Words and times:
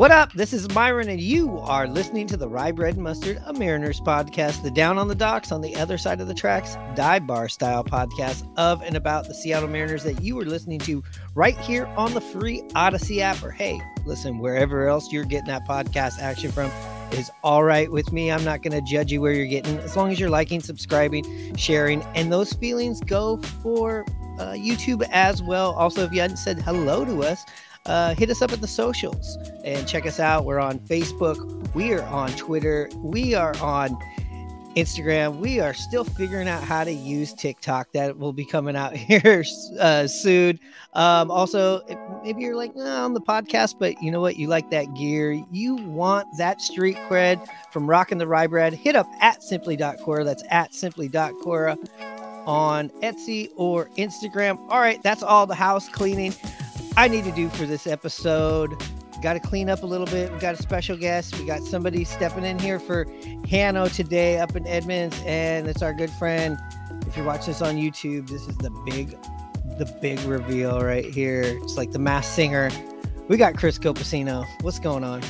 What 0.00 0.10
up? 0.10 0.32
This 0.32 0.54
is 0.54 0.66
Myron, 0.74 1.10
and 1.10 1.20
you 1.20 1.58
are 1.58 1.86
listening 1.86 2.26
to 2.28 2.38
the 2.38 2.48
Rye 2.48 2.72
Bread 2.72 2.94
and 2.94 3.04
Mustard, 3.04 3.38
a 3.44 3.52
Mariners 3.52 4.00
podcast, 4.00 4.62
the 4.62 4.70
Down 4.70 4.96
on 4.96 5.08
the 5.08 5.14
Docks 5.14 5.52
on 5.52 5.60
the 5.60 5.76
other 5.76 5.98
side 5.98 6.22
of 6.22 6.26
the 6.26 6.32
tracks, 6.32 6.78
dive 6.94 7.26
bar 7.26 7.50
style 7.50 7.84
podcast 7.84 8.48
of 8.56 8.80
and 8.80 8.96
about 8.96 9.28
the 9.28 9.34
Seattle 9.34 9.68
Mariners 9.68 10.02
that 10.04 10.22
you 10.22 10.40
are 10.40 10.46
listening 10.46 10.78
to 10.78 11.04
right 11.34 11.58
here 11.58 11.84
on 11.98 12.14
the 12.14 12.20
free 12.22 12.62
Audacy 12.70 13.18
app. 13.18 13.42
Or 13.42 13.50
hey, 13.50 13.78
listen, 14.06 14.38
wherever 14.38 14.88
else 14.88 15.12
you're 15.12 15.26
getting 15.26 15.48
that 15.48 15.68
podcast 15.68 16.18
action 16.18 16.50
from 16.50 16.70
is 17.12 17.30
all 17.44 17.62
right 17.62 17.92
with 17.92 18.10
me. 18.10 18.32
I'm 18.32 18.42
not 18.42 18.62
going 18.62 18.72
to 18.72 18.90
judge 18.90 19.12
you 19.12 19.20
where 19.20 19.32
you're 19.34 19.44
getting, 19.44 19.76
as 19.80 19.98
long 19.98 20.10
as 20.10 20.18
you're 20.18 20.30
liking, 20.30 20.62
subscribing, 20.62 21.54
sharing, 21.56 22.02
and 22.14 22.32
those 22.32 22.54
feelings 22.54 23.02
go 23.02 23.36
for 23.62 24.06
uh, 24.38 24.52
YouTube 24.52 25.06
as 25.10 25.42
well. 25.42 25.72
Also, 25.72 26.04
if 26.04 26.12
you 26.14 26.22
hadn't 26.22 26.38
said 26.38 26.58
hello 26.62 27.04
to 27.04 27.22
us, 27.22 27.44
uh, 27.86 28.14
hit 28.14 28.30
us 28.30 28.42
up 28.42 28.52
at 28.52 28.60
the 28.60 28.68
socials 28.68 29.38
and 29.64 29.86
check 29.86 30.06
us 30.06 30.20
out. 30.20 30.44
We're 30.44 30.60
on 30.60 30.78
Facebook, 30.80 31.74
we 31.74 31.92
are 31.92 32.02
on 32.02 32.30
Twitter, 32.32 32.88
we 33.02 33.34
are 33.34 33.56
on 33.58 33.96
Instagram. 34.76 35.38
We 35.38 35.60
are 35.60 35.74
still 35.74 36.04
figuring 36.04 36.48
out 36.48 36.62
how 36.62 36.84
to 36.84 36.92
use 36.92 37.34
TikTok. 37.34 37.92
That 37.92 38.18
will 38.18 38.32
be 38.32 38.44
coming 38.44 38.76
out 38.76 38.96
here 38.96 39.44
uh, 39.78 40.06
soon. 40.06 40.60
Um, 40.94 41.30
also, 41.30 41.82
maybe 42.22 42.42
you're 42.42 42.56
like, 42.56 42.74
on 42.76 43.14
the 43.14 43.20
podcast, 43.20 43.76
but 43.78 44.00
you 44.02 44.10
know 44.10 44.20
what? 44.20 44.36
You 44.36 44.48
like 44.48 44.70
that 44.70 44.94
gear. 44.94 45.32
You 45.50 45.76
want 45.76 46.26
that 46.38 46.60
street 46.60 46.96
cred 47.08 47.44
from 47.72 47.88
Rocking 47.88 48.18
the 48.18 48.26
Rye 48.26 48.46
Bread. 48.46 48.72
Hit 48.72 48.96
up 48.96 49.08
at 49.20 49.42
simply.cora. 49.42 50.24
That's 50.24 50.44
at 50.50 50.74
simply.cora 50.74 51.76
on 52.46 52.88
Etsy 53.02 53.50
or 53.56 53.86
Instagram. 53.96 54.58
All 54.68 54.80
right, 54.80 55.02
that's 55.02 55.22
all 55.22 55.46
the 55.46 55.54
house 55.54 55.88
cleaning. 55.88 56.34
I 56.96 57.08
need 57.08 57.24
to 57.24 57.32
do 57.32 57.48
for 57.48 57.66
this 57.66 57.86
episode. 57.86 58.76
Got 59.22 59.34
to 59.34 59.40
clean 59.40 59.68
up 59.68 59.82
a 59.82 59.86
little 59.86 60.06
bit. 60.06 60.32
We 60.32 60.38
got 60.38 60.54
a 60.54 60.62
special 60.62 60.96
guest. 60.96 61.38
We 61.38 61.44
got 61.44 61.62
somebody 61.62 62.04
stepping 62.04 62.44
in 62.44 62.58
here 62.58 62.80
for 62.80 63.06
Hanno 63.48 63.88
today 63.88 64.38
up 64.38 64.56
in 64.56 64.66
Edmonds, 64.66 65.20
and 65.26 65.68
it's 65.68 65.82
our 65.82 65.92
good 65.92 66.10
friend. 66.10 66.58
If 67.06 67.16
you're 67.16 67.26
watching 67.26 67.48
this 67.48 67.62
on 67.62 67.76
YouTube, 67.76 68.28
this 68.28 68.46
is 68.46 68.56
the 68.58 68.70
big, 68.86 69.10
the 69.78 69.84
big 70.00 70.20
reveal 70.20 70.80
right 70.80 71.04
here. 71.04 71.42
It's 71.62 71.76
like 71.76 71.92
the 71.92 71.98
Masked 71.98 72.34
Singer. 72.34 72.70
We 73.28 73.36
got 73.36 73.56
Chris 73.56 73.78
Copacino. 73.78 74.46
What's 74.62 74.78
going 74.78 75.04
on? 75.04 75.22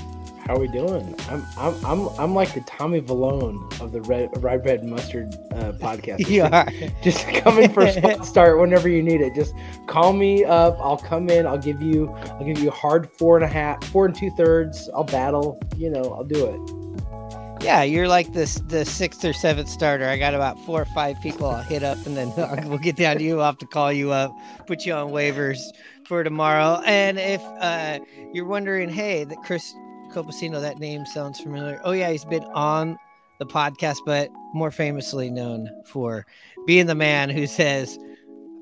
How 0.50 0.56
are 0.56 0.58
we 0.58 0.66
doing? 0.66 1.14
I'm 1.28 1.46
I'm 1.56 1.86
I'm 1.86 2.08
I'm 2.18 2.34
like 2.34 2.54
the 2.54 2.60
Tommy 2.62 3.00
Vallone 3.00 3.80
of 3.80 3.92
the 3.92 4.00
red 4.00 4.30
rye 4.42 4.56
bread 4.56 4.82
mustard 4.82 5.32
uh, 5.52 5.70
podcast. 5.80 6.28
You 6.28 6.42
are. 6.42 6.66
Just 7.04 7.24
coming 7.44 7.72
for 7.72 7.84
a 7.84 8.24
start 8.24 8.58
whenever 8.58 8.88
you 8.88 9.00
need 9.00 9.20
it. 9.20 9.32
Just 9.32 9.54
call 9.86 10.12
me 10.12 10.44
up. 10.44 10.76
I'll 10.80 10.98
come 10.98 11.30
in. 11.30 11.46
I'll 11.46 11.56
give 11.56 11.80
you 11.80 12.08
I'll 12.10 12.44
give 12.44 12.58
you 12.58 12.68
a 12.68 12.72
hard 12.72 13.08
four 13.12 13.36
and 13.36 13.44
a 13.44 13.48
half, 13.48 13.84
four 13.90 14.06
and 14.06 14.12
two 14.12 14.28
thirds. 14.32 14.90
I'll 14.92 15.04
battle. 15.04 15.60
You 15.76 15.88
know, 15.88 16.02
I'll 16.12 16.24
do 16.24 16.44
it. 16.44 17.62
Yeah, 17.64 17.84
you're 17.84 18.08
like 18.08 18.32
this 18.32 18.56
the 18.66 18.84
sixth 18.84 19.24
or 19.24 19.32
seventh 19.32 19.68
starter. 19.68 20.08
I 20.08 20.18
got 20.18 20.34
about 20.34 20.58
four 20.66 20.82
or 20.82 20.86
five 20.86 21.20
people 21.20 21.46
I'll 21.46 21.62
hit 21.62 21.84
up, 21.84 22.04
and 22.06 22.16
then 22.16 22.32
we'll 22.68 22.78
get 22.78 22.96
down 22.96 23.18
to 23.18 23.22
you. 23.22 23.38
I'll 23.38 23.46
have 23.46 23.58
to 23.58 23.66
call 23.66 23.92
you 23.92 24.10
up, 24.10 24.36
put 24.66 24.84
you 24.84 24.94
on 24.94 25.10
waivers 25.12 25.60
for 26.06 26.24
tomorrow. 26.24 26.82
And 26.86 27.20
if 27.20 27.40
uh, 27.60 28.00
you're 28.32 28.46
wondering, 28.46 28.88
hey, 28.88 29.22
that 29.22 29.38
Chris 29.44 29.72
Copacino, 30.10 30.60
that 30.60 30.78
name 30.78 31.06
sounds 31.06 31.40
familiar. 31.40 31.80
Oh, 31.84 31.92
yeah, 31.92 32.10
he's 32.10 32.24
been 32.24 32.44
on 32.44 32.98
the 33.38 33.46
podcast, 33.46 33.98
but 34.04 34.28
more 34.52 34.70
famously 34.70 35.30
known 35.30 35.70
for 35.86 36.26
being 36.66 36.86
the 36.86 36.94
man 36.94 37.30
who 37.30 37.46
says, 37.46 37.98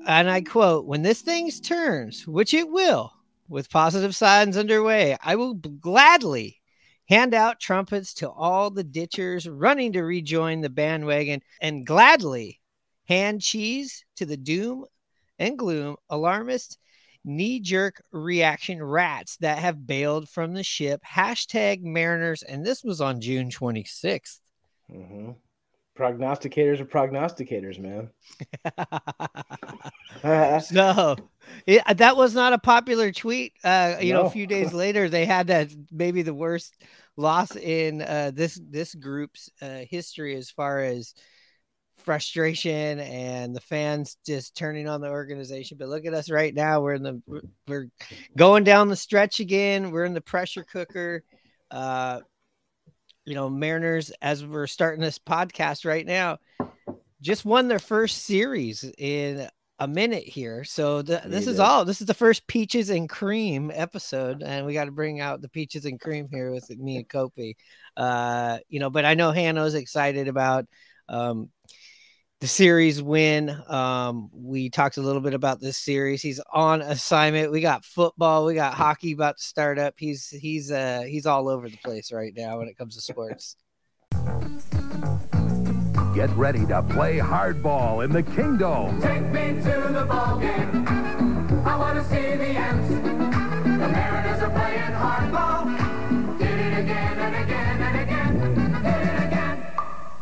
and 0.07 0.29
I 0.29 0.41
quote, 0.41 0.85
when 0.85 1.01
this 1.01 1.21
thing 1.21 1.49
turns, 1.51 2.27
which 2.27 2.53
it 2.53 2.69
will, 2.69 3.11
with 3.47 3.69
positive 3.69 4.15
signs 4.15 4.57
underway, 4.57 5.17
I 5.23 5.35
will 5.35 5.55
gladly 5.55 6.61
hand 7.09 7.33
out 7.33 7.59
trumpets 7.59 8.13
to 8.15 8.29
all 8.29 8.69
the 8.69 8.83
ditchers 8.83 9.49
running 9.49 9.93
to 9.93 10.03
rejoin 10.03 10.61
the 10.61 10.69
bandwagon 10.69 11.41
and 11.59 11.85
gladly 11.85 12.61
hand 13.07 13.41
cheese 13.41 14.05
to 14.15 14.25
the 14.25 14.37
doom 14.37 14.85
and 15.39 15.57
gloom 15.57 15.95
alarmist 16.09 16.77
knee 17.25 17.59
jerk 17.59 18.01
reaction 18.11 18.81
rats 18.81 19.37
that 19.37 19.59
have 19.59 19.85
bailed 19.85 20.29
from 20.29 20.53
the 20.53 20.63
ship. 20.63 21.01
Hashtag 21.07 21.81
Mariners. 21.81 22.43
And 22.43 22.65
this 22.65 22.83
was 22.83 23.01
on 23.01 23.21
June 23.21 23.49
26th. 23.49 24.39
Mm-hmm. 24.91 25.31
Prognosticators 25.97 26.79
are 26.79 26.85
prognosticators, 26.85 27.77
man. 27.77 28.09
no, 30.71 31.17
it, 31.67 31.97
that 31.97 32.15
was 32.15 32.33
not 32.33 32.53
a 32.53 32.57
popular 32.57 33.11
tweet. 33.11 33.51
Uh, 33.65 33.97
you 33.99 34.13
no. 34.13 34.21
know, 34.21 34.27
a 34.27 34.31
few 34.31 34.47
days 34.47 34.71
later, 34.73 35.09
they 35.09 35.25
had 35.25 35.47
that 35.47 35.69
maybe 35.91 36.21
the 36.21 36.33
worst 36.33 36.73
loss 37.17 37.53
in 37.57 38.01
uh, 38.01 38.31
this 38.33 38.57
this 38.69 38.95
group's 38.95 39.49
uh, 39.61 39.79
history 39.89 40.37
as 40.37 40.49
far 40.49 40.79
as 40.79 41.13
frustration 41.99 42.99
and 42.99 43.55
the 43.55 43.61
fans 43.61 44.17
just 44.25 44.55
turning 44.55 44.87
on 44.87 45.01
the 45.01 45.09
organization. 45.09 45.77
But 45.77 45.89
look 45.89 46.05
at 46.05 46.13
us 46.13 46.29
right 46.29 46.53
now. 46.53 46.81
We're 46.81 46.93
in 46.93 47.03
the 47.03 47.21
we're 47.67 47.89
going 48.35 48.63
down 48.63 48.89
the 48.89 48.95
stretch 48.95 49.39
again. 49.39 49.91
We're 49.91 50.05
in 50.05 50.13
the 50.13 50.21
pressure 50.21 50.63
cooker. 50.63 51.23
Uh, 51.69 52.21
you 53.25 53.35
know, 53.35 53.49
Mariners 53.49 54.11
as 54.21 54.45
we're 54.45 54.67
starting 54.67 55.01
this 55.01 55.19
podcast 55.19 55.85
right 55.85 56.05
now, 56.05 56.39
just 57.21 57.45
won 57.45 57.67
their 57.67 57.79
first 57.79 58.23
series 58.23 58.83
in 58.97 59.47
a 59.79 59.87
minute 59.87 60.25
here. 60.25 60.63
So 60.63 61.01
this 61.01 61.47
is 61.47 61.59
all. 61.59 61.85
This 61.85 62.01
is 62.01 62.07
the 62.07 62.13
first 62.13 62.45
peaches 62.47 62.89
and 62.89 63.07
cream 63.07 63.71
episode, 63.73 64.43
and 64.43 64.65
we 64.65 64.73
got 64.73 64.85
to 64.85 64.91
bring 64.91 65.21
out 65.21 65.41
the 65.41 65.49
peaches 65.49 65.85
and 65.85 65.99
cream 65.99 66.27
here 66.29 66.51
with 66.51 66.69
me 66.69 66.97
and 66.97 67.07
Kopi. 67.07 67.55
Uh, 67.95 68.59
you 68.67 68.79
know, 68.79 68.89
but 68.89 69.05
I 69.05 69.13
know 69.13 69.31
Hanno's 69.31 69.75
excited 69.75 70.27
about 70.27 70.65
um, 71.07 71.49
the 72.39 72.47
series 72.47 73.01
win. 73.01 73.55
Um, 73.67 74.29
we 74.33 74.69
talked 74.69 74.97
a 74.97 75.01
little 75.01 75.21
bit 75.21 75.33
about 75.33 75.59
this 75.59 75.77
series. 75.77 76.21
He's 76.21 76.39
on 76.53 76.81
assignment. 76.81 77.51
We 77.51 77.61
got 77.61 77.83
football, 77.83 78.45
we 78.45 78.55
got 78.55 78.73
hockey 78.73 79.11
about 79.11 79.37
to 79.37 79.43
start 79.43 79.77
up. 79.77 79.95
He's 79.97 80.29
he's 80.29 80.71
uh 80.71 81.03
he's 81.05 81.25
all 81.25 81.49
over 81.49 81.69
the 81.69 81.77
place 81.83 82.11
right 82.11 82.33
now 82.35 82.59
when 82.59 82.67
it 82.67 82.77
comes 82.77 82.95
to 82.95 83.01
sports. 83.01 83.55
Get 86.15 86.29
ready 86.31 86.65
to 86.65 86.81
play 86.89 87.17
hardball 87.17 88.03
in 88.03 88.11
the 88.11 88.23
Kingdome. 88.23 89.01
Take 89.01 89.21
me 89.31 89.61
to 89.61 89.89
the 89.93 90.05
ball 90.05 90.39
game. 90.39 90.87
I 91.65 91.75
want 91.77 91.99
to 91.99 92.05
see 92.05 92.35
the 92.35 92.47
Ants. 92.47 92.89
The 92.89 93.87
Mariners 93.89 94.41
are 94.41 94.49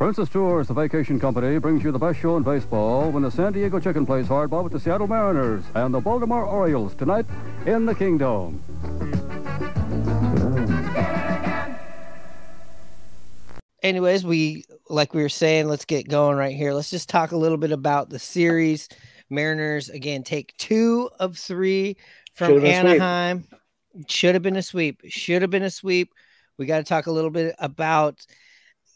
Princess 0.08 0.30
Tours, 0.30 0.70
the 0.70 0.74
vacation 0.74 1.20
company, 1.20 1.58
brings 1.58 1.84
you 1.84 1.92
the 1.92 2.00
best 2.00 2.18
show 2.18 2.38
in 2.38 2.44
baseball 2.44 3.12
when 3.12 3.24
the 3.24 3.30
San 3.30 3.52
Diego 3.52 3.78
Chicken 3.78 4.06
plays 4.06 4.26
hardball 4.30 4.64
with 4.64 4.72
the 4.72 4.80
Seattle 4.80 5.06
Mariners 5.06 5.66
and 5.76 5.94
the 5.94 6.00
Baltimore 6.00 6.46
Orioles 6.46 6.96
tonight 6.96 7.26
in 7.66 7.86
the 7.86 7.94
Kingdome. 7.94 8.58
Anyways, 13.84 14.24
we 14.24 14.64
like 14.88 15.14
we 15.14 15.22
were 15.22 15.28
saying, 15.28 15.68
let's 15.68 15.84
get 15.84 16.08
going 16.08 16.38
right 16.38 16.56
here. 16.56 16.72
Let's 16.72 16.90
just 16.90 17.10
talk 17.10 17.34
a 17.34 17.38
little 17.38 17.58
bit 17.58 17.74
about 17.74 18.10
the 18.10 18.18
series. 18.18 18.88
Mariners 19.30 19.90
again 19.90 20.24
take 20.24 20.56
two 20.56 21.10
of 21.20 21.38
three 21.38 21.98
from 22.34 22.64
Anaheim. 22.64 23.46
Should 24.08 24.36
have 24.36 24.42
been 24.42 24.56
a 24.56 24.64
sweep. 24.64 25.02
Should 25.10 25.42
have 25.42 25.52
been 25.52 25.64
a 25.64 25.70
sweep. 25.70 26.14
We 26.58 26.66
got 26.66 26.78
to 26.78 26.86
talk 26.86 27.08
a 27.08 27.12
little 27.12 27.30
bit 27.30 27.56
about 27.60 28.26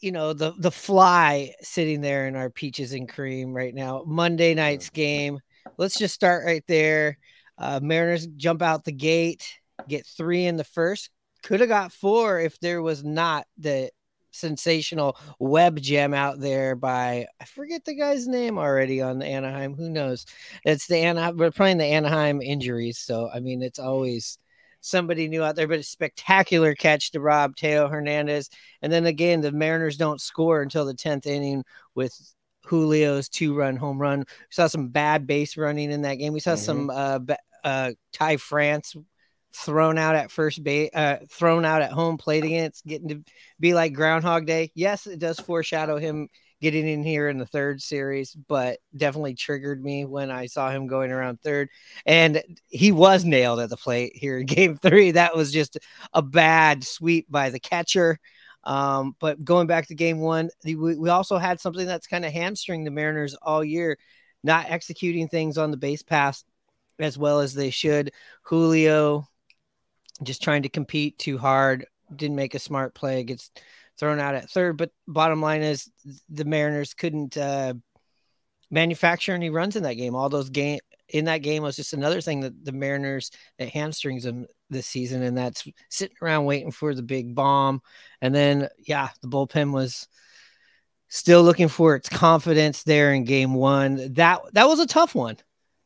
you 0.02 0.12
know 0.12 0.32
the 0.32 0.52
the 0.58 0.70
fly 0.70 1.54
sitting 1.62 2.00
there 2.00 2.26
in 2.26 2.36
our 2.36 2.50
peaches 2.50 2.92
and 2.92 3.08
cream 3.08 3.54
right 3.54 3.74
now. 3.74 4.02
Monday 4.06 4.54
night's 4.54 4.90
game. 4.90 5.38
Let's 5.78 5.96
just 5.96 6.14
start 6.14 6.44
right 6.44 6.64
there. 6.66 7.18
Uh, 7.56 7.80
Mariners 7.82 8.26
jump 8.26 8.60
out 8.60 8.84
the 8.84 8.92
gate, 8.92 9.46
get 9.88 10.04
three 10.04 10.44
in 10.44 10.56
the 10.56 10.64
first. 10.64 11.10
Could 11.44 11.60
have 11.60 11.68
got 11.68 11.92
four 11.92 12.40
if 12.40 12.58
there 12.60 12.82
was 12.82 13.04
not 13.04 13.46
the 13.56 13.90
sensational 14.32 15.16
web 15.38 15.78
gem 15.80 16.14
out 16.14 16.40
there 16.40 16.74
by 16.74 17.26
I 17.40 17.44
forget 17.44 17.84
the 17.84 17.94
guy's 17.94 18.26
name 18.26 18.58
already 18.58 19.00
on 19.00 19.18
the 19.18 19.26
Anaheim. 19.26 19.74
Who 19.74 19.88
knows? 19.88 20.26
It's 20.64 20.88
the 20.88 20.98
Anaheim. 20.98 21.36
We're 21.36 21.52
playing 21.52 21.78
the 21.78 21.84
Anaheim 21.84 22.42
injuries, 22.42 22.98
so 22.98 23.30
I 23.32 23.38
mean 23.38 23.62
it's 23.62 23.78
always 23.78 24.38
somebody 24.82 25.28
new 25.28 25.42
out 25.42 25.56
there, 25.56 25.68
but 25.68 25.78
a 25.78 25.82
spectacular 25.82 26.74
catch 26.74 27.12
to 27.12 27.20
Rob 27.20 27.56
Teo 27.56 27.88
Hernandez. 27.88 28.50
And 28.82 28.92
then 28.92 29.06
again, 29.06 29.40
the 29.40 29.52
Mariners 29.52 29.96
don't 29.96 30.20
score 30.20 30.60
until 30.60 30.84
the 30.84 30.94
10th 30.94 31.26
inning 31.26 31.64
with 31.94 32.14
Julio's 32.68 33.28
two 33.28 33.54
run 33.54 33.76
home 33.76 34.00
run. 34.00 34.20
We 34.20 34.24
saw 34.50 34.66
some 34.66 34.88
bad 34.88 35.26
base 35.26 35.56
running 35.56 35.90
in 35.90 36.02
that 36.02 36.16
game. 36.16 36.32
We 36.32 36.40
saw 36.40 36.52
mm-hmm. 36.52 36.88
some 36.88 36.90
uh, 36.90 37.18
uh, 37.64 37.92
Ty 38.12 38.36
France 38.36 38.94
thrown 39.54 39.98
out 39.98 40.16
at 40.16 40.30
first 40.30 40.62
base, 40.62 40.90
uh, 40.94 41.18
thrown 41.28 41.64
out 41.64 41.82
at 41.82 41.92
home 41.92 42.16
plate 42.16 42.44
again. 42.44 42.64
It's 42.64 42.82
getting 42.82 43.08
to 43.08 43.22
be 43.60 43.74
like 43.74 43.92
Groundhog 43.92 44.46
Day. 44.46 44.70
Yes, 44.74 45.06
it 45.06 45.18
does 45.18 45.38
foreshadow 45.38 45.98
him 45.98 46.28
getting 46.62 46.86
in 46.86 47.02
here 47.02 47.28
in 47.28 47.38
the 47.38 47.46
third 47.46 47.82
series, 47.82 48.34
but 48.34 48.78
definitely 48.96 49.34
triggered 49.34 49.82
me 49.82 50.04
when 50.04 50.30
I 50.30 50.46
saw 50.46 50.70
him 50.70 50.86
going 50.86 51.10
around 51.10 51.42
third. 51.42 51.68
And 52.06 52.40
he 52.68 52.92
was 52.92 53.24
nailed 53.24 53.58
at 53.58 53.68
the 53.68 53.76
plate 53.76 54.12
here 54.14 54.38
in 54.38 54.46
game 54.46 54.76
three. 54.76 55.10
That 55.10 55.36
was 55.36 55.52
just 55.52 55.76
a 56.14 56.22
bad 56.22 56.84
sweep 56.84 57.26
by 57.28 57.50
the 57.50 57.58
catcher. 57.58 58.18
Um, 58.62 59.16
but 59.18 59.44
going 59.44 59.66
back 59.66 59.88
to 59.88 59.96
game 59.96 60.20
one, 60.20 60.50
we, 60.64 60.76
we 60.76 61.08
also 61.08 61.36
had 61.36 61.58
something 61.58 61.84
that's 61.84 62.06
kind 62.06 62.24
of 62.24 62.32
hamstring 62.32 62.84
the 62.84 62.92
Mariners 62.92 63.34
all 63.34 63.64
year, 63.64 63.98
not 64.44 64.70
executing 64.70 65.26
things 65.26 65.58
on 65.58 65.72
the 65.72 65.76
base 65.76 66.04
paths 66.04 66.44
as 67.00 67.18
well 67.18 67.40
as 67.40 67.54
they 67.54 67.70
should. 67.70 68.12
Julio 68.42 69.26
just 70.22 70.44
trying 70.44 70.62
to 70.62 70.68
compete 70.68 71.18
too 71.18 71.38
hard, 71.38 71.86
didn't 72.14 72.36
make 72.36 72.54
a 72.54 72.60
smart 72.60 72.94
play, 72.94 73.24
gets 73.24 73.50
thrown 73.98 74.20
out 74.20 74.34
at 74.34 74.50
third. 74.50 74.76
But 74.76 74.90
bottom 75.06 75.40
line 75.40 75.62
is 75.62 75.90
the 76.28 76.44
Mariners 76.44 76.94
couldn't 76.94 77.36
uh, 77.36 77.74
manufacture 78.70 79.34
any 79.34 79.50
runs 79.50 79.76
in 79.76 79.82
that 79.84 79.94
game. 79.94 80.14
All 80.14 80.28
those 80.28 80.50
game 80.50 80.80
in 81.08 81.26
that 81.26 81.38
game 81.38 81.62
was 81.62 81.76
just 81.76 81.92
another 81.92 82.20
thing 82.20 82.40
that 82.40 82.64
the 82.64 82.72
Mariners 82.72 83.30
that 83.58 83.68
hamstrings 83.68 84.24
them 84.24 84.46
this 84.70 84.86
season, 84.86 85.22
and 85.22 85.36
that's 85.36 85.66
sitting 85.90 86.16
around 86.22 86.46
waiting 86.46 86.72
for 86.72 86.94
the 86.94 87.02
big 87.02 87.34
bomb. 87.34 87.82
And 88.20 88.34
then, 88.34 88.68
yeah, 88.78 89.10
the 89.20 89.28
bullpen 89.28 89.72
was 89.72 90.08
still 91.08 91.42
looking 91.42 91.68
for 91.68 91.94
its 91.94 92.08
confidence 92.08 92.82
there 92.82 93.12
in 93.12 93.24
game 93.24 93.54
one. 93.54 94.14
That 94.14 94.40
that 94.54 94.68
was 94.68 94.80
a 94.80 94.86
tough 94.86 95.14
one. 95.14 95.36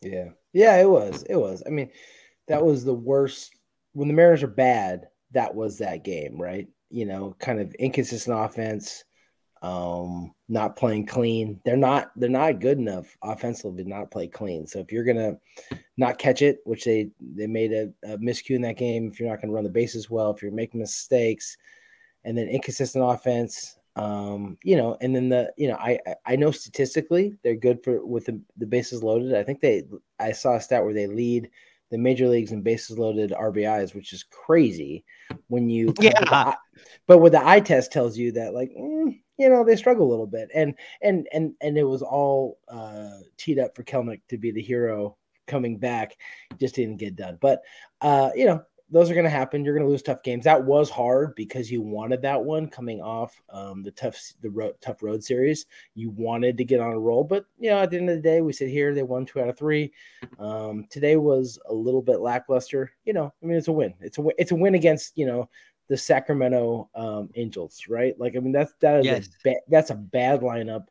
Yeah, 0.00 0.30
yeah, 0.52 0.76
it 0.76 0.88
was. 0.88 1.24
It 1.28 1.36
was. 1.36 1.62
I 1.66 1.70
mean, 1.70 1.90
that 2.46 2.64
was 2.64 2.84
the 2.84 2.94
worst. 2.94 3.52
When 3.92 4.08
the 4.08 4.14
Mariners 4.14 4.44
are 4.44 4.48
bad, 4.48 5.08
that 5.32 5.54
was 5.54 5.78
that 5.78 6.04
game, 6.04 6.40
right? 6.40 6.68
You 6.90 7.06
know, 7.06 7.34
kind 7.38 7.60
of 7.60 7.74
inconsistent 7.74 8.38
offense 8.38 9.04
um, 9.62 10.32
not 10.48 10.76
playing 10.76 11.06
clean. 11.06 11.60
They're 11.64 11.76
not 11.76 12.12
they're 12.16 12.28
not 12.28 12.60
good 12.60 12.78
enough 12.78 13.16
offensively 13.22 13.82
to 13.82 13.88
not 13.88 14.10
play 14.10 14.28
clean. 14.28 14.66
So 14.66 14.78
if 14.80 14.92
you're 14.92 15.04
gonna 15.04 15.38
not 15.96 16.18
catch 16.18 16.42
it, 16.42 16.60
which 16.64 16.84
they 16.84 17.10
they 17.20 17.46
made 17.46 17.72
a, 17.72 17.92
a 18.04 18.18
miscue 18.18 18.56
in 18.56 18.62
that 18.62 18.76
game, 18.76 19.08
if 19.08 19.18
you're 19.18 19.28
not 19.28 19.40
gonna 19.40 19.52
run 19.52 19.64
the 19.64 19.70
bases 19.70 20.10
well, 20.10 20.30
if 20.30 20.42
you're 20.42 20.52
making 20.52 20.80
mistakes, 20.80 21.56
and 22.24 22.36
then 22.36 22.48
inconsistent 22.48 23.04
offense, 23.04 23.78
um, 23.96 24.58
you 24.62 24.76
know, 24.76 24.96
and 25.00 25.16
then 25.16 25.28
the 25.28 25.52
you 25.56 25.68
know 25.68 25.76
I 25.76 25.98
I 26.26 26.36
know 26.36 26.50
statistically 26.50 27.34
they're 27.42 27.56
good 27.56 27.82
for 27.82 28.04
with 28.04 28.26
the, 28.26 28.40
the 28.58 28.66
bases 28.66 29.02
loaded. 29.02 29.34
I 29.34 29.42
think 29.42 29.60
they 29.60 29.84
I 30.20 30.32
saw 30.32 30.56
a 30.56 30.60
stat 30.60 30.84
where 30.84 30.94
they 30.94 31.06
lead 31.06 31.50
the 31.90 31.98
major 31.98 32.28
leagues 32.28 32.52
in 32.52 32.62
bases 32.62 32.98
loaded 32.98 33.30
RBIs, 33.30 33.94
which 33.94 34.12
is 34.12 34.24
crazy 34.24 35.04
when 35.48 35.68
you 35.68 35.94
yeah. 36.00 36.54
But 37.06 37.18
what 37.18 37.32
the 37.32 37.46
eye 37.46 37.60
test 37.60 37.92
tells 37.92 38.16
you 38.16 38.32
that 38.32 38.54
like 38.54 38.70
mm, 38.70 39.18
you 39.38 39.48
know 39.48 39.64
they 39.64 39.76
struggle 39.76 40.06
a 40.06 40.10
little 40.10 40.26
bit. 40.26 40.50
And 40.54 40.74
and 41.02 41.28
and 41.32 41.54
and 41.60 41.78
it 41.78 41.84
was 41.84 42.02
all 42.02 42.58
uh 42.68 43.18
teed 43.36 43.58
up 43.58 43.76
for 43.76 43.84
Kelenic 43.84 44.20
to 44.28 44.38
be 44.38 44.50
the 44.50 44.62
hero 44.62 45.16
coming 45.46 45.78
back. 45.78 46.16
Just 46.58 46.74
didn't 46.74 46.96
get 46.96 47.16
done. 47.16 47.38
But 47.40 47.62
uh 48.00 48.30
you 48.34 48.46
know 48.46 48.62
those 48.88 49.10
are 49.10 49.14
going 49.14 49.24
to 49.24 49.30
happen 49.30 49.64
you're 49.64 49.74
going 49.74 49.84
to 49.84 49.90
lose 49.90 50.02
tough 50.02 50.22
games 50.22 50.44
that 50.44 50.62
was 50.62 50.88
hard 50.88 51.34
because 51.34 51.70
you 51.70 51.82
wanted 51.82 52.22
that 52.22 52.42
one 52.42 52.68
coming 52.68 53.00
off 53.00 53.40
um 53.50 53.82
the 53.82 53.90
tough 53.90 54.32
the 54.42 54.50
road 54.50 54.74
tough 54.80 55.02
road 55.02 55.22
series 55.22 55.66
you 55.94 56.10
wanted 56.10 56.56
to 56.56 56.64
get 56.64 56.80
on 56.80 56.92
a 56.92 56.98
roll 56.98 57.24
but 57.24 57.46
you 57.58 57.70
know 57.70 57.78
at 57.80 57.90
the 57.90 57.96
end 57.96 58.08
of 58.08 58.16
the 58.16 58.22
day 58.22 58.40
we 58.40 58.52
sit 58.52 58.68
here 58.68 58.94
they 58.94 59.02
won 59.02 59.26
two 59.26 59.40
out 59.40 59.48
of 59.48 59.58
three 59.58 59.92
um 60.38 60.86
today 60.90 61.16
was 61.16 61.58
a 61.68 61.74
little 61.74 62.02
bit 62.02 62.20
lackluster 62.20 62.92
you 63.04 63.12
know 63.12 63.32
i 63.42 63.46
mean 63.46 63.56
it's 63.56 63.68
a 63.68 63.72
win 63.72 63.92
it's 64.00 64.18
a 64.18 64.24
it's 64.38 64.52
a 64.52 64.56
win 64.56 64.74
against 64.74 65.16
you 65.16 65.26
know 65.26 65.48
the 65.88 65.96
Sacramento 65.96 66.90
um, 66.94 67.30
Angels, 67.36 67.84
right? 67.88 68.18
Like, 68.18 68.36
I 68.36 68.40
mean, 68.40 68.52
that's 68.52 68.72
that 68.80 69.00
is 69.00 69.06
Yes. 69.06 69.26
a 69.26 69.30
ba- 69.50 69.60
that's 69.68 69.90
a 69.90 69.94
bad 69.94 70.40
lineup, 70.40 70.86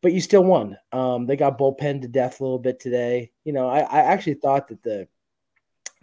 but 0.00 0.12
you 0.12 0.20
still 0.20 0.44
won. 0.44 0.78
Um, 0.92 1.26
they 1.26 1.36
got 1.36 1.58
bullpen 1.58 2.00
to 2.02 2.08
death 2.08 2.40
a 2.40 2.42
little 2.42 2.58
bit 2.58 2.80
today. 2.80 3.32
You 3.44 3.52
know, 3.52 3.68
I, 3.68 3.80
I 3.80 3.98
actually 4.00 4.34
thought 4.34 4.68
that 4.68 4.82
the 4.82 5.08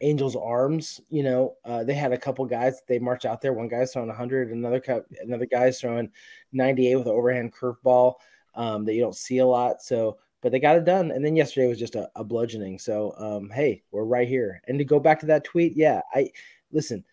Angels' 0.02 0.36
arms, 0.36 1.00
you 1.10 1.24
know, 1.24 1.56
uh, 1.64 1.84
they 1.84 1.94
had 1.94 2.12
a 2.12 2.18
couple 2.18 2.46
guys 2.46 2.82
they 2.88 3.00
marched 3.00 3.26
out 3.26 3.42
there. 3.42 3.54
One 3.54 3.68
guy's 3.68 3.94
throwing 3.94 4.10
100, 4.10 4.52
another 4.52 4.80
cup, 4.80 5.06
another 5.22 5.46
guy's 5.46 5.80
throwing 5.80 6.10
98 6.52 6.96
with 6.96 7.08
an 7.08 7.14
overhand 7.14 7.54
curveball 7.54 8.16
um, 8.56 8.86
that 8.86 8.94
you 8.94 9.02
don't 9.02 9.16
see 9.16 9.38
a 9.40 9.46
lot. 9.46 9.82
So, 9.82 10.18
but 10.42 10.52
they 10.52 10.60
got 10.60 10.76
it 10.76 10.86
done. 10.86 11.12
And 11.12 11.24
then 11.24 11.36
yesterday 11.36 11.68
was 11.68 11.80
just 11.80 11.96
a, 11.96 12.10
a 12.16 12.24
bludgeoning. 12.24 12.78
So, 12.80 13.14
um, 13.18 13.50
hey, 13.50 13.84
we're 13.92 14.04
right 14.04 14.28
here. 14.28 14.62
And 14.68 14.78
to 14.80 14.86
go 14.86 15.00
back 15.00 15.20
to 15.22 15.26
that 15.28 15.44
tweet, 15.44 15.74
yeah, 15.76 16.02
I 16.14 16.30
listen. 16.72 17.04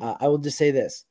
Uh, 0.00 0.16
I 0.20 0.28
will 0.28 0.38
just 0.38 0.58
say 0.58 0.70
this: 0.70 1.04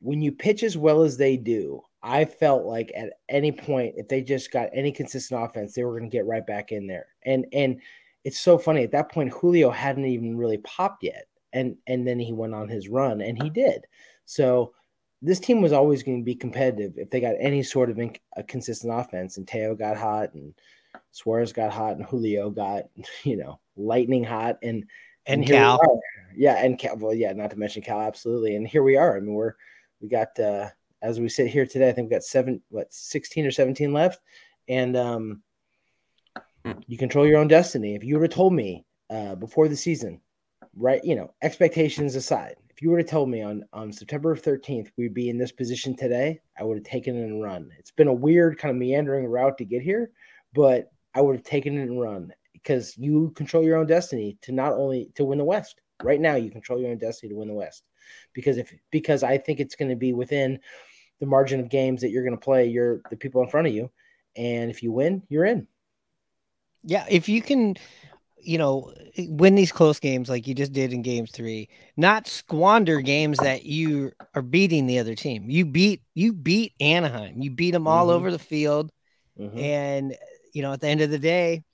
when 0.00 0.20
you 0.20 0.30
pitch 0.30 0.62
as 0.62 0.76
well 0.76 1.02
as 1.02 1.16
they 1.16 1.36
do, 1.36 1.80
I 2.02 2.24
felt 2.24 2.64
like 2.64 2.92
at 2.94 3.14
any 3.28 3.50
point, 3.50 3.94
if 3.96 4.08
they 4.08 4.22
just 4.22 4.52
got 4.52 4.68
any 4.72 4.92
consistent 4.92 5.42
offense, 5.42 5.74
they 5.74 5.84
were 5.84 5.98
going 5.98 6.08
to 6.10 6.16
get 6.16 6.26
right 6.26 6.46
back 6.46 6.70
in 6.70 6.86
there. 6.86 7.06
And 7.24 7.46
and 7.52 7.80
it's 8.26 8.40
so 8.40 8.58
funny 8.58 8.82
at 8.82 8.90
that 8.90 9.12
point, 9.12 9.32
Julio 9.32 9.70
hadn't 9.70 10.04
even 10.04 10.36
really 10.36 10.58
popped 10.58 11.04
yet, 11.04 11.28
and 11.52 11.76
and 11.86 12.04
then 12.04 12.18
he 12.18 12.32
went 12.32 12.54
on 12.54 12.68
his 12.68 12.88
run, 12.88 13.20
and 13.20 13.40
he 13.40 13.48
did. 13.48 13.86
So 14.24 14.74
this 15.22 15.38
team 15.38 15.62
was 15.62 15.72
always 15.72 16.02
going 16.02 16.18
to 16.18 16.24
be 16.24 16.34
competitive 16.34 16.94
if 16.96 17.08
they 17.08 17.20
got 17.20 17.36
any 17.38 17.62
sort 17.62 17.88
of 17.88 17.98
inc- 17.98 18.18
a 18.36 18.42
consistent 18.42 18.92
offense. 18.92 19.36
And 19.36 19.46
Teo 19.46 19.76
got 19.76 19.96
hot, 19.96 20.34
and 20.34 20.52
Suarez 21.12 21.52
got 21.52 21.72
hot, 21.72 21.98
and 21.98 22.04
Julio 22.04 22.50
got 22.50 22.86
you 23.22 23.36
know 23.36 23.60
lightning 23.76 24.24
hot, 24.24 24.58
and 24.60 24.84
And 25.26 25.42
we 25.42 25.46
Cal. 25.46 25.78
Yeah, 26.36 26.56
and 26.56 26.76
Cal. 26.76 26.96
Well, 26.96 27.14
yeah, 27.14 27.32
not 27.32 27.50
to 27.50 27.56
mention 27.56 27.82
Cal, 27.82 28.00
absolutely. 28.00 28.56
And 28.56 28.66
here 28.66 28.82
we 28.82 28.96
are. 28.96 29.16
I 29.16 29.20
mean, 29.20 29.34
we're 29.34 29.54
we 30.00 30.08
got 30.08 30.36
uh 30.40 30.70
as 31.00 31.20
we 31.20 31.28
sit 31.28 31.46
here 31.46 31.64
today. 31.64 31.90
I 31.90 31.92
think 31.92 32.10
we 32.10 32.16
got 32.16 32.24
seven, 32.24 32.60
what, 32.70 32.92
sixteen 32.92 33.46
or 33.46 33.52
seventeen 33.52 33.92
left, 33.92 34.20
and 34.66 34.96
um, 34.96 35.42
you 36.86 36.98
control 36.98 37.26
your 37.26 37.38
own 37.38 37.48
destiny. 37.48 37.94
If 37.94 38.04
you 38.04 38.14
would 38.14 38.22
have 38.22 38.36
told 38.36 38.52
me 38.52 38.84
uh 39.10 39.34
before 39.34 39.68
the 39.68 39.76
season, 39.76 40.20
right, 40.76 41.02
you 41.04 41.14
know, 41.14 41.32
expectations 41.42 42.14
aside, 42.16 42.56
if 42.70 42.82
you 42.82 42.90
were 42.90 42.98
to 42.98 43.04
tell 43.04 43.26
me 43.26 43.42
on 43.42 43.64
on 43.72 43.92
September 43.92 44.36
thirteenth 44.36 44.90
we'd 44.96 45.14
be 45.14 45.28
in 45.28 45.38
this 45.38 45.52
position 45.52 45.96
today, 45.96 46.40
I 46.58 46.64
would 46.64 46.78
have 46.78 46.84
taken 46.84 47.16
it 47.16 47.24
and 47.24 47.42
run. 47.42 47.70
It's 47.78 47.90
been 47.90 48.08
a 48.08 48.12
weird 48.12 48.58
kind 48.58 48.70
of 48.70 48.78
meandering 48.78 49.26
route 49.26 49.58
to 49.58 49.64
get 49.64 49.82
here, 49.82 50.10
but 50.54 50.90
I 51.14 51.20
would 51.20 51.36
have 51.36 51.44
taken 51.44 51.78
it 51.78 51.88
and 51.88 52.00
run 52.00 52.32
because 52.52 52.96
you 52.98 53.32
control 53.36 53.64
your 53.64 53.78
own 53.78 53.86
destiny 53.86 54.36
to 54.42 54.52
not 54.52 54.72
only 54.72 55.10
to 55.14 55.24
win 55.24 55.38
the 55.38 55.44
West. 55.44 55.80
Right 56.02 56.20
now, 56.20 56.34
you 56.34 56.50
control 56.50 56.78
your 56.78 56.90
own 56.90 56.98
destiny 56.98 57.30
to 57.30 57.36
win 57.36 57.48
the 57.48 57.54
West. 57.54 57.84
Because 58.34 58.58
if 58.58 58.72
because 58.90 59.22
I 59.22 59.38
think 59.38 59.60
it's 59.60 59.76
going 59.76 59.88
to 59.88 59.96
be 59.96 60.12
within 60.12 60.58
the 61.20 61.26
margin 61.26 61.58
of 61.58 61.70
games 61.70 62.02
that 62.02 62.10
you're 62.10 62.22
going 62.22 62.36
to 62.36 62.44
play 62.44 62.66
You're 62.66 63.00
the 63.08 63.16
people 63.16 63.42
in 63.42 63.48
front 63.48 63.66
of 63.66 63.72
you, 63.72 63.90
and 64.36 64.70
if 64.70 64.82
you 64.82 64.92
win, 64.92 65.22
you're 65.28 65.46
in. 65.46 65.66
Yeah, 66.86 67.04
if 67.10 67.28
you 67.28 67.42
can, 67.42 67.74
you 68.38 68.58
know, 68.58 68.92
win 69.28 69.56
these 69.56 69.72
close 69.72 69.98
games 69.98 70.28
like 70.28 70.46
you 70.46 70.54
just 70.54 70.72
did 70.72 70.92
in 70.92 71.02
game 71.02 71.26
three, 71.26 71.68
not 71.96 72.28
squander 72.28 73.00
games 73.00 73.38
that 73.40 73.64
you 73.64 74.12
are 74.34 74.42
beating 74.42 74.86
the 74.86 75.00
other 75.00 75.16
team. 75.16 75.50
You 75.50 75.66
beat 75.66 76.02
you 76.14 76.32
beat 76.32 76.72
Anaheim. 76.80 77.42
You 77.42 77.50
beat 77.50 77.72
them 77.72 77.88
all 77.88 78.06
Mhm. 78.06 78.12
over 78.12 78.30
the 78.30 78.38
field, 78.38 78.92
Mhm. 79.38 79.58
and 79.58 80.16
you 80.52 80.62
know, 80.62 80.72
at 80.72 80.80
the 80.80 80.86
end 80.88 81.00
of 81.00 81.10
the 81.10 81.18
day, 81.18 81.64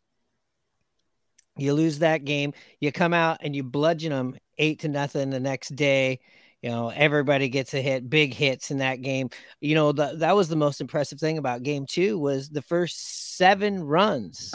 you 1.58 1.74
lose 1.74 1.98
that 1.98 2.24
game. 2.24 2.54
You 2.80 2.90
come 2.90 3.12
out 3.12 3.38
and 3.42 3.54
you 3.54 3.62
bludgeon 3.62 4.10
them 4.10 4.36
eight 4.56 4.80
to 4.80 4.88
nothing 4.88 5.28
the 5.30 5.40
next 5.40 5.76
day. 5.76 6.20
You 6.62 6.70
know, 6.70 6.88
everybody 6.88 7.48
gets 7.48 7.74
a 7.74 7.82
hit, 7.82 8.08
big 8.08 8.32
hits 8.32 8.70
in 8.70 8.78
that 8.78 9.02
game. 9.02 9.28
You 9.60 9.74
know, 9.74 9.92
the, 9.92 10.14
that 10.16 10.36
was 10.36 10.48
the 10.48 10.56
most 10.56 10.80
impressive 10.80 11.18
thing 11.18 11.36
about 11.36 11.64
game 11.64 11.86
two 11.86 12.18
was 12.18 12.48
the 12.48 12.62
first 12.62 13.36
seven 13.36 13.82
runs. 13.82 14.54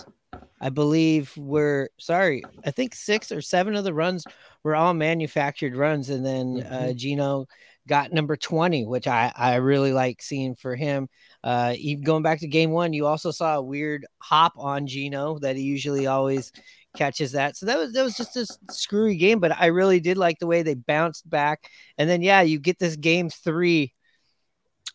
I 0.60 0.70
believe 0.70 1.36
were 1.38 1.90
sorry, 2.00 2.44
I 2.66 2.72
think 2.72 2.96
six 2.96 3.32
or 3.32 3.42
seven 3.42 3.76
of 3.76 3.84
the 3.84 3.94
runs 3.94 4.26
were 4.64 4.76
all 4.76 4.94
manufactured 4.94 5.76
runs, 5.76 6.10
and 6.10 6.26
then 6.26 6.66
uh, 6.70 6.94
Geno 6.94 7.46
got 7.88 8.12
number 8.12 8.36
twenty, 8.36 8.86
which 8.86 9.08
I 9.08 9.32
I 9.36 9.56
really 9.56 9.94
like 9.94 10.22
seeing 10.22 10.56
for 10.56 10.76
him. 10.76 11.08
Uh, 11.44 11.74
even 11.78 12.04
going 12.04 12.24
back 12.24 12.40
to 12.40 12.48
game 12.48 12.72
one, 12.72 12.94
you 12.94 13.06
also 13.06 13.32
saw 13.32 13.56
a 13.56 13.62
weird 13.62 14.06
hop 14.20 14.54
on 14.58 14.88
Geno 14.88 15.40
that 15.40 15.56
he 15.56 15.62
usually 15.62 16.08
always 16.08 16.52
catches 16.96 17.34
that. 17.34 17.56
So 17.56 17.68
that 17.68 17.78
was 17.78 17.94
that 17.94 18.04
was 18.04 18.18
just 18.18 18.36
a 18.36 18.46
screwy 18.72 19.16
game, 19.16 19.40
but 19.40 19.52
I 19.58 19.68
really 19.68 20.00
did 20.00 20.18
like 20.18 20.40
the 20.40 20.48
way 20.48 20.64
they 20.64 20.74
bounced 20.74 21.30
back. 21.30 21.70
And 21.98 22.10
then 22.10 22.22
yeah, 22.22 22.42
you 22.42 22.60
get 22.60 22.80
this 22.80 22.96
game 22.96 23.30
three 23.30 23.94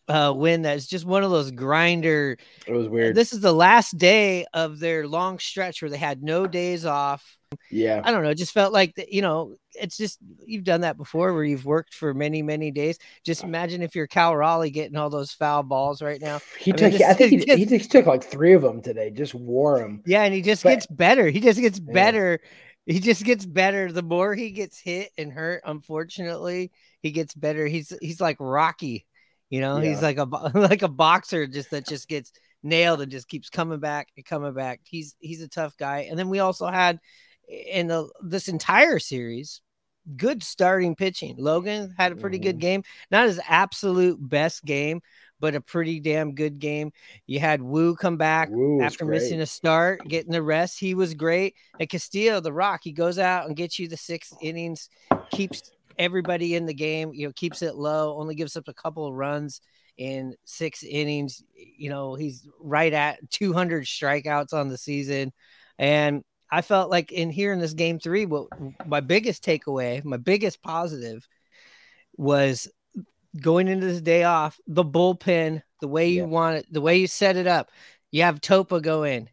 uh 0.07 0.33
win 0.35 0.61
that's 0.63 0.85
just 0.87 1.05
one 1.05 1.23
of 1.23 1.31
those 1.31 1.51
grinder 1.51 2.37
It 2.67 2.73
was 2.73 2.87
weird. 2.89 3.15
this 3.15 3.31
is 3.33 3.39
the 3.39 3.53
last 3.53 3.97
day 3.97 4.45
of 4.53 4.79
their 4.79 5.07
long 5.07 5.39
stretch 5.39 5.81
where 5.81 5.89
they 5.89 5.97
had 5.97 6.21
no 6.21 6.45
days 6.47 6.85
off. 6.85 7.37
yeah. 7.71 8.01
I 8.03 8.11
don't 8.11 8.23
know. 8.23 8.29
It 8.31 8.37
just 8.37 8.51
felt 8.53 8.73
like, 8.73 8.95
that, 8.95 9.13
you 9.13 9.21
know, 9.21 9.55
it's 9.75 9.95
just, 9.95 10.17
you've 10.45 10.63
done 10.63 10.81
that 10.81 10.97
before 10.97 11.33
where 11.33 11.43
you've 11.43 11.65
worked 11.65 11.93
for 11.93 12.13
many, 12.13 12.41
many 12.41 12.71
days. 12.71 12.97
Just 13.23 13.43
imagine 13.43 13.81
if 13.81 13.95
you're 13.95 14.07
Cal 14.07 14.35
Raleigh 14.35 14.71
getting 14.71 14.97
all 14.97 15.09
those 15.09 15.31
foul 15.31 15.61
balls 15.63 16.01
right 16.01 16.19
now. 16.19 16.39
He 16.59 16.71
I 16.71 16.75
mean, 16.75 16.77
took. 16.79 16.91
this 16.93 17.01
I 17.09 17.13
think 17.13 17.29
he, 17.31 17.37
just- 17.45 17.57
he 17.59 17.65
just 17.77 17.91
took 17.91 18.05
like 18.07 18.23
three 18.23 18.53
of 18.53 18.61
them 18.63 18.81
today. 18.81 19.09
Just 19.11 19.35
wore 19.35 19.79
them. 19.79 20.01
Yeah. 20.05 20.23
And 20.23 20.33
he 20.33 20.41
just 20.41 20.63
But- 20.63 20.69
gets 20.71 20.87
better. 20.87 21.29
He 21.29 21.39
just 21.39 21.59
gets 21.61 21.79
Yeah. 21.79 21.93
better. 21.93 22.39
He 22.85 22.99
just 22.99 23.23
gets 23.23 23.45
better. 23.45 23.91
The 23.91 24.01
more 24.03 24.35
he 24.35 24.49
gets 24.51 24.77
hit 24.79 25.11
and 25.17 25.31
hurt, 25.31 25.61
unfortunately, 25.65 26.71
he 27.01 27.11
gets 27.11 27.33
better. 27.33 27.65
He's, 27.67 27.93
he's 28.01 28.19
like 28.19 28.37
Rocky. 28.39 29.05
You 29.53 29.61
know, 29.61 29.79
he's 29.79 30.01
like 30.01 30.17
a 30.17 30.23
like 30.55 30.81
a 30.81 30.87
boxer 30.87 31.45
just 31.45 31.69
that 31.71 31.85
just 31.85 32.07
gets 32.07 32.31
nailed 32.63 33.01
and 33.01 33.11
just 33.11 33.27
keeps 33.27 33.49
coming 33.49 33.79
back 33.79 34.07
and 34.17 34.25
coming 34.25 34.53
back. 34.53 34.81
He's 34.83 35.15
he's 35.19 35.41
a 35.43 35.47
tough 35.47 35.77
guy. 35.77 36.07
And 36.09 36.17
then 36.17 36.29
we 36.29 36.39
also 36.39 36.65
had 36.67 36.99
in 37.47 37.87
the 37.87 38.09
this 38.23 38.47
entire 38.47 38.97
series 38.99 39.61
good 40.17 40.43
starting 40.43 40.95
pitching. 40.95 41.35
Logan 41.37 41.93
had 41.97 42.11
a 42.11 42.15
pretty 42.15 42.39
good 42.39 42.57
Mhm. 42.57 42.61
game, 42.61 42.83
not 43.11 43.27
his 43.27 43.39
absolute 43.47 44.17
best 44.19 44.65
game, 44.65 45.01
but 45.39 45.55
a 45.55 45.61
pretty 45.61 45.99
damn 45.99 46.35
good 46.35 46.59
game. 46.59 46.91
You 47.27 47.39
had 47.39 47.61
Woo 47.61 47.95
come 47.95 48.17
back 48.17 48.51
was 48.51 48.97
after 48.97 49.05
missing 49.05 49.41
a 49.41 49.45
start, 49.45 50.07
getting 50.07 50.31
the 50.31 50.41
rest. 50.41 50.79
He 50.79 50.95
was 50.95 51.13
great. 51.13 51.55
And 51.79 51.89
Castillo, 51.89 52.39
the 52.39 52.53
Rock, 52.53 52.81
he 52.83 52.91
goes 52.91 53.19
out 53.19 53.47
and 53.47 53.55
gets 53.55 53.79
you 53.79 53.87
the 53.87 53.97
six 53.97 54.33
innings, 54.41 54.89
keeps 55.29 55.71
everybody 55.97 56.55
in 56.55 56.65
the 56.65 56.73
game, 56.73 57.11
you 57.13 57.27
know, 57.27 57.33
keeps 57.33 57.61
it 57.61 57.75
low, 57.75 58.17
only 58.17 58.35
gives 58.35 58.55
up 58.57 58.67
a 58.67 58.73
couple 58.73 59.07
of 59.07 59.13
runs 59.13 59.61
in 59.97 60.35
six 60.45 60.83
innings. 60.83 61.43
You 61.55 61.89
know, 61.89 62.15
he's 62.15 62.47
right 62.59 62.93
at 62.93 63.29
200 63.29 63.85
strikeouts 63.85 64.53
on 64.53 64.69
the 64.69 64.77
season. 64.77 65.31
And 65.77 66.23
I 66.51 66.61
felt 66.61 66.89
like 66.89 67.11
in 67.11 67.29
here 67.29 67.53
in 67.53 67.59
this 67.59 67.73
game 67.73 67.99
three, 67.99 68.25
what 68.25 68.47
my 68.85 68.99
biggest 68.99 69.43
takeaway, 69.43 70.03
my 70.03 70.17
biggest 70.17 70.61
positive 70.61 71.27
was 72.15 72.67
going 73.39 73.67
into 73.67 73.87
this 73.87 74.01
day 74.01 74.23
off, 74.23 74.59
the 74.67 74.83
bullpen, 74.83 75.61
the 75.81 75.87
way 75.87 76.09
you 76.09 76.21
Yeah. 76.21 76.27
want 76.27 76.57
it, 76.57 76.71
the 76.71 76.81
way 76.81 76.97
you 76.97 77.07
set 77.07 77.35
it 77.35 77.47
up. 77.47 77.71
You 78.11 78.21
have 78.23 78.41
Topa 78.41 78.81
go 78.81 79.03
in, 79.03 79.29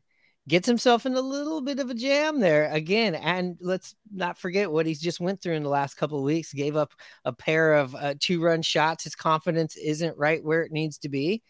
gets 0.50 0.66
himself 0.66 1.06
in 1.06 1.14
a 1.14 1.20
little 1.20 1.60
bit 1.60 1.78
of 1.78 1.88
a 1.90 1.94
jam 1.94 2.40
there 2.40 2.68
again. 2.72 3.14
And 3.14 3.56
let's 3.60 3.94
not 4.12 4.36
forget 4.36 4.70
what 4.70 4.84
he's 4.84 5.00
just 5.00 5.20
went 5.20 5.40
through 5.40 5.54
in 5.54 5.62
the 5.62 5.68
last 5.68 5.94
couple 5.94 6.18
of 6.18 6.24
weeks. 6.24 6.52
Gave 6.52 6.76
up 6.76 6.92
a 7.24 7.32
pair 7.32 7.74
of 7.74 7.94
uh, 7.94 8.14
two 8.18 8.42
run 8.42 8.60
shots. 8.60 9.04
His 9.04 9.14
confidence 9.14 9.76
isn't 9.76 10.18
right 10.18 10.44
where 10.44 10.62
it 10.62 10.72
needs 10.72 10.98
to 10.98 11.08
be. 11.08 11.42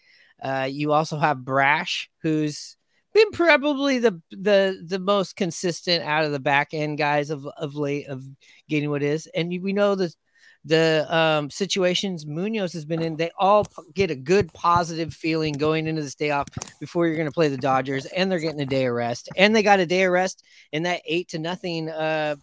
Uh, 0.43 0.69
you 0.71 0.93
also 0.93 1.17
have 1.17 1.45
Brash, 1.45 2.11
who's 2.23 2.77
been 3.13 3.31
probably 3.33 3.99
the 3.99 4.21
the 4.31 4.85
the 4.87 5.01
most 5.01 5.35
consistent 5.35 6.05
out 6.05 6.25
of 6.25 6.33
the 6.33 6.39
back 6.39 6.69
end 6.73 6.99
guys 6.99 7.31
of 7.31 7.47
of 7.57 7.75
late 7.75 8.07
of 8.07 8.23
getting 8.69 8.91
what 8.91 9.03
is, 9.03 9.27
and 9.35 9.49
we 9.49 9.73
know 9.73 9.95
that 9.95 10.15
the 10.65 11.07
um 11.09 11.49
situations 11.51 12.27
Munoz 12.27 12.73
has 12.75 12.85
been 12.85 13.01
in, 13.01 13.17
they 13.17 13.31
all 13.39 13.67
get 13.95 14.11
a 14.11 14.15
good 14.15 14.53
positive 14.53 15.15
feeling 15.15 15.55
going 15.55 15.87
into 15.87 16.03
this 16.03 16.15
day 16.15 16.31
off 16.31 16.49
before 16.81 17.07
you're 17.07 17.17
going 17.17 17.29
to 17.29 17.33
play 17.33 17.49
the 17.49 17.57
Dodgers, 17.57 18.05
and 18.07 18.31
they're 18.31 18.39
getting 18.39 18.61
a 18.61 18.67
day 18.67 18.85
of 18.87 18.95
rest, 18.95 19.31
and 19.37 19.57
they 19.57 19.63
got 19.63 19.81
a 19.81 19.87
day 19.87 20.05
of 20.05 20.13
rest 20.13 20.45
in 20.73 20.83
that 20.83 21.01
eight 21.07 21.29
to 21.29 21.39
nothing 21.39 21.89
uh 21.89 22.37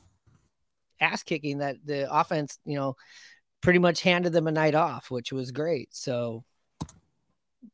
ass 0.99 1.21
kicking 1.21 1.59
that 1.59 1.75
the 1.85 2.11
offense, 2.11 2.57
you 2.65 2.75
know, 2.75 2.95
pretty 3.61 3.79
much 3.79 4.01
handed 4.01 4.33
them 4.33 4.47
a 4.47 4.51
night 4.51 4.73
off, 4.75 5.11
which 5.11 5.31
was 5.31 5.51
great. 5.51 5.89
So 5.91 6.43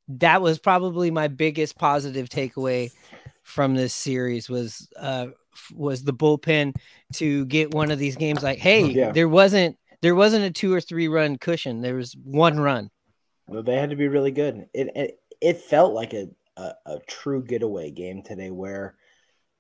that 0.08 0.42
was 0.42 0.60
probably 0.60 1.12
my 1.12 1.28
biggest 1.28 1.78
positive 1.78 2.28
takeaway 2.30 2.92
from 3.44 3.76
this 3.76 3.94
series 3.94 4.50
was 4.50 4.90
uh 4.98 5.28
was 5.74 6.04
the 6.04 6.14
bullpen 6.14 6.76
to 7.14 7.46
get 7.46 7.74
one 7.74 7.92
of 7.92 8.00
these 8.00 8.16
games 8.16 8.42
like 8.42 8.58
hey 8.58 8.86
Yeah. 8.86 9.12
there 9.12 9.30
wasn't 9.30 9.78
there 10.04 10.16
wasn't 10.16 10.46
a 10.46 10.52
two 10.52 10.72
or 10.72 10.80
three 10.80 11.08
run 11.08 11.38
cushion 11.40 11.82
there 11.82 11.96
was 11.96 12.16
one 12.24 12.60
run 12.60 12.92
Well, 13.48 13.64
they 13.64 13.76
had 13.76 13.90
to 13.90 13.96
be 13.96 14.08
really 14.08 14.32
good. 14.32 14.68
It 14.74 14.90
it, 14.96 15.20
it 15.42 15.62
felt 15.62 15.94
like 15.94 16.14
a, 16.14 16.30
a 16.58 16.74
a 16.86 17.00
true 17.08 17.44
getaway 17.44 17.92
game 17.92 18.24
today, 18.24 18.52
where 18.52 18.96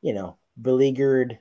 you 0.01 0.13
know 0.13 0.38
beleaguered. 0.62 1.39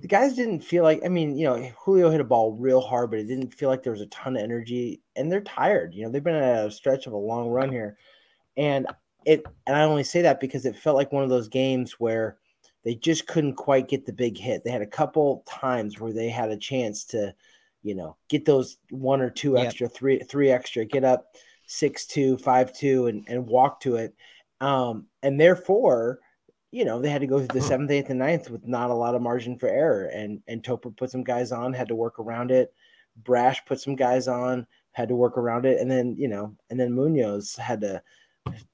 The 0.00 0.08
guys 0.08 0.34
didn't 0.34 0.60
feel 0.60 0.82
like. 0.82 1.04
I 1.04 1.08
mean, 1.08 1.36
you 1.36 1.46
know, 1.46 1.70
Julio 1.78 2.10
hit 2.10 2.20
a 2.20 2.24
ball 2.24 2.52
real 2.52 2.80
hard, 2.80 3.10
but 3.10 3.20
it 3.20 3.26
didn't 3.26 3.54
feel 3.54 3.68
like 3.68 3.82
there 3.82 3.92
was 3.92 4.02
a 4.02 4.06
ton 4.06 4.36
of 4.36 4.42
energy, 4.42 5.02
and 5.14 5.30
they're 5.30 5.40
tired. 5.40 5.94
You 5.94 6.04
know, 6.04 6.10
they've 6.10 6.22
been 6.22 6.34
at 6.34 6.66
a 6.66 6.70
stretch 6.70 7.06
of 7.06 7.12
a 7.12 7.16
long 7.16 7.48
run 7.48 7.70
here, 7.70 7.96
and 8.56 8.86
it. 9.24 9.44
And 9.66 9.76
I 9.76 9.82
only 9.82 10.04
say 10.04 10.22
that 10.22 10.40
because 10.40 10.66
it 10.66 10.76
felt 10.76 10.96
like 10.96 11.12
one 11.12 11.24
of 11.24 11.30
those 11.30 11.48
games 11.48 11.94
where 11.98 12.38
they 12.84 12.94
just 12.94 13.26
couldn't 13.26 13.54
quite 13.54 13.88
get 13.88 14.06
the 14.06 14.12
big 14.12 14.38
hit. 14.38 14.62
They 14.62 14.70
had 14.70 14.82
a 14.82 14.86
couple 14.86 15.42
times 15.48 15.98
where 15.98 16.12
they 16.12 16.28
had 16.28 16.50
a 16.50 16.56
chance 16.56 17.04
to, 17.06 17.34
you 17.86 17.94
know, 17.94 18.16
get 18.28 18.44
those 18.44 18.78
one 18.90 19.20
or 19.20 19.30
two 19.30 19.52
Yep. 19.52 19.64
extra, 19.64 19.88
three 19.88 20.18
three 20.18 20.50
extra, 20.50 20.84
get 20.84 21.04
up 21.04 21.36
six 21.66 22.04
two, 22.04 22.36
five 22.38 22.72
two, 22.72 23.06
and 23.06 23.24
and 23.28 23.46
walk 23.46 23.80
to 23.82 23.94
it. 23.94 24.12
Um, 24.60 25.06
and 25.22 25.40
therefore, 25.40 26.18
you 26.72 26.84
know, 26.84 27.00
they 27.00 27.10
had 27.10 27.20
to 27.20 27.28
go 27.28 27.38
through 27.38 27.60
the 27.60 27.60
seventh, 27.60 27.92
eighth, 27.92 28.10
and 28.10 28.18
ninth 28.18 28.50
with 28.50 28.66
not 28.66 28.90
a 28.90 28.94
lot 28.94 29.14
of 29.14 29.22
margin 29.22 29.56
for 29.56 29.68
error. 29.68 30.06
And 30.06 30.42
and 30.48 30.64
Topa 30.64 30.96
put 30.96 31.12
some 31.12 31.22
guys 31.22 31.52
on, 31.52 31.72
had 31.72 31.88
to 31.88 31.94
work 31.94 32.18
around 32.18 32.50
it. 32.50 32.74
Brash 33.22 33.64
put 33.64 33.80
some 33.80 33.94
guys 33.94 34.26
on, 34.26 34.66
had 34.90 35.08
to 35.08 35.14
work 35.14 35.38
around 35.38 35.64
it, 35.64 35.80
and 35.80 35.88
then 35.88 36.16
you 36.18 36.26
know, 36.26 36.56
and 36.70 36.80
then 36.80 36.92
Munoz 36.92 37.54
had 37.54 37.80
to 37.82 38.02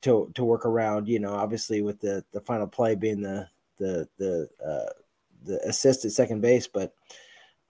to 0.03 0.33
to 0.35 0.43
work 0.45 0.65
around. 0.65 1.07
You 1.07 1.19
know, 1.19 1.35
obviously 1.35 1.83
with 1.83 2.01
the 2.01 2.25
the 2.33 2.41
final 2.41 2.67
play 2.67 2.95
being 2.95 3.21
the 3.21 3.47
the 3.77 4.09
the 4.17 4.49
uh, 4.67 4.93
the 5.45 5.61
assist 5.69 6.07
at 6.07 6.13
second 6.13 6.41
base, 6.41 6.67
but 6.67 6.95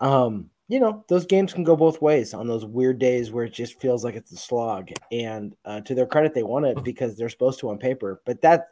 um, 0.01 0.51
you 0.73 0.81
know, 0.81 1.05
those 1.09 1.27
games 1.27 1.53
can 1.53 1.65
go 1.65 1.77
both 1.77 2.01
ways 2.01 2.33
on 2.33 2.47
those 2.47 2.65
weird 2.65 2.99
days 2.99 3.31
where 3.31 3.45
it 3.45 3.53
just 3.53 3.79
feels 3.79 4.05
like 4.05 4.15
it's 4.15 4.33
a 4.33 4.37
slog. 4.37 4.91
And 5.13 5.55
uh, 5.67 5.83
to 5.83 5.95
their 5.95 6.07
credit, 6.07 6.33
they 6.33 6.45
won 6.45 6.65
it 6.65 6.83
because 6.83 7.15
they're 7.15 7.29
supposed 7.29 7.61
to 7.61 7.69
on 7.69 7.77
paper. 7.77 8.23
But 8.25 8.41
that 8.41 8.69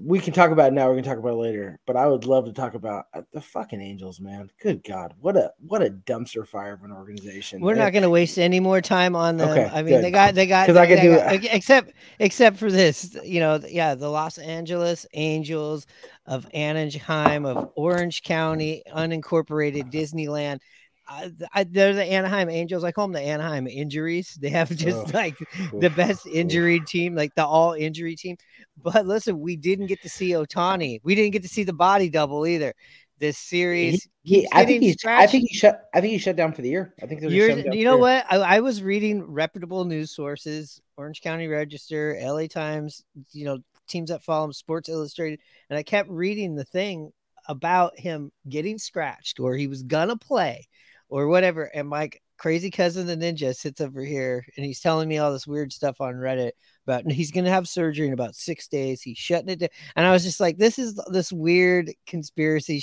we 0.00 0.20
can 0.20 0.32
talk 0.32 0.50
about 0.50 0.68
it 0.68 0.74
now. 0.74 0.86
We're 0.88 0.94
gonna 0.94 1.02
talk 1.06 1.18
about 1.18 1.32
it 1.32 1.36
later. 1.36 1.78
But 1.86 1.96
I 1.96 2.06
would 2.06 2.24
love 2.26 2.44
to 2.46 2.52
talk 2.52 2.74
about 2.74 3.06
uh, 3.14 3.22
the 3.32 3.40
fucking 3.40 3.80
Angels, 3.80 4.20
man. 4.20 4.50
Good 4.62 4.84
God, 4.84 5.14
what 5.20 5.36
a 5.36 5.52
what 5.66 5.82
a 5.82 5.90
dumpster 5.90 6.46
fire 6.46 6.74
of 6.74 6.82
an 6.84 6.92
organization. 6.92 7.60
we're 7.60 7.74
not 7.74 7.92
going 7.92 8.02
to 8.02 8.10
waste 8.10 8.38
any 8.38 8.60
more 8.60 8.80
time 8.80 9.16
on 9.16 9.36
them 9.36 9.48
Okay, 9.50 9.70
i 9.72 9.82
mean 9.82 10.00
they 10.00 10.10
got 10.10 10.34
they 10.34 10.46
got 10.46 10.66
'Cause 10.66 10.76
I 10.76 10.86
could 10.86 11.00
do 11.00 11.16
got- 11.16 11.44
except 11.44 11.92
except 12.18 12.56
for 12.56 12.70
this 12.70 13.16
you 13.24 13.40
know 13.40 13.60
yeah 13.68 13.94
the 13.94 14.08
los 14.08 14.38
angeles 14.38 15.06
angels 15.14 15.86
of 16.26 16.46
anaheim 16.54 17.44
of 17.44 17.70
orange 17.76 18.22
county 18.22 18.82
unincorporated 18.94 19.90
disneyland 19.92 20.60
I, 21.08 21.32
I, 21.54 21.64
they're 21.64 21.94
the 21.94 22.04
Anaheim 22.04 22.50
Angels. 22.50 22.84
I 22.84 22.92
call 22.92 23.06
them 23.06 23.12
the 23.12 23.20
Anaheim 23.20 23.66
injuries. 23.66 24.36
They 24.40 24.50
have 24.50 24.68
just 24.76 25.08
Ugh. 25.08 25.14
like 25.14 25.36
the 25.72 25.90
best 25.90 26.26
injury 26.26 26.80
team, 26.80 27.14
like 27.14 27.34
the 27.34 27.46
all 27.46 27.72
injury 27.72 28.14
team. 28.14 28.36
But 28.76 29.06
listen, 29.06 29.40
we 29.40 29.56
didn't 29.56 29.86
get 29.86 30.02
to 30.02 30.08
see 30.08 30.30
Ohtani. 30.30 31.00
We 31.02 31.14
didn't 31.14 31.32
get 31.32 31.42
to 31.42 31.48
see 31.48 31.64
the 31.64 31.72
body 31.72 32.10
double 32.10 32.46
either. 32.46 32.74
This 33.20 33.36
series, 33.36 34.06
He, 34.22 34.42
keeps 34.42 34.52
I 34.52 34.64
think 34.64 34.84
he's. 34.84 34.96
I 35.04 35.26
think 35.26 35.48
he 35.48 35.56
shut. 35.56 35.88
I 35.92 36.00
think 36.00 36.12
he 36.12 36.18
shut 36.18 36.36
down 36.36 36.52
for 36.52 36.62
the 36.62 36.68
year. 36.68 36.94
I 37.02 37.06
think 37.06 37.20
there's 37.20 37.32
You're, 37.32 37.50
shutdown 37.50 37.72
you 37.72 37.84
know 37.84 37.96
what? 37.96 38.24
I, 38.30 38.36
I 38.36 38.60
was 38.60 38.80
reading 38.80 39.24
reputable 39.24 39.84
news 39.84 40.12
sources, 40.12 40.80
Orange 40.96 41.20
County 41.20 41.48
Register, 41.48 42.16
LA 42.22 42.46
Times, 42.46 43.02
you 43.32 43.44
know, 43.44 43.58
teams 43.88 44.10
that 44.10 44.22
follow 44.22 44.44
him, 44.44 44.52
Sports 44.52 44.88
Illustrated, 44.88 45.40
and 45.68 45.76
I 45.76 45.82
kept 45.82 46.08
reading 46.10 46.54
the 46.54 46.64
thing 46.64 47.10
about 47.48 47.98
him 47.98 48.30
getting 48.48 48.78
scratched 48.78 49.40
or 49.40 49.56
he 49.56 49.66
was 49.66 49.82
gonna 49.82 50.16
play 50.16 50.68
or 51.08 51.28
whatever. 51.28 51.64
And 51.64 51.88
my 51.88 52.10
crazy 52.38 52.70
cousin, 52.70 53.06
the 53.06 53.16
ninja, 53.16 53.54
sits 53.54 53.80
over 53.80 54.02
here 54.02 54.44
and 54.56 54.64
he's 54.64 54.80
telling 54.80 55.08
me 55.08 55.18
all 55.18 55.32
this 55.32 55.46
weird 55.46 55.72
stuff 55.72 56.00
on 56.00 56.14
Reddit 56.14 56.52
about 56.86 57.10
he's 57.10 57.30
gonna 57.30 57.50
have 57.50 57.68
surgery 57.68 58.06
in 58.06 58.12
about 58.12 58.34
six 58.34 58.68
days. 58.68 59.02
He's 59.02 59.18
shutting 59.18 59.48
it 59.48 59.60
down. 59.60 59.68
And 59.96 60.06
I 60.06 60.12
was 60.12 60.24
just 60.24 60.40
like, 60.40 60.56
this 60.58 60.78
is 60.78 61.00
this 61.10 61.32
weird 61.32 61.92
conspiracy 62.06 62.80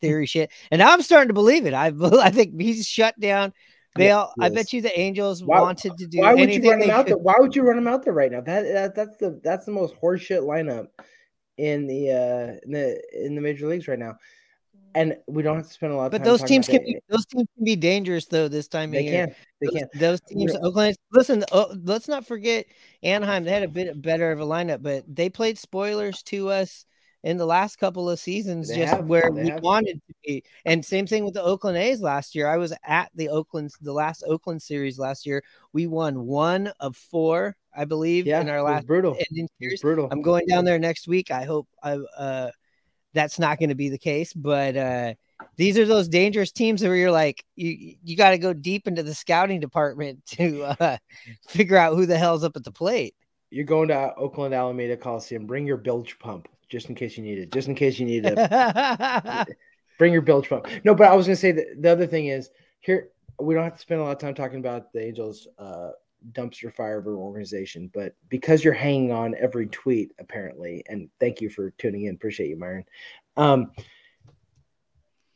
theory 0.00 0.26
shit. 0.26 0.50
And 0.70 0.80
now 0.80 0.92
I'm 0.92 1.02
starting 1.02 1.28
to 1.28 1.34
believe 1.34 1.66
it. 1.66 1.74
I 1.74 1.92
I 2.02 2.30
think 2.30 2.60
he's 2.60 2.86
shut 2.86 3.18
down. 3.20 3.52
They 3.96 4.06
Yeah, 4.08 4.18
all, 4.18 4.34
I 4.40 4.48
bet 4.48 4.72
you 4.72 4.80
the 4.82 4.98
Angels 4.98 5.42
Why- 5.42 5.60
wanted 5.60 5.96
to 5.98 6.06
do 6.06 6.18
Why 6.18 6.34
would 6.34 6.54
you 6.54 6.70
run 6.70 6.80
they 6.80 6.90
out 6.90 7.06
there? 7.06 7.16
Why 7.16 7.34
would 7.38 7.56
you 7.56 7.62
run 7.62 7.78
him 7.78 7.88
out 7.88 8.04
there 8.04 8.12
right 8.12 8.30
now? 8.30 8.40
That, 8.40 8.62
that 8.64 8.94
that's 8.94 9.16
the 9.16 9.40
that's 9.42 9.64
the 9.64 9.72
most 9.72 9.94
horseshit 10.00 10.42
lineup 10.42 10.88
in 11.56 11.86
the 11.86 12.10
uh 12.10 12.58
in 12.64 12.72
the 12.72 13.02
in 13.26 13.34
the 13.34 13.40
major 13.40 13.66
leagues 13.66 13.88
right 13.88 13.98
now. 13.98 14.14
And 14.94 15.16
we 15.26 15.42
don't 15.42 15.56
have 15.56 15.66
to 15.66 15.72
spend 15.72 15.92
a 15.92 15.96
lot 15.96 16.06
of 16.06 16.12
But 16.12 16.24
those 16.24 16.42
teams 16.42 16.66
can 16.66 16.82
be 16.84 16.98
those 17.08 17.26
teams 17.26 17.46
can 17.54 17.64
be 17.64 17.76
dangerous 17.76 18.26
though 18.26 18.48
this 18.48 18.68
time 18.68 18.90
They 18.90 18.98
of 19.00 19.04
year. 19.04 19.26
can. 19.26 19.34
They 19.60 19.66
those, 19.66 19.74
can. 19.74 19.88
those 20.00 20.20
teams, 20.22 20.52
Yeah. 20.54 20.60
Oakland. 20.66 20.96
Listen, 21.12 21.44
oh, 21.52 21.74
let's 21.84 22.08
not 22.08 22.26
forget 22.26 22.66
Anaheim. 23.02 23.44
They 23.44 23.52
had 23.52 23.62
a 23.62 23.68
bit 23.68 24.00
better 24.00 24.32
of 24.32 24.40
a 24.40 24.44
lineup, 24.44 24.82
but 24.82 25.04
they 25.06 25.28
played 25.28 25.58
spoilers 25.58 26.22
to 26.24 26.48
us 26.48 26.84
in 27.24 27.36
the 27.36 27.46
last 27.46 27.76
couple 27.76 28.08
of 28.08 28.18
seasons, 28.18 28.68
They 28.68 28.76
just 28.76 28.94
have, 28.94 29.06
where 29.06 29.30
we 29.32 29.48
have. 29.48 29.60
wanted 29.60 30.00
to 30.06 30.14
be. 30.24 30.44
And 30.64 30.84
same 30.84 31.06
thing 31.06 31.24
with 31.24 31.34
the 31.34 31.42
Oakland 31.42 31.76
A's 31.76 32.00
last 32.00 32.34
year. 32.34 32.46
I 32.48 32.56
was 32.56 32.72
at 32.84 33.10
the 33.14 33.28
Oakland, 33.28 33.70
the 33.80 33.92
last 33.92 34.22
Oakland 34.26 34.62
series 34.62 34.98
last 34.98 35.26
year. 35.26 35.42
We 35.72 35.88
won 35.88 36.26
one 36.26 36.72
of 36.78 36.96
four, 36.96 37.56
I 37.76 37.84
believe, 37.86 38.26
Yeah, 38.26 38.40
in 38.40 38.48
our 38.48 38.62
last 38.62 38.86
brutal. 38.86 39.14
ending 39.14 39.48
It 39.58 39.66
was 39.66 39.68
series. 39.68 39.80
brutal. 39.82 40.08
I'm 40.12 40.22
going 40.22 40.46
down 40.46 40.64
there 40.64 40.78
next 40.78 41.08
week. 41.08 41.30
I 41.32 41.44
hope 41.44 41.68
I 41.82 41.94
uh 42.16 42.50
that's 43.14 43.38
not 43.38 43.58
going 43.58 43.68
to 43.68 43.74
be 43.74 43.88
the 43.88 43.98
case, 43.98 44.32
but 44.32 44.76
uh 44.76 45.14
these 45.56 45.78
are 45.78 45.86
those 45.86 46.08
dangerous 46.08 46.50
teams 46.50 46.82
where 46.82 46.96
you're 46.96 47.10
like 47.10 47.44
you 47.56 47.96
you 48.02 48.16
got 48.16 48.30
to 48.30 48.38
go 48.38 48.52
deep 48.52 48.88
into 48.88 49.02
the 49.02 49.14
scouting 49.14 49.60
department 49.60 50.24
to 50.26 50.62
uh 50.80 50.96
figure 51.48 51.76
out 51.76 51.94
who 51.94 52.06
the 52.06 52.18
hell's 52.18 52.44
up 52.44 52.56
at 52.56 52.64
the 52.64 52.72
plate. 52.72 53.14
You're 53.50 53.64
going 53.64 53.88
to 53.88 54.14
Oakland 54.16 54.52
Alameda 54.52 54.96
Coliseum. 54.96 55.46
Bring 55.46 55.66
your 55.66 55.78
bilge 55.78 56.18
pump 56.18 56.48
just 56.68 56.90
in 56.90 56.94
case 56.94 57.16
you 57.16 57.22
need 57.22 57.38
it. 57.38 57.50
Just 57.50 57.68
in 57.68 57.74
case 57.74 57.98
you 57.98 58.04
need 58.04 58.24
it. 58.26 59.48
bring 59.98 60.12
your 60.12 60.22
bilge 60.22 60.48
pump. 60.48 60.66
No, 60.84 60.94
but 60.94 61.08
I 61.08 61.14
was 61.14 61.26
gonna 61.26 61.36
say 61.36 61.52
that 61.52 61.80
the 61.80 61.90
other 61.90 62.06
thing 62.06 62.26
is 62.26 62.50
here 62.80 63.10
we 63.40 63.54
don't 63.54 63.64
have 63.64 63.74
to 63.74 63.80
spend 63.80 64.00
a 64.00 64.04
lot 64.04 64.12
of 64.12 64.18
time 64.18 64.34
talking 64.34 64.58
about 64.58 64.92
the 64.92 65.02
Angels 65.02 65.48
uh 65.58 65.90
dumpster 66.32 66.72
fire 66.72 66.98
of 66.98 67.06
an 67.06 67.14
organization. 67.14 67.90
But 67.92 68.14
because 68.28 68.64
you're 68.64 68.74
hanging 68.74 69.12
on 69.12 69.34
every 69.38 69.66
tweet, 69.66 70.12
apparently, 70.18 70.84
and 70.88 71.08
thank 71.20 71.40
you 71.40 71.50
for 71.50 71.70
tuning 71.72 72.04
in. 72.04 72.14
Appreciate 72.14 72.48
you, 72.48 72.58
Myron. 72.58 72.84
Um, 73.36 73.72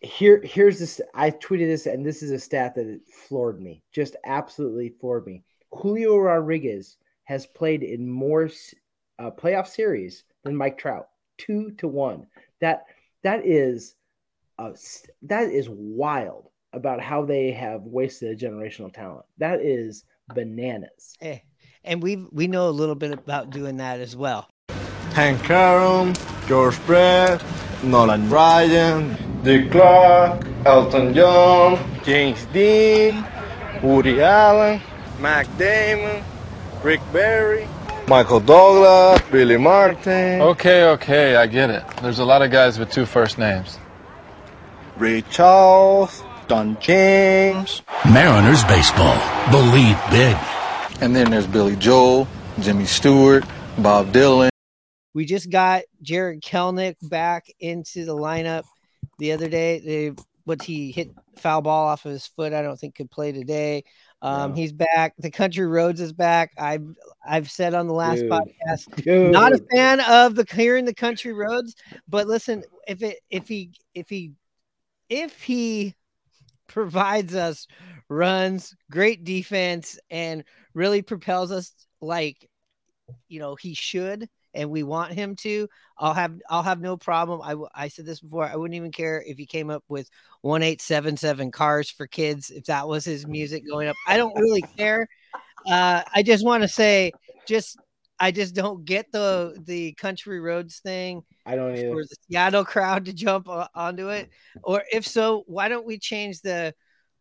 here, 0.01 0.43
here's 0.45 0.79
this. 0.79 1.01
I 1.15 1.31
tweeted 1.31 1.69
this, 1.69 1.87
and 1.87 2.05
this 2.05 2.23
is 2.23 2.33
a 2.33 2.39
stat 2.39 2.75
that 2.75 3.01
floored 3.29 3.61
me. 3.61 3.83
Just 3.93 4.17
absolutely 4.25 4.89
floored 5.01 5.27
me. 5.27 5.45
Julio 5.73 6.19
Rodriguez 6.19 6.97
has 7.25 7.47
played 7.47 7.83
in 7.83 8.11
more 8.11 8.51
uh, 9.19 9.31
playoff 9.31 9.69
series 9.69 10.25
than 10.43 10.57
Mike 10.57 10.77
Trout, 10.77 11.09
two 11.39 11.71
to 11.79 11.87
one. 11.87 12.27
That 12.61 12.85
that 13.23 13.47
is, 13.47 13.95
uh, 14.59 14.73
that 15.23 15.51
is 15.51 15.69
wild 15.69 16.49
about 16.73 17.01
how 17.01 17.25
they 17.25 17.53
have 17.53 17.83
wasted 17.83 18.31
a 18.31 18.45
generational 18.45 18.93
talent. 18.93 19.25
That 19.39 19.61
is 19.61 20.05
bananas. 20.35 21.17
Eh, 21.21 21.39
and 21.85 22.03
we 22.03 22.17
we 22.33 22.47
know 22.47 22.69
a 22.69 22.71
little 22.71 22.95
bit 22.95 23.13
about 23.13 23.51
doing 23.51 23.79
that 23.79 24.01
as 24.01 24.17
well. 24.17 24.49
Hank 25.15 25.49
Aaron, 25.51 26.15
George 26.47 26.79
Brett, 26.87 27.43
Nolan 27.83 28.31
Ryan, 28.31 29.17
Dick 29.43 29.71
Clark, 29.71 30.47
Elton 30.65 31.13
John, 31.13 31.79
James 32.05 32.45
Dean, 32.47 33.25
Woody 33.83 34.23
Allen, 34.23 34.81
Matt 35.21 35.47
Damon, 35.59 36.25
Rick 36.83 37.01
Barry, 37.13 37.69
Michael 38.09 38.41
Douglas, 38.41 39.21
Billy 39.31 39.57
Martin, 39.59 40.41
Okay, 40.41 40.85
okay, 40.91 41.37
I 41.37 41.47
get 41.47 41.71
it. 41.71 41.85
There's 42.01 42.19
a 42.19 42.25
lot 42.25 42.43
of 42.43 42.51
guys 42.51 42.79
with 42.79 42.91
two 42.91 43.05
first 43.07 43.39
names. 43.39 43.79
Ray 44.97 45.23
Charles, 45.23 46.23
Don 46.53 46.79
James, 46.81 47.81
Mariners 48.13 48.63
baseball. 48.65 49.17
Believe 49.51 49.99
big. 50.11 50.37
and 51.01 51.17
then 51.17 51.31
there's 51.31 51.47
Billy 51.47 51.77
Joel, 51.77 52.29
Jimmy 52.61 52.85
Stewart, 52.85 53.43
Bob 53.79 54.13
Dylan. 54.13 54.51
We 55.15 55.25
just 55.25 55.49
got 55.49 55.85
Jarred 56.03 56.43
Kelenic 56.43 56.97
back 57.09 57.47
into 57.59 58.05
the 58.05 58.15
lineup 58.15 58.65
the 59.19 59.33
other 59.33 59.49
day. 59.49 59.79
They 59.81 60.13
what 60.45 60.61
he 60.61 60.93
hit 60.93 61.13
foul 61.39 61.63
ball 61.63 61.87
off 61.87 62.05
of 62.05 62.13
his 62.13 62.27
foot. 62.27 62.53
I 62.53 62.61
don't 62.61 62.79
think 62.79 62.97
could 62.97 63.11
play 63.11 63.33
today. 63.33 63.85
Um, 64.21 64.51
No. 64.51 64.57
He's 64.57 64.73
back. 64.75 65.15
The 65.19 65.31
Country 65.31 65.67
Roads 65.67 66.03
is 66.03 66.13
back. 66.13 66.53
I've 66.59 66.85
I've 67.27 67.51
said 67.51 67.73
on 67.73 67.87
the 67.87 67.95
last 67.95 68.21
Dude. 68.21 68.31
podcast, 68.31 69.03
Dude. 69.03 69.33
not 69.33 69.53
a 69.53 69.65
fan 69.73 70.01
of 70.01 70.35
the 70.35 70.45
hearing 70.53 70.85
the 70.85 70.93
Country 70.93 71.33
Roads, 71.33 71.75
but 72.07 72.27
listen, 72.27 72.63
if 72.87 73.03
it 73.03 73.21
if 73.31 73.49
he 73.49 73.71
if 73.95 74.11
he 74.11 74.33
if 75.09 75.41
he 75.41 75.95
provides 76.73 77.35
us 77.35 77.67
runs, 78.09 78.75
great 78.91 79.25
defense, 79.25 79.99
and 80.11 80.45
really 80.75 81.03
propels 81.03 81.53
us 81.53 81.73
like 82.01 82.49
you 83.29 83.39
know 83.39 83.55
he 83.55 83.75
should 83.75 84.29
and 84.55 84.71
we 84.71 84.83
want 84.83 85.13
him 85.13 85.35
to 85.35 85.69
i'll 85.99 86.15
have 86.15 86.33
i'll 86.49 86.63
have 86.63 86.81
no 86.81 86.97
problem. 86.97 87.41
I, 87.43 87.85
I 87.85 87.89
said 87.89 88.07
this 88.07 88.21
before 88.21 88.45
i 88.45 88.57
wouldn't 88.57 88.77
even 88.77 88.93
care 88.93 89.23
if 89.27 89.37
he 89.37 89.47
came 89.47 89.71
up 89.71 89.85
with 89.89 90.09
1877 90.43 91.51
cars 91.51 91.91
for 91.91 92.07
kids 92.07 92.51
if 92.51 92.65
that 92.65 92.89
was 92.89 93.05
his 93.05 93.27
music 93.27 93.67
going 93.69 93.89
up. 93.89 93.97
I 94.07 94.17
don't 94.17 94.35
really 94.35 94.63
care. 94.63 95.07
Uh 95.67 96.03
i 96.15 96.23
just 96.23 96.45
want 96.45 96.63
to 96.63 96.69
say 96.69 97.13
just 97.47 97.79
i 98.23 98.31
just 98.31 98.55
don't 98.55 98.85
get 98.85 99.11
the 99.13 99.61
the 99.67 99.93
country 99.95 100.41
roads 100.41 100.79
thing 100.79 101.23
I 101.45 101.57
don't 101.57 101.77
either. 101.77 101.91
for 101.91 102.03
the 102.03 102.17
seattle 102.29 102.65
crowd 102.65 103.05
to 103.07 103.13
jump 103.13 103.49
onto 103.75 104.09
it 104.09 104.31
mm. 104.57 104.61
or 104.63 104.85
if 104.93 105.07
so 105.07 105.45
why 105.47 105.69
don't 105.69 105.87
we 105.87 105.99
change 105.99 106.41
the 106.41 106.73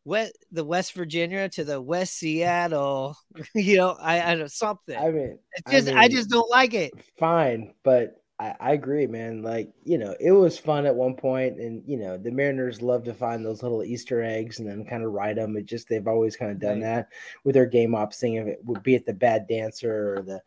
west 0.05 0.37
the 0.51 0.63
west 0.63 0.93
virginia 0.93 1.49
to 1.49 1.63
the 1.63 1.81
west 1.81 2.17
seattle 2.17 3.17
you 3.55 3.77
know 3.77 3.97
i 3.99 4.31
i 4.31 4.35
don't 4.35 4.51
something 4.51 4.97
I 4.97 5.11
mean, 5.11 5.39
it's 5.53 5.71
just 5.71 5.89
I, 5.89 6.01
mean, 6.01 6.11
just 6.11 6.29
don't 6.29 6.49
like 6.49 6.73
it. 6.73 6.91
fine, 7.17 7.73
but 7.83 8.21
I, 8.41 8.55
I 8.59 8.71
agree, 8.71 9.05
man. 9.05 9.43
Like, 9.43 9.71
you 9.83 9.99
know, 9.99 10.15
it 10.19 10.31
was 10.31 10.57
fun 10.57 10.87
at 10.87 10.95
one 10.95 11.13
point, 11.13 11.59
and 11.59 11.83
you 11.85 11.97
know, 11.97 12.17
the 12.17 12.31
Mariners 12.31 12.81
love 12.81 13.03
to 13.03 13.13
find 13.13 13.45
those 13.45 13.61
little 13.61 13.83
Easter 13.83 14.23
eggs 14.23 14.57
and 14.59 14.67
then 14.67 14.83
kind 14.83 15.03
of 15.03 15.11
ride 15.11 15.37
them. 15.37 15.55
It 15.55 15.65
just 15.67 15.87
they've 15.87 16.07
always 16.07 16.35
kind 16.35 16.51
of 16.51 16.59
done 16.59 16.81
Right. 16.81 16.95
that 16.95 17.09
with 17.43 17.53
their 17.53 17.67
game 17.67 17.93
ops 17.93 18.19
thing. 18.19 18.35
If 18.35 18.47
it 18.47 18.59
would 18.65 18.81
be 18.81 18.95
it 18.95 19.05
the 19.05 19.13
bad 19.13 19.47
dancer 19.47 20.15
or 20.17 20.23
the, 20.23 20.41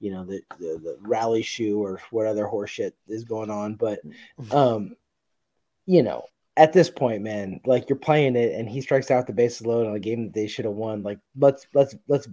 you 0.00 0.10
know, 0.10 0.24
the 0.24 0.42
the, 0.58 0.80
the 0.82 0.98
rally 1.02 1.42
shoe 1.42 1.78
or 1.82 2.00
what 2.10 2.26
other 2.26 2.44
horseshit 2.44 2.92
is 3.06 3.24
going 3.24 3.50
on, 3.50 3.74
but 3.74 4.00
um, 4.50 4.96
you 5.86 6.02
know. 6.02 6.24
At 6.56 6.74
this 6.74 6.90
point, 6.90 7.22
man, 7.22 7.60
like 7.64 7.88
you're 7.88 7.96
playing 7.96 8.36
it, 8.36 8.52
and 8.52 8.68
he 8.68 8.82
strikes 8.82 9.10
out 9.10 9.26
the 9.26 9.32
bases 9.32 9.66
loaded 9.66 9.88
on 9.88 9.96
a 9.96 10.00
game 10.00 10.24
that 10.24 10.34
they 10.34 10.46
should 10.46 10.66
have 10.66 10.74
won. 10.74 11.02
Like, 11.02 11.18
let's 11.38 11.66
let's 11.72 11.94
let's 12.06 12.28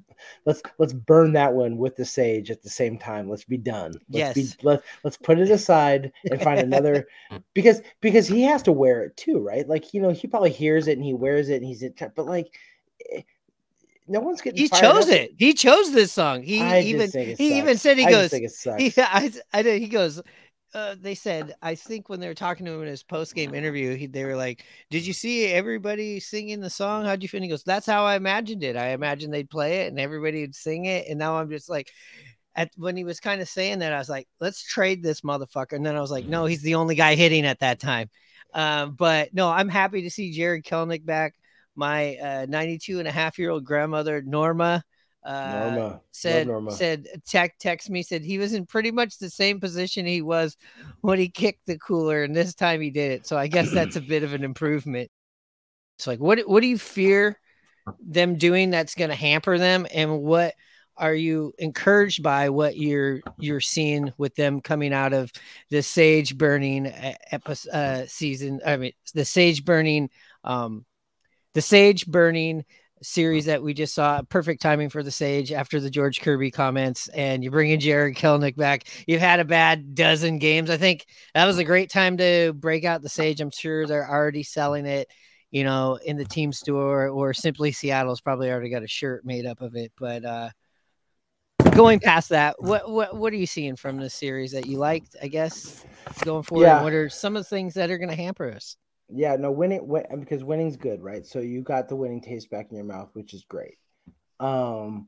let's 0.46 0.62
let's 0.80 0.92
burn 0.92 1.32
that 1.34 1.54
one 1.54 1.78
with 1.78 1.96
the 1.96 2.04
sage 2.04 2.52
at 2.52 2.62
the 2.62 2.70
same 2.70 2.98
time. 2.98 3.30
Let's 3.30 3.46
be 3.46 3.58
done. 3.58 3.94
Let's 4.12 4.34
be, 4.34 4.42
Yes. 4.42 4.58
let, 4.64 4.84
let's 5.06 5.16
put 5.16 5.40
it 5.40 5.50
aside 5.50 6.12
and 6.30 6.42
find 6.42 6.60
another 6.60 7.08
because 7.54 7.82
because 8.02 8.28
he 8.28 8.42
has 8.42 8.64
to 8.64 8.74
wear 8.74 9.04
it 9.04 9.16
too, 9.16 9.40
right? 9.40 9.66
Like 9.66 9.94
you 9.94 10.02
know, 10.02 10.10
he 10.10 10.28
probably 10.28 10.52
hears 10.52 10.88
it 10.88 10.98
and 10.98 11.06
he 11.06 11.14
wears 11.14 11.48
it 11.48 11.58
and 11.58 11.66
he's 11.66 11.84
in 11.84 11.94
but 12.16 12.26
like 12.26 12.52
no 14.08 14.20
one's 14.20 14.42
getting 14.42 14.60
He 14.60 14.70
chose 14.70 15.06
up. 15.06 15.10
it. 15.10 15.32
He 15.38 15.54
chose 15.54 15.92
this 15.92 16.12
song. 16.12 16.44
He 16.44 16.62
I 16.62 16.80
even 16.82 17.12
he 17.12 17.58
even 17.58 17.78
said 17.78 17.98
he 17.98 18.06
I 18.06 18.10
goes. 18.12 18.32
sucks. 18.56 18.82
He, 18.82 18.94
I, 18.98 19.32
I 19.54 19.64
he 19.64 19.88
goes. 19.88 20.22
Uh, 20.74 20.96
they 21.00 21.16
said 21.16 21.56
I 21.62 21.76
think 21.76 22.10
when 22.10 22.20
they 22.20 22.28
were 22.28 22.34
talking 22.34 22.66
to 22.66 22.74
him 22.74 22.82
in 22.82 22.88
his 22.88 23.02
post 23.04 23.34
game 23.34 23.54
interview, 23.56 23.96
he, 23.96 24.06
they 24.08 24.26
were 24.26 24.36
like, 24.36 24.66
"Did 24.90 25.06
you 25.06 25.14
see 25.14 25.46
everybody 25.48 26.20
singing 26.20 26.60
the 26.60 26.70
song? 26.70 27.06
How'd 27.06 27.24
you 27.24 27.30
feel?" 27.30 27.40
And 27.40 27.46
he 27.46 27.50
goes, 27.50 27.64
"That's 27.64 27.86
how 27.86 28.06
I 28.06 28.16
imagined 28.16 28.64
it. 28.64 28.76
I 28.76 28.90
imagined 28.90 29.34
they'd 29.34 29.50
play 29.50 29.82
it 29.86 29.88
and 29.88 30.00
everybody 30.00 30.42
would 30.42 30.56
sing 30.56 30.86
it." 30.86 31.08
And 31.08 31.18
now 31.18 31.38
I'm 31.38 31.50
just 31.50 31.70
like, 31.70 31.92
at 32.56 32.70
when 32.76 32.98
he 32.98 33.04
was 33.04 33.20
kind 33.20 33.42
of 33.42 33.48
saying 33.50 33.80
that, 33.80 33.94
I 33.94 33.98
was 33.98 34.10
like, 34.10 34.28
"Let's 34.40 34.62
trade 34.64 35.02
this 35.04 35.22
motherfucker." 35.22 35.74
And 35.74 35.86
then 35.86 35.96
I 35.96 36.02
was 36.02 36.12
like, 36.12 36.26
"No, 36.26 36.46
he's 36.46 36.62
the 36.62 36.76
only 36.76 36.96
guy 36.96 37.16
hitting 37.16 37.46
at 37.46 37.60
that 37.60 37.80
time." 37.80 38.10
Um, 38.54 38.94
but 38.96 39.34
no, 39.34 39.50
I'm 39.50 39.70
happy 39.70 40.02
to 40.04 40.10
see 40.12 40.32
Jarred 40.32 40.66
Kelenic 40.66 41.06
back. 41.06 41.36
My 41.78 42.18
uh, 42.18 42.46
92 42.50 43.00
and 43.00 43.08
a 43.08 43.12
half 43.12 43.38
year 43.38 43.52
old 43.52 43.64
grandmother 43.64 44.22
Norma. 44.22 44.84
Uh, 45.24 45.52
Norma 45.52 46.02
said 46.12 46.48
Norma. 46.48 46.72
said 46.72 47.06
tech 47.28 47.58
text 47.60 47.90
me 47.90 48.02
said 48.02 48.24
he 48.24 48.38
was 48.40 48.54
in 48.54 48.66
pretty 48.66 48.92
much 48.92 49.18
the 49.18 49.30
same 49.30 49.60
position 49.60 50.06
he 50.06 50.22
was 50.22 50.58
when 51.02 51.20
he 51.20 51.30
kicked 51.30 51.66
the 51.68 51.78
cooler 51.78 52.24
and 52.24 52.36
this 52.36 52.56
time 52.56 52.82
he 52.82 52.90
did 52.90 53.12
it 53.12 53.28
so 53.28 53.38
i 53.38 53.46
guess 53.46 53.70
that's 53.72 53.98
a 53.98 54.02
bit 54.02 54.24
of 54.24 54.34
an 54.34 54.44
improvement 54.44 55.12
it's 55.98 56.08
like 56.08 56.20
what 56.20 56.40
what 56.48 56.62
do 56.62 56.68
you 56.68 56.78
fear 56.78 57.38
them 58.00 58.36
doing 58.38 58.70
that's 58.70 58.96
going 58.96 59.10
to 59.10 59.16
hamper 59.16 59.58
them 59.58 59.86
and 59.94 60.22
what 60.22 60.54
are 60.96 61.14
you 61.14 61.54
encouraged 61.60 62.24
by 62.24 62.50
what 62.50 62.76
you're 62.78 63.20
you're 63.38 63.60
seeing 63.62 64.12
with 64.18 64.34
them 64.36 64.60
coming 64.62 64.94
out 64.94 65.14
of 65.14 65.32
the 65.70 65.84
sage 65.84 66.36
burning 66.38 66.92
episode 67.32 67.70
uh, 67.72 68.06
season 68.08 68.60
i 68.66 68.78
mean 68.78 68.94
the 69.14 69.26
sage 69.26 69.64
burning 69.64 70.10
um 70.44 70.86
the 71.58 71.62
sage 71.64 72.06
burning 72.06 72.64
series 73.02 73.46
that 73.46 73.64
we 73.64 73.74
just 73.74 73.96
saw. 73.96 74.22
Perfect 74.30 74.62
timing 74.62 74.90
for 74.90 75.02
the 75.02 75.10
Sage 75.10 75.52
after 75.52 75.80
the 75.80 75.90
George 75.90 76.22
Kirby 76.22 76.52
comments, 76.52 77.08
and 77.08 77.42
you're 77.44 77.52
bringing 77.52 77.80
Jarred 77.80 78.16
Kelenic 78.16 78.56
back. 78.56 78.84
You've 79.08 79.22
had 79.22 79.40
a 79.40 79.46
bad 79.46 79.96
dozen 79.96 80.38
games. 80.38 80.70
I 80.70 80.78
think 80.78 81.08
that 81.34 81.48
was 81.48 81.58
a 81.58 81.64
great 81.64 81.90
time 81.90 82.16
to 82.18 82.54
break 82.54 82.86
out 82.86 83.02
the 83.02 83.10
Sage. 83.10 83.42
I'm 83.42 83.50
sure 83.50 83.88
they're 83.88 84.08
already 84.08 84.44
selling 84.44 84.86
it, 84.86 85.10
you 85.50 85.64
know, 85.64 85.96
in 86.06 86.16
the 86.16 86.26
team 86.26 86.52
store, 86.54 87.08
or 87.08 87.34
simply 87.34 87.72
Seattle's 87.72 88.22
probably 88.22 88.52
already 88.52 88.70
got 88.70 88.84
a 88.84 88.88
shirt 88.88 89.26
made 89.26 89.48
up 89.48 89.62
of 89.62 89.76
it. 89.76 89.92
But 89.98 90.26
uh 90.26 90.50
going 91.72 92.00
past 92.00 92.30
that, 92.30 92.62
what 92.62 92.88
what 92.88 93.18
what 93.18 93.34
are 93.34 93.38
you 93.38 93.48
seeing 93.48 93.76
from 93.76 93.98
this 93.98 94.14
series 94.14 94.52
that 94.52 94.68
you 94.68 94.78
liked? 94.78 95.16
I 95.24 95.28
guess 95.28 95.84
going 96.24 96.44
forward, 96.44 96.66
Yeah. 96.66 96.84
what 96.84 96.94
are 96.94 97.10
some 97.10 97.36
of 97.36 97.42
the 97.42 97.50
things 97.50 97.74
that 97.74 97.90
are 97.90 97.98
going 97.98 98.12
to 98.12 98.16
hamper 98.16 98.52
us? 98.52 98.78
Yeah, 99.10 99.36
no, 99.36 99.52
winning 99.52 99.88
win, 99.88 100.06
because 100.20 100.44
winning's 100.44 100.78
good, 100.78 101.02
right? 101.02 101.26
So 101.26 101.40
you 101.40 101.62
got 101.62 101.88
the 101.88 101.96
winning 101.96 102.22
taste 102.22 102.50
back 102.50 102.68
in 102.70 102.76
your 102.76 102.86
mouth, 102.86 103.10
which 103.14 103.34
is 103.34 103.46
great. 103.48 103.78
Um, 104.40 105.08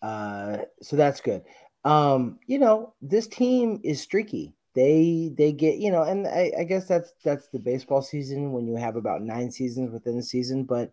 uh, 0.00 0.58
so 0.82 0.96
that's 0.96 1.20
good. 1.20 1.42
Um, 1.84 2.38
you 2.46 2.58
know, 2.58 2.94
this 3.02 3.26
team 3.26 3.80
is 3.82 4.00
streaky. 4.00 4.54
They 4.74 5.32
they 5.36 5.52
get 5.52 5.78
you 5.78 5.90
know, 5.90 6.02
and 6.02 6.26
I, 6.26 6.52
I 6.60 6.64
guess 6.64 6.86
that's 6.86 7.12
that's 7.24 7.48
the 7.48 7.58
baseball 7.58 8.02
season 8.02 8.52
when 8.52 8.66
you 8.66 8.76
have 8.76 8.96
about 8.96 9.22
nine 9.22 9.50
seasons 9.50 9.90
within 9.90 10.16
the 10.16 10.22
season. 10.22 10.64
But 10.64 10.92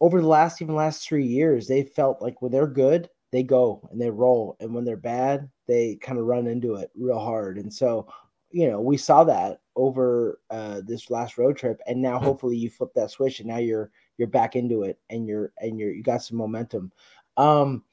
over 0.00 0.20
the 0.20 0.26
last 0.26 0.60
even 0.60 0.74
last 0.74 1.06
three 1.06 1.26
years, 1.26 1.68
they 1.68 1.84
felt 1.84 2.20
like 2.20 2.42
when 2.42 2.50
they're 2.50 2.66
good, 2.66 3.08
they 3.30 3.44
go 3.44 3.88
and 3.92 4.00
they 4.00 4.10
roll, 4.10 4.56
and 4.60 4.74
when 4.74 4.84
they're 4.84 4.96
bad, 4.96 5.48
they 5.68 5.96
kind 5.96 6.18
of 6.18 6.24
run 6.24 6.46
into 6.48 6.74
it 6.74 6.90
real 6.96 7.20
hard. 7.20 7.58
And 7.58 7.72
so 7.72 8.08
you 8.52 8.70
know, 8.70 8.80
we 8.80 8.96
saw 8.96 9.24
that 9.24 9.60
over 9.74 10.40
uh, 10.50 10.82
this 10.84 11.10
last 11.10 11.38
road 11.38 11.56
trip, 11.56 11.80
and 11.86 12.00
now 12.00 12.18
hopefully 12.18 12.56
you 12.56 12.70
flip 12.70 12.90
that 12.94 13.10
switch, 13.10 13.40
and 13.40 13.48
now 13.48 13.58
you're 13.58 13.90
you're 14.18 14.28
back 14.28 14.54
into 14.56 14.82
it, 14.84 14.98
and 15.10 15.26
you're 15.26 15.52
and 15.58 15.78
you're 15.78 15.92
you 15.92 16.02
got 16.02 16.22
some 16.22 16.36
momentum. 16.36 16.92
Um, 17.36 17.84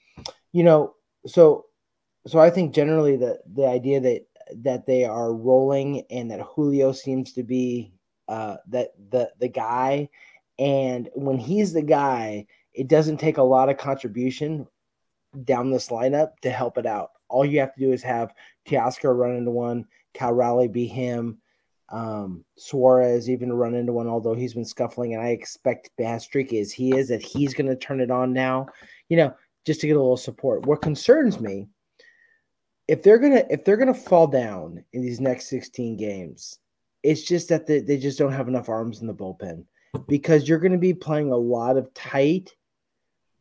you 0.52 0.64
know, 0.64 0.96
so 1.26 1.66
so 2.28 2.40
I 2.40 2.50
think 2.50 2.74
generally 2.74 3.16
the 3.16 3.40
the 3.54 3.66
idea 3.66 4.00
that 4.02 4.26
that 4.64 4.86
they 4.86 5.06
are 5.06 5.34
rolling 5.34 6.04
and 6.10 6.30
that 6.32 6.42
Julio 6.42 6.92
seems 6.92 7.34
to 7.34 7.44
be 7.44 7.94
uh, 8.28 8.58
that 8.68 8.92
the 9.10 9.32
the 9.40 9.48
guy, 9.48 10.10
and 10.58 11.10
when 11.16 11.38
he's 11.38 11.74
the 11.74 11.82
guy, 11.82 12.46
it 12.74 12.88
doesn't 12.88 13.18
take 13.18 13.38
a 13.38 13.44
lot 13.44 13.70
of 13.70 13.78
contribution 13.78 14.68
down 15.44 15.70
this 15.72 15.90
lineup 15.90 16.32
to 16.42 16.50
help 16.50 16.78
it 16.78 16.86
out. 16.86 17.12
All 17.30 17.46
you 17.46 17.60
have 17.60 17.74
to 17.76 17.80
do 17.80 17.92
is 17.92 18.02
have 18.04 18.34
Teoscar 18.68 19.16
run 19.18 19.36
into 19.36 19.52
one, 19.52 19.86
Cal 20.14 20.34
Raleigh 20.34 20.68
be 20.68 20.88
him, 20.88 21.40
um, 21.90 22.44
Suarez 22.58 23.30
even 23.30 23.52
run 23.52 23.74
into 23.74 23.94
one, 23.94 24.08
although 24.08 24.36
he's 24.36 24.54
been 24.54 24.66
scuffling, 24.66 25.14
and 25.14 25.24
I 25.24 25.30
expect 25.30 25.92
bad 25.98 26.22
streak 26.22 26.54
is 26.54 26.72
he 26.72 26.96
is 26.96 27.08
that 27.10 27.22
he's 27.22 27.54
going 27.54 27.68
to 27.70 27.76
turn 27.76 28.00
it 28.00 28.12
on 28.12 28.34
now, 28.34 28.68
you 29.08 29.18
know, 29.18 29.34
just 29.66 29.82
to 29.82 29.88
get 29.88 29.96
a 29.96 30.00
little 30.00 30.18
support. 30.18 30.66
What 30.66 30.82
concerns 30.82 31.40
me, 31.40 31.68
if 32.88 33.04
they're 33.04 33.20
gonna 33.20 33.44
if 33.50 33.64
they're 33.64 33.78
gonna 33.78 33.94
fall 33.94 34.28
down 34.28 34.84
in 34.94 35.02
these 35.02 35.20
next 35.20 35.48
16 35.48 35.98
games, 35.98 36.60
it's 37.04 37.22
just 37.22 37.50
that 37.50 37.68
they, 37.68 37.80
they 37.80 37.98
just 37.98 38.18
don't 38.18 38.32
have 38.32 38.48
enough 38.48 38.70
arms 38.70 39.02
in 39.02 39.08
the 39.08 39.14
bullpen 39.14 39.66
because 40.08 40.48
you're 40.48 40.60
going 40.60 40.72
to 40.72 40.78
be 40.78 40.94
playing 40.94 41.32
a 41.32 41.38
lot 41.38 41.78
of 41.78 41.94
tight 41.94 42.56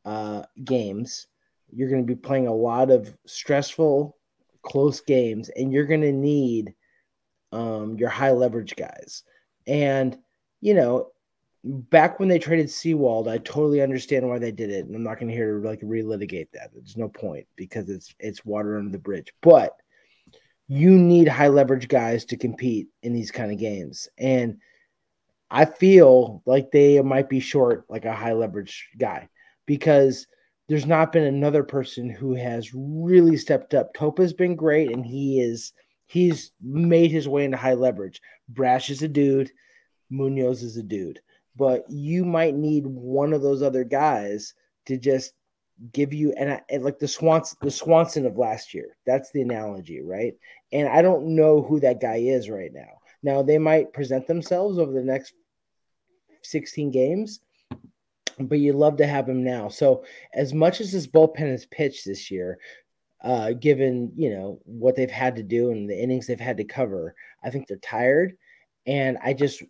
uh, 0.05 0.43
games. 0.65 1.27
You're 1.71 1.91
going 1.91 2.07
to 2.07 2.15
be 2.15 2.21
playing 2.21 2.47
a 2.47 2.55
lot 2.55 2.91
of 2.91 3.15
stressful, 3.27 4.17
close 4.63 5.01
games, 5.01 5.51
and 5.51 5.73
you're 5.73 5.87
going 5.87 6.03
to 6.03 6.13
need 6.13 6.75
um, 7.53 7.97
your 7.99 8.09
high 8.09 8.33
leverage 8.33 8.77
guys. 8.77 9.23
And, 9.67 10.17
you 10.61 10.75
know, 10.75 11.11
back 11.65 12.19
when 12.19 12.29
they 12.29 12.39
traded 12.39 12.71
Sewald, 12.71 13.29
I 13.29 13.39
totally 13.39 13.83
understand 13.83 14.29
why 14.29 14.39
they 14.39 14.53
did 14.53 14.71
it. 14.71 14.87
And 14.87 14.95
I'm 14.95 15.03
not 15.03 15.19
going 15.19 15.29
to 15.29 15.35
hear 15.35 15.61
to 15.61 15.67
like 15.67 15.81
relitigate 15.81 16.49
that. 16.53 16.71
There's 16.73 16.97
no 16.97 17.09
point 17.09 17.47
because 17.57 17.89
it's 17.89 18.15
it's 18.19 18.45
water 18.45 18.79
under 18.79 18.91
the 18.91 18.99
bridge. 18.99 19.33
But 19.43 19.77
you 20.69 20.91
need 20.91 21.29
high 21.29 21.49
leverage 21.49 21.89
guys 21.89 22.25
to 22.27 22.37
compete 22.37 22.89
in 23.03 23.13
these 23.13 23.31
kind 23.31 23.51
of 23.51 23.59
games. 23.59 24.09
And 24.19 24.59
I 25.51 25.65
feel 25.65 26.43
like 26.45 26.71
they 26.71 27.01
might 27.01 27.29
be 27.31 27.41
short 27.41 27.85
like 27.89 28.05
a 28.05 28.15
high 28.15 28.35
leverage 28.35 28.91
guy 28.99 29.29
because 29.65 30.27
there's 30.69 30.87
not 30.87 31.13
been 31.13 31.25
another 31.25 31.63
person 31.63 32.11
who 32.11 32.35
has 32.35 32.73
really 32.75 33.37
stepped 33.37 33.75
up. 33.75 33.95
Topa's 33.95 34.33
been 34.33 34.55
great 34.55 34.91
and 34.91 35.05
he 35.05 35.41
is 35.41 35.73
he's 36.07 36.53
made 36.63 37.11
his 37.11 37.29
way 37.29 37.45
into 37.45 37.57
high 37.57 37.75
leverage. 37.75 38.21
Brash 38.49 38.91
is 38.91 39.03
a 39.03 39.09
dude, 39.09 39.51
Munoz 40.11 40.63
is 40.63 40.77
a 40.77 40.83
dude. 40.83 41.21
But 41.57 41.85
you 41.89 42.25
might 42.25 42.55
need 42.55 42.87
one 42.87 43.33
of 43.33 43.43
those 43.43 43.63
other 43.63 43.83
guys 43.83 44.55
to 44.87 44.97
just 44.97 45.33
give 45.93 46.13
you 46.13 46.33
and, 46.33 46.53
I, 46.53 46.61
and 46.69 46.85
like 46.85 46.99
the 46.99 47.09
Swanson 47.09 47.57
the 47.63 47.71
Swanson 47.71 48.27
of 48.27 48.37
last 48.37 48.75
year. 48.75 48.97
That's 49.07 49.31
the 49.33 49.43
analogy, 49.43 50.03
right? 50.03 50.35
And 50.73 50.89
I 50.89 51.03
don't 51.03 51.35
know 51.35 51.63
who 51.63 51.81
that 51.81 52.01
guy 52.01 52.17
is 52.17 52.51
right 52.51 52.73
now. 52.73 53.01
Now 53.23 53.43
they 53.43 53.59
might 53.59 53.93
present 53.93 54.27
themselves 54.27 54.79
over 54.79 54.93
the 54.93 55.03
next 55.03 55.33
16 56.43 56.91
games, 56.91 57.41
but 58.41 58.59
you'd 58.59 58.77
love 58.77 58.97
to 58.99 59.07
have 59.07 59.29
him 59.29 59.43
now. 59.45 59.69
So 59.69 60.05
as 60.35 60.53
much 60.55 60.81
as 60.81 60.93
this 60.93 61.07
bullpen 61.07 61.51
has 61.51 61.67
pitched 61.67 62.05
this 62.05 62.31
year, 62.31 62.59
uh, 63.23 63.53
given 63.53 64.13
you 64.17 64.31
know 64.31 64.61
what 64.65 64.95
they've 64.95 65.11
had 65.11 65.37
to 65.37 65.43
do 65.43 65.73
and 65.73 65.91
the 65.91 66.01
innings 66.01 66.27
they've 66.27 66.39
had 66.39 66.57
to 66.59 66.65
cover, 66.65 67.15
I 67.43 67.51
think 67.51 67.67
they're 67.67 67.79
tired, 67.79 68.37
and 68.87 69.19
I 69.23 69.33
just 69.33 69.63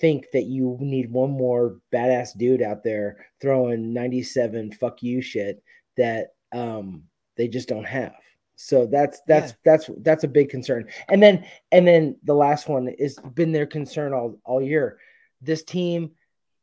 think 0.00 0.26
that 0.32 0.44
you 0.44 0.76
need 0.80 1.10
one 1.10 1.30
more 1.30 1.78
badass 1.92 2.36
dude 2.36 2.62
out 2.62 2.84
there 2.84 3.26
throwing 3.40 3.92
97 3.92 4.72
fuck 4.72 5.02
you 5.02 5.20
shit 5.20 5.62
that 5.96 6.28
um, 6.52 7.02
they 7.36 7.48
just 7.48 7.68
don't 7.68 7.86
have. 7.86 8.14
So 8.56 8.86
that's 8.86 9.20
that's 9.26 9.52
yeah. 9.52 9.56
that's 9.64 9.90
that's 10.02 10.24
a 10.24 10.28
big 10.28 10.48
concern. 10.48 10.86
And 11.08 11.22
then 11.22 11.44
and 11.72 11.86
then 11.86 12.16
the 12.22 12.34
last 12.34 12.68
one 12.68 12.88
is 12.88 13.18
been 13.34 13.52
their 13.52 13.66
concern 13.66 14.12
all 14.12 14.38
all 14.44 14.62
year. 14.62 14.98
This 15.40 15.64
team 15.64 16.12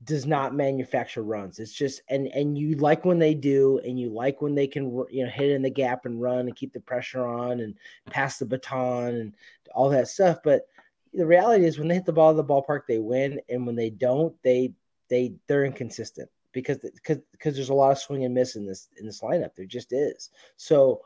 does 0.04 0.26
not 0.26 0.56
manufacture 0.56 1.24
runs. 1.24 1.60
It's 1.60 1.74
just 1.74 2.02
and 2.10 2.28
and 2.28 2.58
you 2.58 2.76
like 2.76 3.04
when 3.04 3.20
they 3.20 3.34
do, 3.34 3.80
and 3.84 4.00
you 4.00 4.10
like 4.10 4.42
when 4.42 4.56
they 4.56 4.68
can 4.68 4.86
you 5.10 5.26
know 5.26 5.30
hit 5.30 5.52
in 5.52 5.62
the 5.62 5.70
gap 5.70 6.06
and 6.06 6.22
run 6.22 6.40
and 6.40 6.56
keep 6.56 6.74
the 6.74 6.80
pressure 6.80 7.26
on 7.26 7.60
and 7.60 7.76
pass 8.10 8.40
the 8.40 8.46
baton 8.46 9.16
and 9.16 9.36
all 9.76 9.90
that 9.90 10.08
stuff. 10.08 10.40
But 10.44 10.68
the 11.14 11.26
reality 11.26 11.66
is, 11.66 11.78
when 11.78 11.88
they 11.88 11.96
hit 11.96 12.06
the 12.06 12.14
ball 12.14 12.32
in 12.32 12.38
the 12.38 12.44
ballpark, 12.44 12.82
they 12.88 13.00
win, 13.00 13.42
and 13.50 13.66
when 13.66 13.76
they 13.76 13.90
don't, 13.90 14.36
they 14.42 14.74
they 15.10 15.34
they're 15.48 15.66
inconsistent 15.66 16.30
because 16.54 16.78
because 16.78 17.18
because 17.32 17.56
there's 17.56 17.70
a 17.70 17.74
lot 17.74 17.92
of 17.92 18.00
swing 18.00 18.24
and 18.24 18.34
miss 18.34 18.56
in 18.56 18.66
this 18.66 18.88
in 18.98 19.06
this 19.06 19.22
lineup. 19.22 19.56
There 19.56 19.66
just 19.66 19.92
is. 19.92 20.30
So 20.56 21.02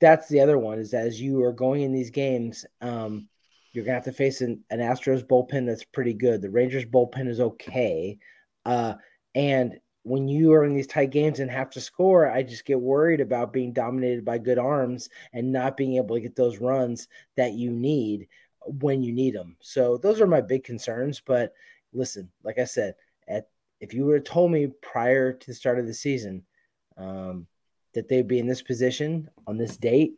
that's 0.00 0.28
the 0.28 0.40
other 0.40 0.58
one 0.58 0.78
is 0.78 0.94
as 0.94 1.20
you 1.20 1.42
are 1.44 1.52
going 1.52 1.82
in 1.82 1.92
these 1.92 2.10
games, 2.10 2.66
um, 2.80 3.28
you're 3.72 3.84
gonna 3.84 3.94
have 3.94 4.04
to 4.04 4.12
face 4.12 4.40
an, 4.40 4.62
an 4.70 4.80
Astros 4.80 5.26
bullpen 5.26 5.66
that's 5.66 5.84
pretty 5.84 6.14
good. 6.14 6.42
The 6.42 6.50
Rangers 6.50 6.84
bullpen 6.84 7.28
is 7.28 7.40
okay, 7.40 8.18
uh, 8.64 8.94
and 9.34 9.78
when 10.04 10.26
you 10.26 10.52
are 10.52 10.64
in 10.64 10.74
these 10.74 10.86
tight 10.86 11.10
games 11.10 11.38
and 11.38 11.50
have 11.50 11.70
to 11.70 11.80
score, 11.80 12.28
I 12.28 12.42
just 12.42 12.64
get 12.64 12.80
worried 12.80 13.20
about 13.20 13.52
being 13.52 13.72
dominated 13.72 14.24
by 14.24 14.38
good 14.38 14.58
arms 14.58 15.08
and 15.32 15.52
not 15.52 15.76
being 15.76 15.96
able 15.96 16.16
to 16.16 16.20
get 16.20 16.34
those 16.34 16.58
runs 16.58 17.08
that 17.36 17.52
you 17.52 17.70
need 17.70 18.26
when 18.66 19.02
you 19.02 19.12
need 19.12 19.34
them. 19.34 19.56
So 19.60 19.96
those 19.96 20.20
are 20.20 20.26
my 20.26 20.40
big 20.40 20.64
concerns. 20.64 21.22
But 21.24 21.52
listen, 21.92 22.30
like 22.42 22.58
I 22.58 22.64
said, 22.64 22.94
at 23.28 23.48
if 23.80 23.94
you 23.94 24.04
would 24.04 24.14
have 24.14 24.24
told 24.24 24.50
me 24.50 24.68
prior 24.80 25.32
to 25.32 25.46
the 25.46 25.54
start 25.54 25.78
of 25.78 25.86
the 25.86 25.94
season 25.94 26.42
um, 26.96 27.46
that 27.94 28.08
they'd 28.08 28.28
be 28.28 28.38
in 28.38 28.46
this 28.46 28.62
position 28.62 29.30
on 29.46 29.56
this 29.56 29.76
date, 29.76 30.14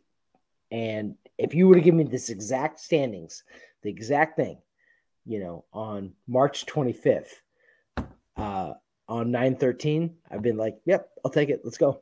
and 0.71 1.15
if 1.37 1.53
you 1.53 1.67
were 1.67 1.75
to 1.75 1.81
give 1.81 1.95
me 1.95 2.03
this 2.03 2.29
exact 2.29 2.79
standings, 2.79 3.43
the 3.83 3.89
exact 3.89 4.35
thing, 4.37 4.57
you 5.25 5.39
know, 5.39 5.65
on 5.73 6.13
March 6.27 6.65
25th, 6.65 7.27
uh, 8.37 8.73
on 9.07 9.31
913, 9.31 10.15
I've 10.31 10.41
been 10.41 10.57
like, 10.57 10.77
yep, 10.85 11.09
I'll 11.23 11.31
take 11.31 11.49
it. 11.49 11.61
Let's 11.63 11.77
go. 11.77 12.01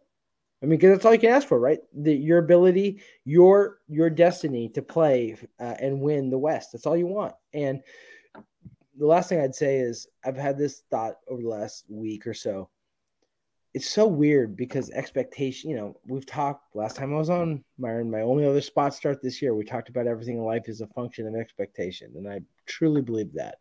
I 0.62 0.66
mean, 0.66 0.80
because 0.80 0.96
that's 0.96 1.06
all 1.06 1.14
you 1.14 1.20
can 1.20 1.32
ask 1.32 1.48
for, 1.48 1.60
right? 1.60 1.80
The, 1.94 2.14
your 2.14 2.38
ability, 2.38 3.02
your 3.26 3.80
your 3.90 4.10
destiny 4.10 4.70
to 4.70 4.82
play 4.82 5.36
uh, 5.60 5.76
and 5.78 6.00
win 6.00 6.30
the 6.30 6.38
West. 6.38 6.72
That's 6.72 6.86
all 6.86 6.96
you 6.96 7.08
want. 7.08 7.36
And 7.54 7.82
the 8.98 9.06
last 9.06 9.28
thing 9.28 9.42
I'd 9.42 9.56
say 9.56 9.78
is 9.78 10.08
I've 10.24 10.38
had 10.38 10.58
this 10.58 10.84
thought 10.90 11.16
over 11.28 11.42
the 11.42 11.50
last 11.50 11.84
week 11.90 12.26
or 12.26 12.34
so 12.34 12.70
it's 13.74 13.90
so 13.90 14.06
weird 14.06 14.56
because 14.56 14.92
expectation, 14.92 15.70
you 15.70 15.76
know, 15.76 15.98
we've 16.06 16.26
talked 16.26 16.76
last 16.76 16.96
time 16.96 17.14
I 17.14 17.18
was 17.18 17.32
on 17.32 17.64
Myron, 17.80 18.12
my 18.12 18.22
only 18.22 18.46
other 18.46 18.62
spot 18.62 18.94
start 18.94 19.22
this 19.22 19.42
year. 19.42 19.56
We 19.56 19.66
talked 19.66 19.90
about 19.90 20.06
everything 20.06 20.38
in 20.38 20.44
life 20.44 20.70
is 20.70 20.82
a 20.82 20.88
function 20.88 21.28
of 21.28 21.36
expectation, 21.36 22.14
and 22.16 22.30
I 22.30 22.42
truly 22.68 23.02
believe 23.02 23.34
that. 23.34 23.58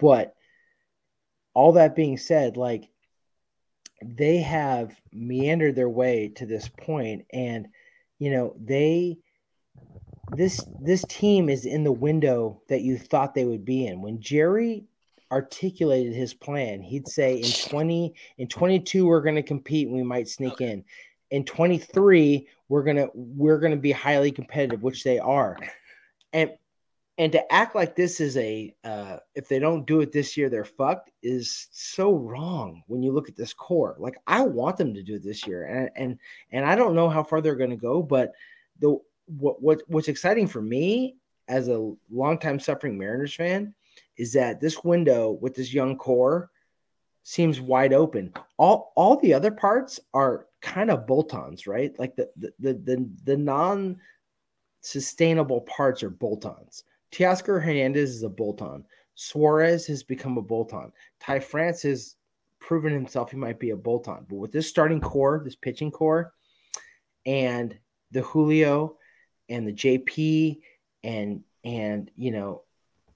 But 0.00 0.34
all 1.54 1.72
that 1.72 1.94
being 1.94 2.16
said, 2.16 2.56
like 2.56 2.88
they 4.02 4.38
have 4.38 5.00
meandered 5.12 5.76
their 5.76 5.88
way 5.88 6.32
to 6.36 6.46
this 6.46 6.68
point, 6.68 7.26
and 7.32 7.68
you 8.18 8.32
know, 8.32 8.56
they 8.60 9.18
this 10.36 10.64
this 10.80 11.04
team 11.08 11.48
is 11.48 11.66
in 11.66 11.84
the 11.84 11.92
window 11.92 12.62
that 12.68 12.82
you 12.82 12.98
thought 12.98 13.34
they 13.34 13.44
would 13.44 13.64
be 13.64 13.86
in. 13.86 14.02
When 14.02 14.20
Jerry 14.20 14.86
articulated 15.32 16.14
his 16.14 16.34
plan, 16.34 16.82
he'd 16.82 17.08
say 17.08 17.36
in 17.36 17.68
20 17.68 18.14
in 18.38 18.48
22 18.48 19.06
we're 19.06 19.20
going 19.20 19.36
to 19.36 19.42
compete 19.42 19.86
and 19.86 19.96
we 19.96 20.02
might 20.02 20.28
sneak 20.28 20.60
in. 20.60 20.84
In 21.30 21.44
23 21.44 22.48
we're 22.68 22.82
going 22.82 22.96
to 22.96 23.10
we're 23.14 23.58
going 23.58 23.72
to 23.72 23.78
be 23.78 23.92
highly 23.92 24.32
competitive, 24.32 24.82
which 24.82 25.04
they 25.04 25.18
are. 25.18 25.56
And 26.32 26.50
and 27.20 27.32
to 27.32 27.52
act 27.52 27.74
like 27.74 27.94
this 27.94 28.18
is 28.18 28.38
a 28.38 28.74
uh, 28.82 29.18
if 29.34 29.46
they 29.46 29.58
don't 29.58 29.86
do 29.86 30.00
it 30.00 30.10
this 30.10 30.38
year 30.38 30.48
they're 30.48 30.64
fucked 30.64 31.10
is 31.22 31.68
so 31.70 32.14
wrong 32.14 32.82
when 32.86 33.02
you 33.02 33.12
look 33.12 33.28
at 33.28 33.36
this 33.36 33.52
core 33.52 33.94
like 33.98 34.16
i 34.26 34.40
want 34.40 34.78
them 34.78 34.94
to 34.94 35.02
do 35.02 35.16
it 35.16 35.22
this 35.22 35.46
year 35.46 35.66
and 35.66 35.90
and 35.96 36.18
and 36.50 36.64
i 36.64 36.74
don't 36.74 36.94
know 36.94 37.10
how 37.10 37.22
far 37.22 37.42
they're 37.42 37.54
going 37.54 37.68
to 37.68 37.76
go 37.76 38.02
but 38.02 38.32
the 38.80 38.98
what, 39.38 39.62
what 39.62 39.82
what's 39.88 40.08
exciting 40.08 40.46
for 40.46 40.62
me 40.62 41.14
as 41.46 41.68
a 41.68 41.92
longtime 42.10 42.58
suffering 42.58 42.96
mariners 42.96 43.34
fan 43.34 43.74
is 44.20 44.34
that 44.34 44.60
this 44.60 44.84
window 44.84 45.30
with 45.30 45.54
this 45.54 45.72
young 45.72 45.96
core 45.96 46.50
seems 47.22 47.58
wide 47.58 47.94
open. 47.94 48.34
All 48.58 48.92
all 48.94 49.16
the 49.16 49.32
other 49.32 49.50
parts 49.50 49.98
are 50.12 50.46
kind 50.60 50.90
of 50.90 51.06
bolt-ons, 51.06 51.66
right? 51.66 51.98
Like 51.98 52.16
the 52.16 52.28
the 52.36 52.52
the 52.58 52.74
the, 52.74 53.10
the 53.24 53.36
non 53.38 53.96
sustainable 54.82 55.62
parts 55.62 56.02
are 56.02 56.10
bolt-ons. 56.10 56.84
Teoscar 57.12 57.62
Hernandez 57.62 58.10
is 58.10 58.22
a 58.22 58.28
bolt-on. 58.28 58.84
Suarez 59.14 59.86
has 59.86 60.02
become 60.02 60.36
a 60.36 60.42
bolt-on. 60.42 60.92
Ty 61.18 61.40
France 61.40 61.82
has 61.82 62.16
proven 62.58 62.92
himself 62.92 63.30
he 63.30 63.38
might 63.38 63.58
be 63.58 63.70
a 63.70 63.76
bolt-on. 63.76 64.26
But 64.28 64.36
with 64.36 64.52
this 64.52 64.68
starting 64.68 65.00
core, 65.00 65.40
this 65.42 65.56
pitching 65.56 65.90
core, 65.90 66.34
and 67.24 67.78
the 68.10 68.20
Julio 68.20 68.98
and 69.48 69.66
the 69.66 69.72
JP 69.72 70.60
and 71.02 71.42
and 71.64 72.10
you 72.16 72.32
know 72.32 72.64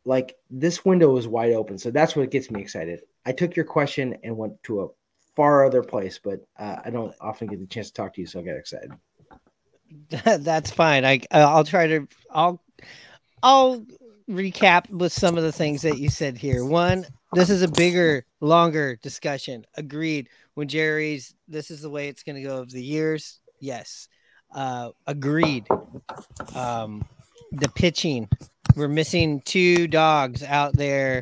like 0.05 0.37
this 0.51 0.85
window 0.85 1.17
is 1.17 1.27
wide 1.27 1.53
open. 1.53 1.79
So 1.79 1.91
that's 1.91 2.15
what 2.15 2.31
gets 2.31 2.51
me 2.51 2.61
excited. 2.61 3.01
I 3.25 3.33
took 3.33 3.57
your 3.57 3.65
question 3.65 4.17
and 4.23 4.37
went 4.37 4.63
to 4.65 4.83
a 4.83 4.89
far 5.35 5.65
other 5.65 5.83
place, 5.83 6.21
but 6.23 6.41
uh, 6.59 6.77
I 6.85 6.91
don't 6.91 7.15
often 7.21 7.49
get 7.49 7.61
the 7.61 7.67
chance 7.67 7.89
to 7.89 7.95
talk 7.95 8.15
to 8.15 8.21
you, 8.21 8.27
so 8.27 8.41
I 8.41 8.43
get 8.43 8.57
excited. 8.57 8.93
that's 10.45 10.71
fine. 10.71 11.05
I 11.05 11.21
I'll 11.31 11.65
try 11.65 11.87
to 11.87 12.09
I'll 12.31 12.61
I'll 13.43 13.85
recap 14.29 14.91
with 14.91 15.13
some 15.13 15.37
of 15.37 15.45
the 15.45 15.53
things 15.53 15.83
that 15.83 15.99
you 15.99 16.09
said 16.09 16.37
here. 16.37 16.65
One, 16.65 17.07
this 17.33 17.51
is 17.51 17.63
a 17.63 17.69
bigger, 17.69 18.25
longer 18.41 18.97
discussion. 19.03 19.65
Agreed. 19.77 20.29
When 20.55 20.69
Jerry's, 20.69 21.35
this 21.49 21.71
is 21.71 21.83
the 21.83 21.91
way 21.91 22.09
it's 22.09 22.23
going 22.23 22.37
to 22.37 22.43
go 22.43 22.59
of 22.59 22.71
the 22.71 22.83
years. 22.83 23.41
Yes. 23.61 24.09
Uh, 24.55 24.91
agreed. 25.07 25.67
Um, 26.55 27.05
the 27.53 27.69
pitching, 27.69 28.29
we're 28.75 28.89
missing 28.89 29.41
two 29.45 29.87
dogs 29.87 30.43
out 30.43 30.77
there. 30.77 31.21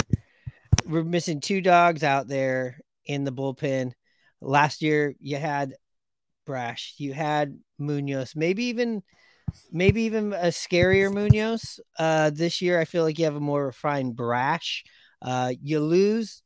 We're 0.86 1.04
missing 1.04 1.40
two 1.40 1.60
dogs 1.60 2.02
out 2.02 2.28
there 2.28 2.80
in 3.04 3.24
the 3.24 3.32
bullpen. 3.32 3.92
Last 4.40 4.82
year, 4.82 5.14
you 5.20 5.36
had 5.36 5.74
Brash, 6.46 6.94
you 6.98 7.12
had 7.12 7.58
Munoz, 7.78 8.34
maybe 8.34 8.64
even 8.64 9.02
maybe 9.70 10.02
even 10.02 10.32
a 10.32 10.46
scarier 10.46 11.12
Munoz. 11.12 11.78
Uh, 11.98 12.30
this 12.30 12.62
year, 12.62 12.80
I 12.80 12.84
feel 12.84 13.04
like 13.04 13.18
you 13.18 13.26
have 13.26 13.36
a 13.36 13.40
more 13.40 13.66
refined 13.66 14.16
Brash. 14.16 14.84
Uh, 15.20 15.52
you 15.62 15.80
lose, 15.80 16.42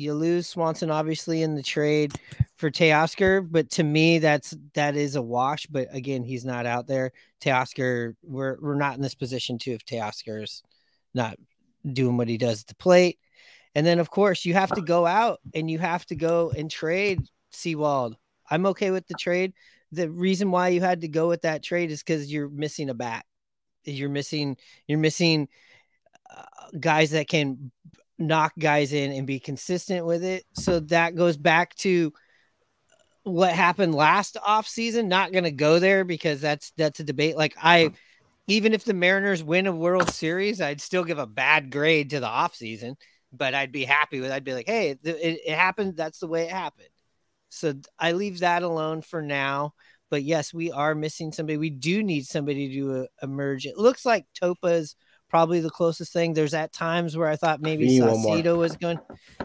you 0.00 0.14
lose 0.14 0.48
Swanson 0.48 0.90
obviously 0.90 1.42
in 1.42 1.54
the 1.54 1.62
trade 1.62 2.12
for 2.56 2.70
Teoscar, 2.70 3.46
but 3.48 3.70
to 3.72 3.82
me, 3.82 4.18
that's 4.18 4.56
that 4.74 4.96
is 4.96 5.16
a 5.16 5.22
wash. 5.22 5.66
But 5.66 5.88
again, 5.94 6.24
he's 6.24 6.44
not 6.44 6.66
out 6.66 6.86
there. 6.86 7.12
Teoscar, 7.40 8.14
we're 8.22 8.56
we're 8.60 8.74
not 8.74 8.96
in 8.96 9.02
this 9.02 9.14
position 9.14 9.58
too 9.58 9.72
if 9.72 9.84
Teoscar's 9.84 10.62
not 11.14 11.36
doing 11.90 12.16
what 12.16 12.28
he 12.28 12.38
does 12.38 12.62
at 12.62 12.66
the 12.66 12.74
plate. 12.74 13.18
And 13.74 13.86
then, 13.86 13.98
of 13.98 14.10
course, 14.10 14.44
you 14.44 14.54
have 14.54 14.72
to 14.72 14.82
go 14.82 15.06
out 15.06 15.40
and 15.54 15.70
you 15.70 15.78
have 15.78 16.04
to 16.06 16.16
go 16.16 16.50
and 16.50 16.70
trade 16.70 17.20
Sewald. 17.50 18.16
I'm 18.50 18.66
okay 18.66 18.90
with 18.90 19.06
the 19.06 19.14
trade. 19.14 19.52
The 19.92 20.10
reason 20.10 20.50
why 20.50 20.68
you 20.68 20.80
had 20.80 21.02
to 21.02 21.08
go 21.08 21.28
with 21.28 21.42
that 21.42 21.62
trade 21.62 21.90
is 21.90 22.02
because 22.02 22.32
you're 22.32 22.48
missing 22.48 22.90
a 22.90 22.94
bat. 22.94 23.24
You're 23.84 24.08
missing. 24.08 24.56
You're 24.86 24.98
missing 24.98 25.48
uh, 26.34 26.42
guys 26.78 27.12
that 27.12 27.28
can 27.28 27.70
knock 28.20 28.52
guys 28.58 28.92
in 28.92 29.12
and 29.12 29.26
be 29.26 29.40
consistent 29.40 30.06
with 30.06 30.22
it. 30.22 30.44
So 30.52 30.80
that 30.80 31.16
goes 31.16 31.36
back 31.36 31.74
to 31.76 32.12
what 33.22 33.52
happened 33.52 33.94
last 33.94 34.36
off 34.44 34.68
season. 34.68 35.08
Not 35.08 35.32
going 35.32 35.44
to 35.44 35.50
go 35.50 35.78
there 35.78 36.04
because 36.04 36.40
that's 36.40 36.72
that's 36.76 37.00
a 37.00 37.04
debate. 37.04 37.36
Like 37.36 37.56
I, 37.60 37.90
even 38.46 38.74
if 38.74 38.84
the 38.84 38.94
Mariners 38.94 39.42
win 39.42 39.66
a 39.66 39.72
World 39.72 40.10
Series, 40.10 40.60
I'd 40.60 40.80
still 40.80 41.04
give 41.04 41.18
a 41.18 41.26
bad 41.26 41.70
grade 41.70 42.10
to 42.10 42.20
the 42.20 42.28
off 42.28 42.54
season, 42.54 42.96
but 43.32 43.54
I'd 43.54 43.72
be 43.72 43.84
happy 43.84 44.20
with. 44.20 44.30
I'd 44.30 44.44
be 44.44 44.54
like, 44.54 44.68
hey, 44.68 44.90
it, 44.90 45.00
it 45.04 45.54
happened. 45.54 45.96
That's 45.96 46.18
the 46.18 46.28
way 46.28 46.44
it 46.44 46.50
happened. 46.50 46.88
So 47.48 47.74
I 47.98 48.12
leave 48.12 48.40
that 48.40 48.62
alone 48.62 49.02
for 49.02 49.22
now. 49.22 49.74
But 50.10 50.24
yes, 50.24 50.52
we 50.52 50.72
are 50.72 50.94
missing 50.94 51.32
somebody. 51.32 51.56
We 51.56 51.70
do 51.70 52.02
need 52.02 52.26
somebody 52.26 52.74
to 52.74 53.02
uh, 53.02 53.04
emerge. 53.22 53.64
It 53.64 53.78
looks 53.78 54.04
like 54.04 54.26
Topa's 54.40 54.96
probably 55.30 55.60
the 55.60 55.70
closest 55.70 56.12
thing. 56.12 56.34
There's 56.34 56.54
at 56.54 56.72
times 56.72 57.16
where 57.16 57.28
I 57.28 57.36
thought 57.36 57.62
maybe 57.62 57.88
Saucedo 57.88 58.58
was 58.58 58.76
going 58.76 58.98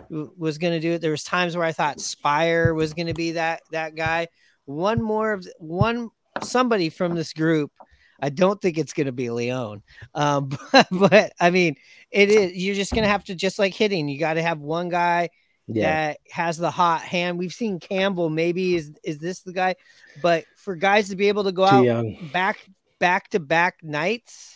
was 0.10 0.58
going 0.58 0.74
to 0.74 0.80
do 0.80 0.94
it. 0.94 1.02
There 1.02 1.12
was 1.12 1.24
times 1.24 1.56
where 1.56 1.66
I 1.66 1.72
thought 1.72 2.00
Speier 2.00 2.76
was 2.76 2.94
going 2.94 3.08
to 3.08 3.14
be 3.14 3.34
that 3.34 3.62
that 3.72 3.96
guy. 3.96 4.28
One 4.66 5.02
more 5.02 5.34
of 5.34 5.48
one 5.60 6.10
somebody 6.44 6.90
from 6.90 7.16
this 7.16 7.32
group. 7.32 7.72
I 8.20 8.30
don't 8.30 8.62
think 8.62 8.78
it's 8.78 8.94
going 8.94 9.08
to 9.08 9.12
be 9.12 9.30
Leon, 9.30 9.84
um, 10.14 10.50
but, 10.72 10.88
but 10.92 11.34
I 11.40 11.50
mean, 11.50 11.76
it 12.12 12.30
is. 12.30 12.54
You're 12.54 12.76
just 12.76 12.92
going 12.92 13.04
to 13.04 13.10
have 13.10 13.26
to 13.26 13.36
just 13.36 13.60
like 13.60 13.74
hitting. 13.74 14.08
You 14.08 14.20
got 14.20 14.34
to 14.34 14.42
have 14.42 14.60
one 14.60 14.90
guy 14.90 15.30
yeah. 15.68 15.84
that 15.84 16.18
has 16.32 16.58
the 16.58 16.72
hot 16.72 17.02
hand. 17.02 17.38
We've 17.38 17.54
seen 17.54 17.80
Campbell. 17.80 18.30
Maybe 18.30 18.76
is 18.76 18.92
is 19.04 19.20
this 19.20 19.42
the 19.42 19.54
guy? 19.54 19.76
But 20.22 20.46
for 20.56 20.76
guys 20.76 21.10
to 21.10 21.16
be 21.16 21.28
able 21.28 21.44
to 21.44 21.52
go 21.52 21.70
Too 21.70 21.76
out 21.76 21.86
young. 21.86 22.30
back 22.32 22.58
back 23.00 23.30
to 23.30 23.40
back 23.40 23.84
nights 23.84 24.55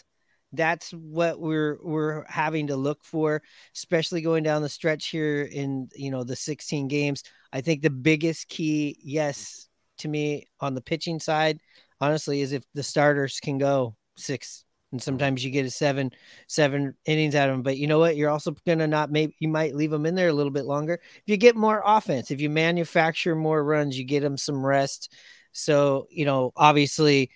that's 0.53 0.91
what 0.91 1.39
we're 1.39 1.77
we're 1.83 2.25
having 2.27 2.67
to 2.67 2.75
look 2.75 3.03
for 3.03 3.41
especially 3.75 4.21
going 4.21 4.43
down 4.43 4.61
the 4.61 4.69
stretch 4.69 5.07
here 5.07 5.43
in 5.43 5.89
you 5.95 6.11
know 6.11 6.23
the 6.23 6.35
16 6.35 6.87
games. 6.87 7.23
I 7.53 7.61
think 7.61 7.81
the 7.81 7.89
biggest 7.89 8.47
key 8.47 8.97
yes 9.01 9.67
to 9.99 10.07
me 10.07 10.47
on 10.59 10.73
the 10.73 10.81
pitching 10.81 11.19
side 11.19 11.59
honestly 12.01 12.41
is 12.41 12.51
if 12.51 12.63
the 12.73 12.83
starters 12.83 13.39
can 13.39 13.57
go 13.57 13.95
six 14.17 14.63
and 14.91 14.99
mm-hmm. 14.99 15.05
sometimes 15.05 15.43
you 15.43 15.51
get 15.51 15.65
a 15.65 15.69
seven 15.69 16.11
seven 16.47 16.95
innings 17.05 17.35
out 17.35 17.49
of 17.49 17.53
them 17.53 17.63
but 17.63 17.77
you 17.77 17.87
know 17.87 17.99
what? 17.99 18.15
You're 18.15 18.29
also 18.29 18.55
gonna 18.65 18.87
not 18.87 19.11
maybe 19.11 19.35
you 19.39 19.49
might 19.49 19.75
leave 19.75 19.91
them 19.91 20.05
in 20.05 20.15
there 20.15 20.29
a 20.29 20.33
little 20.33 20.51
bit 20.51 20.65
longer. 20.65 20.99
If 21.03 21.23
you 21.27 21.37
get 21.37 21.55
more 21.55 21.83
offense 21.85 22.31
if 22.31 22.41
you 22.41 22.49
manufacture 22.49 23.35
more 23.35 23.63
runs 23.63 23.97
you 23.97 24.05
get 24.05 24.21
them 24.21 24.37
some 24.37 24.65
rest. 24.65 25.13
So 25.51 26.07
you 26.09 26.25
know 26.25 26.53
obviously 26.55 27.29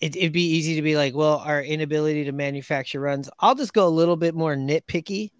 it, 0.00 0.16
would 0.16 0.32
be 0.32 0.48
easy 0.56 0.74
to 0.76 0.82
be 0.82 0.96
like, 0.96 1.14
well, 1.14 1.38
our 1.38 1.62
inability 1.62 2.24
to 2.24 2.32
manufacture 2.32 3.00
runs. 3.00 3.30
I'll 3.40 3.54
just 3.54 3.72
go 3.72 3.86
a 3.86 3.88
little 3.88 4.16
bit 4.16 4.34
more 4.34 4.54
nitpicky. 4.54 5.30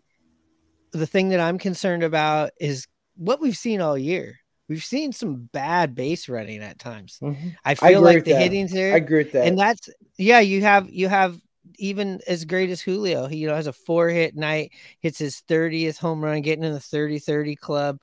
The 0.92 1.06
thing 1.06 1.30
that 1.30 1.40
I'm 1.40 1.58
concerned 1.58 2.02
about 2.02 2.50
is 2.58 2.86
what 3.16 3.40
we've 3.40 3.56
seen 3.56 3.80
all 3.80 3.98
year. 3.98 4.38
We've 4.68 4.84
seen 4.84 5.12
some 5.12 5.48
bad 5.52 5.94
base 5.94 6.28
running 6.28 6.62
at 6.62 6.78
times. 6.78 7.18
Mm-hmm. 7.22 7.48
I 7.64 7.74
feel 7.74 7.98
I 7.98 8.14
like 8.14 8.24
the 8.24 8.34
hitting's 8.34 8.72
there. 8.72 8.94
I 8.94 8.96
agree 8.96 9.18
with 9.18 9.32
that. 9.32 9.46
And 9.46 9.58
that's 9.58 9.88
yeah, 10.18 10.40
you 10.40 10.62
have 10.62 10.90
you 10.90 11.08
have 11.08 11.40
even 11.76 12.20
as 12.26 12.44
great 12.44 12.70
as 12.70 12.80
Julio. 12.80 13.26
He 13.28 13.36
you 13.36 13.46
know 13.46 13.54
has 13.54 13.68
a 13.68 13.72
four 13.72 14.08
hit 14.08 14.34
night, 14.34 14.72
hits 15.00 15.18
his 15.18 15.42
30th 15.48 15.98
home 15.98 16.24
run, 16.24 16.42
getting 16.42 16.64
in 16.64 16.72
the 16.72 16.80
30-30 16.80 17.56
club. 17.58 17.98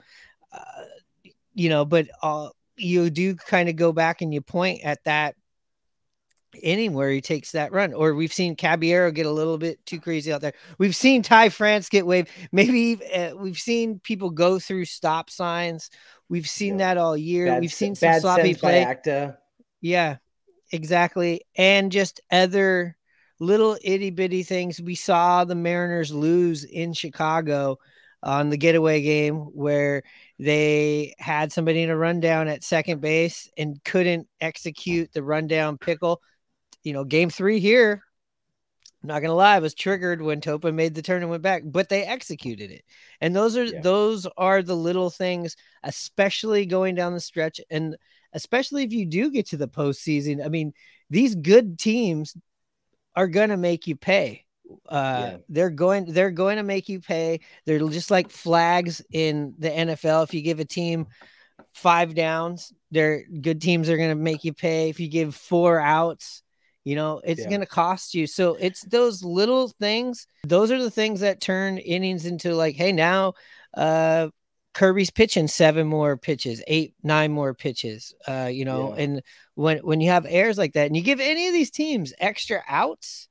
Uh, 0.53 0.83
you 1.53 1.67
know, 1.67 1.83
but 1.83 2.07
uh, 2.21 2.49
you 2.77 3.09
do 3.09 3.35
kind 3.35 3.67
of 3.67 3.75
go 3.75 3.91
back 3.91 4.21
and 4.21 4.33
you 4.33 4.41
point 4.41 4.81
at 4.83 5.03
that 5.03 5.35
inning 6.61 6.93
where 6.93 7.09
he 7.09 7.21
takes 7.21 7.51
that 7.51 7.71
run. 7.71 7.93
Or 7.93 8.13
we've 8.13 8.33
seen 8.33 8.55
Caballero 8.55 9.11
get 9.11 9.25
a 9.25 9.31
little 9.31 9.57
bit 9.57 9.83
too 9.85 9.99
crazy 9.99 10.31
out 10.31 10.41
there. 10.41 10.53
We've 10.77 10.95
seen 10.95 11.21
Ty 11.21 11.49
France 11.49 11.89
get 11.89 12.05
waved. 12.05 12.29
Maybe 12.51 12.99
uh, 13.13 13.35
we've 13.35 13.57
seen 13.57 13.99
people 13.99 14.29
go 14.29 14.59
through 14.59 14.85
stop 14.85 15.29
signs. 15.29 15.89
We've 16.29 16.47
seen 16.47 16.79
yeah. 16.79 16.93
that 16.93 16.97
all 16.97 17.17
year. 17.17 17.47
Bad, 17.47 17.61
we've 17.61 17.73
seen 17.73 17.95
some 17.95 18.19
sloppy 18.19 18.55
play. 18.55 18.81
Yeah, 19.81 20.17
exactly. 20.71 21.41
And 21.55 21.91
just 21.91 22.21
other 22.31 22.95
little 23.39 23.77
itty 23.83 24.11
bitty 24.11 24.43
things. 24.43 24.81
We 24.81 24.95
saw 24.95 25.43
the 25.43 25.55
Mariners 25.55 26.13
lose 26.13 26.63
in 26.63 26.93
Chicago 26.93 27.77
on 28.23 28.49
the 28.49 28.57
getaway 28.57 29.01
game 29.01 29.35
where 29.35 30.03
they 30.39 31.13
had 31.19 31.51
somebody 31.51 31.83
in 31.83 31.89
a 31.89 31.97
rundown 31.97 32.47
at 32.47 32.63
second 32.63 33.01
base 33.01 33.49
and 33.57 33.83
couldn't 33.83 34.27
execute 34.39 35.11
the 35.11 35.23
rundown 35.23 35.77
pickle 35.77 36.21
you 36.83 36.93
know, 36.93 37.03
game 37.03 37.29
three 37.29 37.59
here, 37.59 38.03
I'm 39.01 39.07
not 39.07 39.21
gonna 39.21 39.33
lie, 39.33 39.59
was 39.59 39.73
triggered 39.73 40.21
when 40.21 40.41
Topa 40.41 40.73
made 40.73 40.95
the 40.95 41.01
turn 41.01 41.21
and 41.21 41.29
went 41.29 41.43
back, 41.43 41.63
but 41.65 41.89
they 41.89 42.03
executed 42.03 42.71
it. 42.71 42.83
And 43.19 43.35
those 43.35 43.57
are 43.57 43.65
yeah. 43.65 43.81
those 43.81 44.27
are 44.37 44.61
the 44.61 44.75
little 44.75 45.09
things, 45.09 45.57
especially 45.83 46.65
going 46.65 46.95
down 46.95 47.13
the 47.13 47.19
stretch, 47.19 47.59
and 47.69 47.97
especially 48.33 48.83
if 48.83 48.93
you 48.93 49.05
do 49.05 49.29
get 49.29 49.47
to 49.47 49.57
the 49.57 49.67
postseason. 49.67 50.43
I 50.43 50.49
mean, 50.49 50.73
these 51.09 51.35
good 51.35 51.77
teams 51.77 52.35
are 53.15 53.27
gonna 53.27 53.57
make 53.57 53.87
you 53.87 53.95
pay. 53.95 54.45
Uh, 54.87 55.31
yeah. 55.31 55.37
they're 55.49 55.69
going 55.69 56.05
they're 56.11 56.31
going 56.31 56.57
to 56.57 56.63
make 56.63 56.89
you 56.89 56.99
pay. 56.99 57.39
They're 57.65 57.79
just 57.79 58.11
like 58.11 58.29
flags 58.29 59.01
in 59.11 59.53
the 59.59 59.69
NFL. 59.69 60.23
If 60.23 60.33
you 60.33 60.41
give 60.41 60.59
a 60.59 60.65
team 60.65 61.07
five 61.73 62.15
downs, 62.15 62.73
they're 62.91 63.23
good 63.25 63.61
teams 63.61 63.89
are 63.89 63.97
going 63.97 64.09
to 64.09 64.15
make 64.15 64.43
you 64.43 64.53
pay. 64.53 64.89
If 64.89 64.99
you 64.99 65.09
give 65.09 65.35
four 65.35 65.79
outs, 65.79 66.42
you 66.83 66.95
know, 66.95 67.21
it's 67.23 67.41
yeah. 67.41 67.49
going 67.49 67.61
to 67.61 67.67
cost 67.67 68.13
you. 68.13 68.27
So 68.27 68.55
it's 68.55 68.81
those 68.81 69.23
little 69.23 69.69
things. 69.79 70.27
Those 70.43 70.71
are 70.71 70.81
the 70.81 70.91
things 70.91 71.21
that 71.21 71.41
turn 71.41 71.77
innings 71.77 72.25
into 72.25 72.53
like, 72.55 72.75
hey, 72.75 72.91
now 72.91 73.33
uh 73.75 74.29
Kirby's 74.73 75.11
pitching 75.11 75.47
seven 75.47 75.87
more 75.87 76.17
pitches, 76.17 76.63
eight, 76.67 76.95
nine 77.03 77.31
more 77.31 77.53
pitches. 77.53 78.13
Uh, 78.27 78.49
you 78.51 78.65
know, 78.65 78.95
yeah. 78.95 79.03
and 79.03 79.21
when 79.55 79.77
when 79.79 80.01
you 80.01 80.09
have 80.09 80.25
errors 80.27 80.57
like 80.57 80.73
that 80.73 80.87
and 80.87 80.95
you 80.95 81.03
give 81.03 81.19
any 81.19 81.47
of 81.47 81.53
these 81.53 81.69
teams 81.69 82.11
extra 82.17 82.63
outs, 82.67 83.27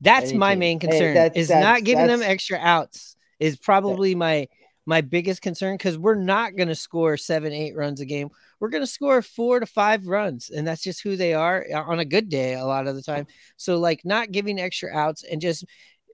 that's 0.00 0.24
Anything. 0.24 0.38
my 0.38 0.54
main 0.54 0.78
concern. 0.78 1.00
Hey, 1.00 1.14
that's, 1.14 1.36
is 1.36 1.48
that's, 1.48 1.64
not 1.64 1.84
giving 1.84 2.06
them 2.06 2.22
extra 2.22 2.58
outs 2.58 3.16
is 3.38 3.56
probably 3.56 4.14
my 4.14 4.48
my 4.84 5.00
biggest 5.00 5.42
concern 5.42 5.76
because 5.76 5.96
we're 5.96 6.14
not 6.14 6.56
going 6.56 6.68
to 6.68 6.74
score 6.74 7.16
seven, 7.16 7.52
eight 7.52 7.76
runs 7.76 8.00
a 8.00 8.04
game. 8.04 8.30
We're 8.58 8.68
going 8.68 8.82
to 8.82 8.86
score 8.86 9.22
four 9.22 9.60
to 9.60 9.66
five 9.66 10.06
runs, 10.06 10.50
and 10.50 10.66
that's 10.66 10.82
just 10.82 11.02
who 11.02 11.16
they 11.16 11.34
are 11.34 11.64
uh, 11.72 11.82
on 11.82 12.00
a 12.00 12.04
good 12.04 12.28
day 12.28 12.54
a 12.54 12.64
lot 12.64 12.86
of 12.86 12.96
the 12.96 13.02
time. 13.02 13.26
So, 13.56 13.78
like, 13.78 14.04
not 14.04 14.32
giving 14.32 14.60
extra 14.60 14.90
outs 14.92 15.22
and 15.22 15.40
just 15.40 15.64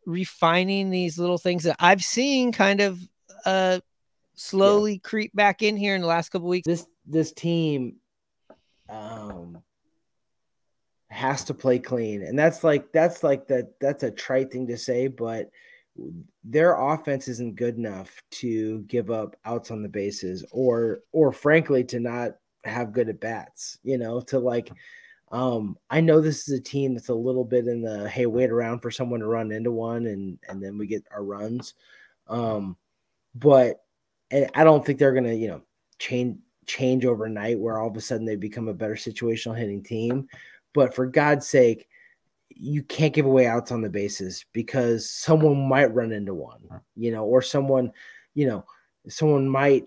refining 0.07 0.91
these 0.91 1.19
little 1.19 1.39
things 1.39 1.65
that 1.65 1.77
I've 1.79 2.03
seen 2.03 2.51
kind 2.51 2.81
of 2.81 2.99
uh 3.45 3.79
slowly 4.35 4.95
yeah. 4.95 4.99
creep 5.03 5.35
back 5.35 5.63
in 5.63 5.77
here 5.77 5.95
in 5.95 6.01
the 6.01 6.07
last 6.07 6.31
couple 6.31 6.49
weeks. 6.49 6.67
This 6.67 6.87
this 7.07 7.33
team 7.33 7.97
um 8.89 9.63
has 11.11 11.45
to 11.45 11.55
play 11.55 11.79
clean, 11.79 12.23
and 12.23 12.39
that's 12.39 12.65
like 12.65 12.93
that's 12.93 13.23
like 13.23 13.49
that 13.49 13.79
that's 13.81 14.03
a 14.03 14.11
trite 14.11 14.51
thing 14.51 14.67
to 14.69 14.79
say, 14.79 15.09
but 15.09 15.51
their 16.45 16.77
offense 16.77 17.29
isn't 17.29 17.57
good 17.57 17.77
enough 17.77 18.23
to 18.31 18.81
give 18.83 19.11
up 19.11 19.37
outs 19.45 19.71
on 19.71 19.83
the 19.83 19.89
bases 19.89 20.45
or 20.51 21.01
or 21.13 21.33
frankly 21.33 21.83
to 21.85 22.01
not 22.01 22.33
have 22.65 22.93
good 22.93 23.09
at 23.09 23.21
bats 23.21 23.79
you 23.83 23.99
know 23.99 24.21
to 24.21 24.39
like 24.39 24.71
um 25.33 25.77
i 25.91 26.01
know 26.01 26.21
this 26.21 26.49
is 26.49 26.59
a 26.59 26.63
team 26.63 26.95
that's 26.95 27.09
a 27.09 27.15
little 27.15 27.45
bit 27.45 27.67
in 27.67 27.83
the 27.83 28.09
hey 28.09 28.27
wait 28.27 28.51
around 28.51 28.81
for 28.81 28.91
someone 28.91 29.21
to 29.21 29.27
run 29.27 29.53
into 29.53 29.73
one 29.73 30.07
and 30.07 30.39
and 30.49 30.63
then 30.63 30.79
we 30.79 30.87
get 30.87 31.05
our 31.11 31.25
runs 31.25 31.75
um 32.29 32.77
but 33.35 33.83
and 34.31 34.51
I 34.55 34.65
don't 34.65 34.85
think 34.85 34.99
they're 34.99 35.15
gonna, 35.15 35.35
you 35.35 35.49
know, 35.49 35.63
change 35.99 36.39
change 36.67 37.07
overnight 37.07 37.59
where 37.59 37.79
all 37.79 37.89
of 37.89 37.97
a 37.97 38.01
sudden 38.01 38.27
they 38.27 38.37
become 38.37 38.69
a 38.69 38.75
better 38.75 38.95
situational 38.95 39.57
hitting 39.57 39.83
team. 39.83 40.29
But 40.75 40.95
for 40.95 41.07
God's 41.07 41.49
sake, 41.49 41.89
you 42.51 42.83
can't 42.83 43.15
give 43.15 43.27
away 43.27 43.47
outs 43.47 43.71
on 43.71 43.83
the 43.83 43.91
bases 43.91 44.45
because 44.53 45.11
someone 45.11 45.69
might 45.69 45.95
run 45.95 46.13
into 46.13 46.35
one, 46.35 46.61
you 46.97 47.13
know, 47.13 47.25
or 47.25 47.43
someone, 47.43 47.93
you 48.35 48.47
know, 48.47 48.65
someone 49.09 49.49
might 49.49 49.85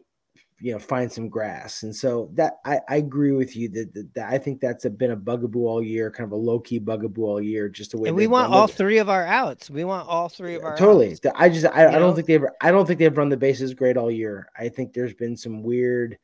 you 0.61 0.71
know 0.71 0.79
find 0.79 1.11
some 1.11 1.27
grass. 1.27 1.83
And 1.83 1.93
so 1.93 2.29
that 2.35 2.59
i, 2.65 2.79
I 2.87 2.97
agree 2.97 3.31
with 3.31 3.55
you 3.55 3.67
that, 3.69 3.93
that, 3.93 4.13
that 4.13 4.31
i 4.31 4.37
think 4.37 4.61
that's 4.61 4.85
a, 4.85 4.89
been 4.89 5.11
a 5.11 5.15
bugaboo 5.15 5.65
all 5.65 5.81
year 5.81 6.11
kind 6.11 6.27
of 6.27 6.31
a 6.31 6.35
low-key 6.35 6.79
bugaboo 6.79 7.23
all 7.23 7.41
year 7.41 7.67
just 7.67 7.91
the 7.91 7.97
way 7.97 8.09
And 8.09 8.15
we 8.15 8.27
want 8.27 8.53
all 8.53 8.67
three 8.67 8.99
of 8.99 9.09
our 9.09 9.25
outs. 9.25 9.69
We 9.69 9.83
want 9.83 10.07
all 10.07 10.29
three 10.29 10.55
of 10.55 10.63
our 10.63 10.77
totally. 10.77 11.11
outs. 11.11 11.21
I 11.35 11.49
just 11.49 11.65
I, 11.65 11.87
I 11.87 11.99
don't 11.99 12.15
think 12.15 12.27
they've 12.27 12.45
i 12.61 12.71
don't 12.71 12.85
think 12.85 12.99
they've 12.99 13.17
run 13.17 13.29
the 13.29 13.37
bases 13.37 13.73
great 13.73 13.97
all 13.97 14.11
year. 14.11 14.47
I 14.57 14.69
think 14.69 14.93
there's 14.93 15.15
been 15.15 15.35
some 15.35 15.63
weird 15.63 16.17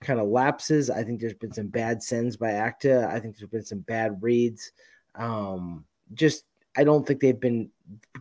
kind 0.00 0.18
of 0.18 0.28
lapses. 0.28 0.90
I 0.90 1.04
think 1.04 1.20
there's 1.20 1.34
been 1.34 1.52
some 1.52 1.68
bad 1.68 2.02
sends 2.02 2.36
by 2.36 2.52
Acta. 2.52 3.08
I 3.12 3.20
think 3.20 3.36
there's 3.36 3.50
been 3.50 3.64
some 3.64 3.80
bad 3.80 4.22
reads 4.22 4.72
um 5.16 5.84
just 6.14 6.44
i 6.76 6.84
don't 6.84 7.06
think 7.06 7.20
they've 7.20 7.40
been 7.40 7.70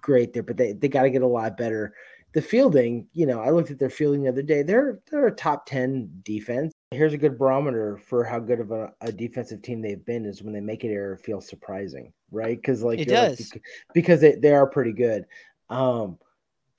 great 0.01 0.33
there 0.33 0.43
but 0.43 0.57
they, 0.57 0.73
they 0.73 0.87
got 0.87 1.03
to 1.03 1.09
get 1.09 1.21
a 1.21 1.27
lot 1.27 1.57
better 1.57 1.93
the 2.33 2.41
fielding 2.41 3.07
you 3.13 3.25
know 3.25 3.39
i 3.41 3.49
looked 3.49 3.71
at 3.71 3.79
their 3.79 3.89
fielding 3.89 4.23
the 4.23 4.29
other 4.29 4.41
day 4.41 4.61
they're 4.63 4.99
they're 5.09 5.27
a 5.27 5.31
top 5.35 5.65
10 5.65 6.09
defense 6.23 6.73
here's 6.91 7.13
a 7.13 7.17
good 7.17 7.37
barometer 7.37 7.97
for 7.97 8.23
how 8.23 8.39
good 8.39 8.59
of 8.59 8.71
a, 8.71 8.91
a 9.01 9.11
defensive 9.11 9.61
team 9.61 9.81
they've 9.81 10.05
been 10.05 10.25
is 10.25 10.43
when 10.43 10.53
they 10.53 10.59
make 10.61 10.83
an 10.83 10.91
error 10.91 11.17
feel 11.17 11.41
surprising 11.41 12.11
right 12.31 12.57
because 12.57 12.83
like 12.83 12.99
It 12.99 13.07
you're 13.07 13.19
like, 13.21 13.37
does. 13.37 13.51
because 13.93 14.21
they, 14.21 14.35
they 14.35 14.51
are 14.51 14.67
pretty 14.67 14.93
good 14.93 15.25
um 15.69 16.17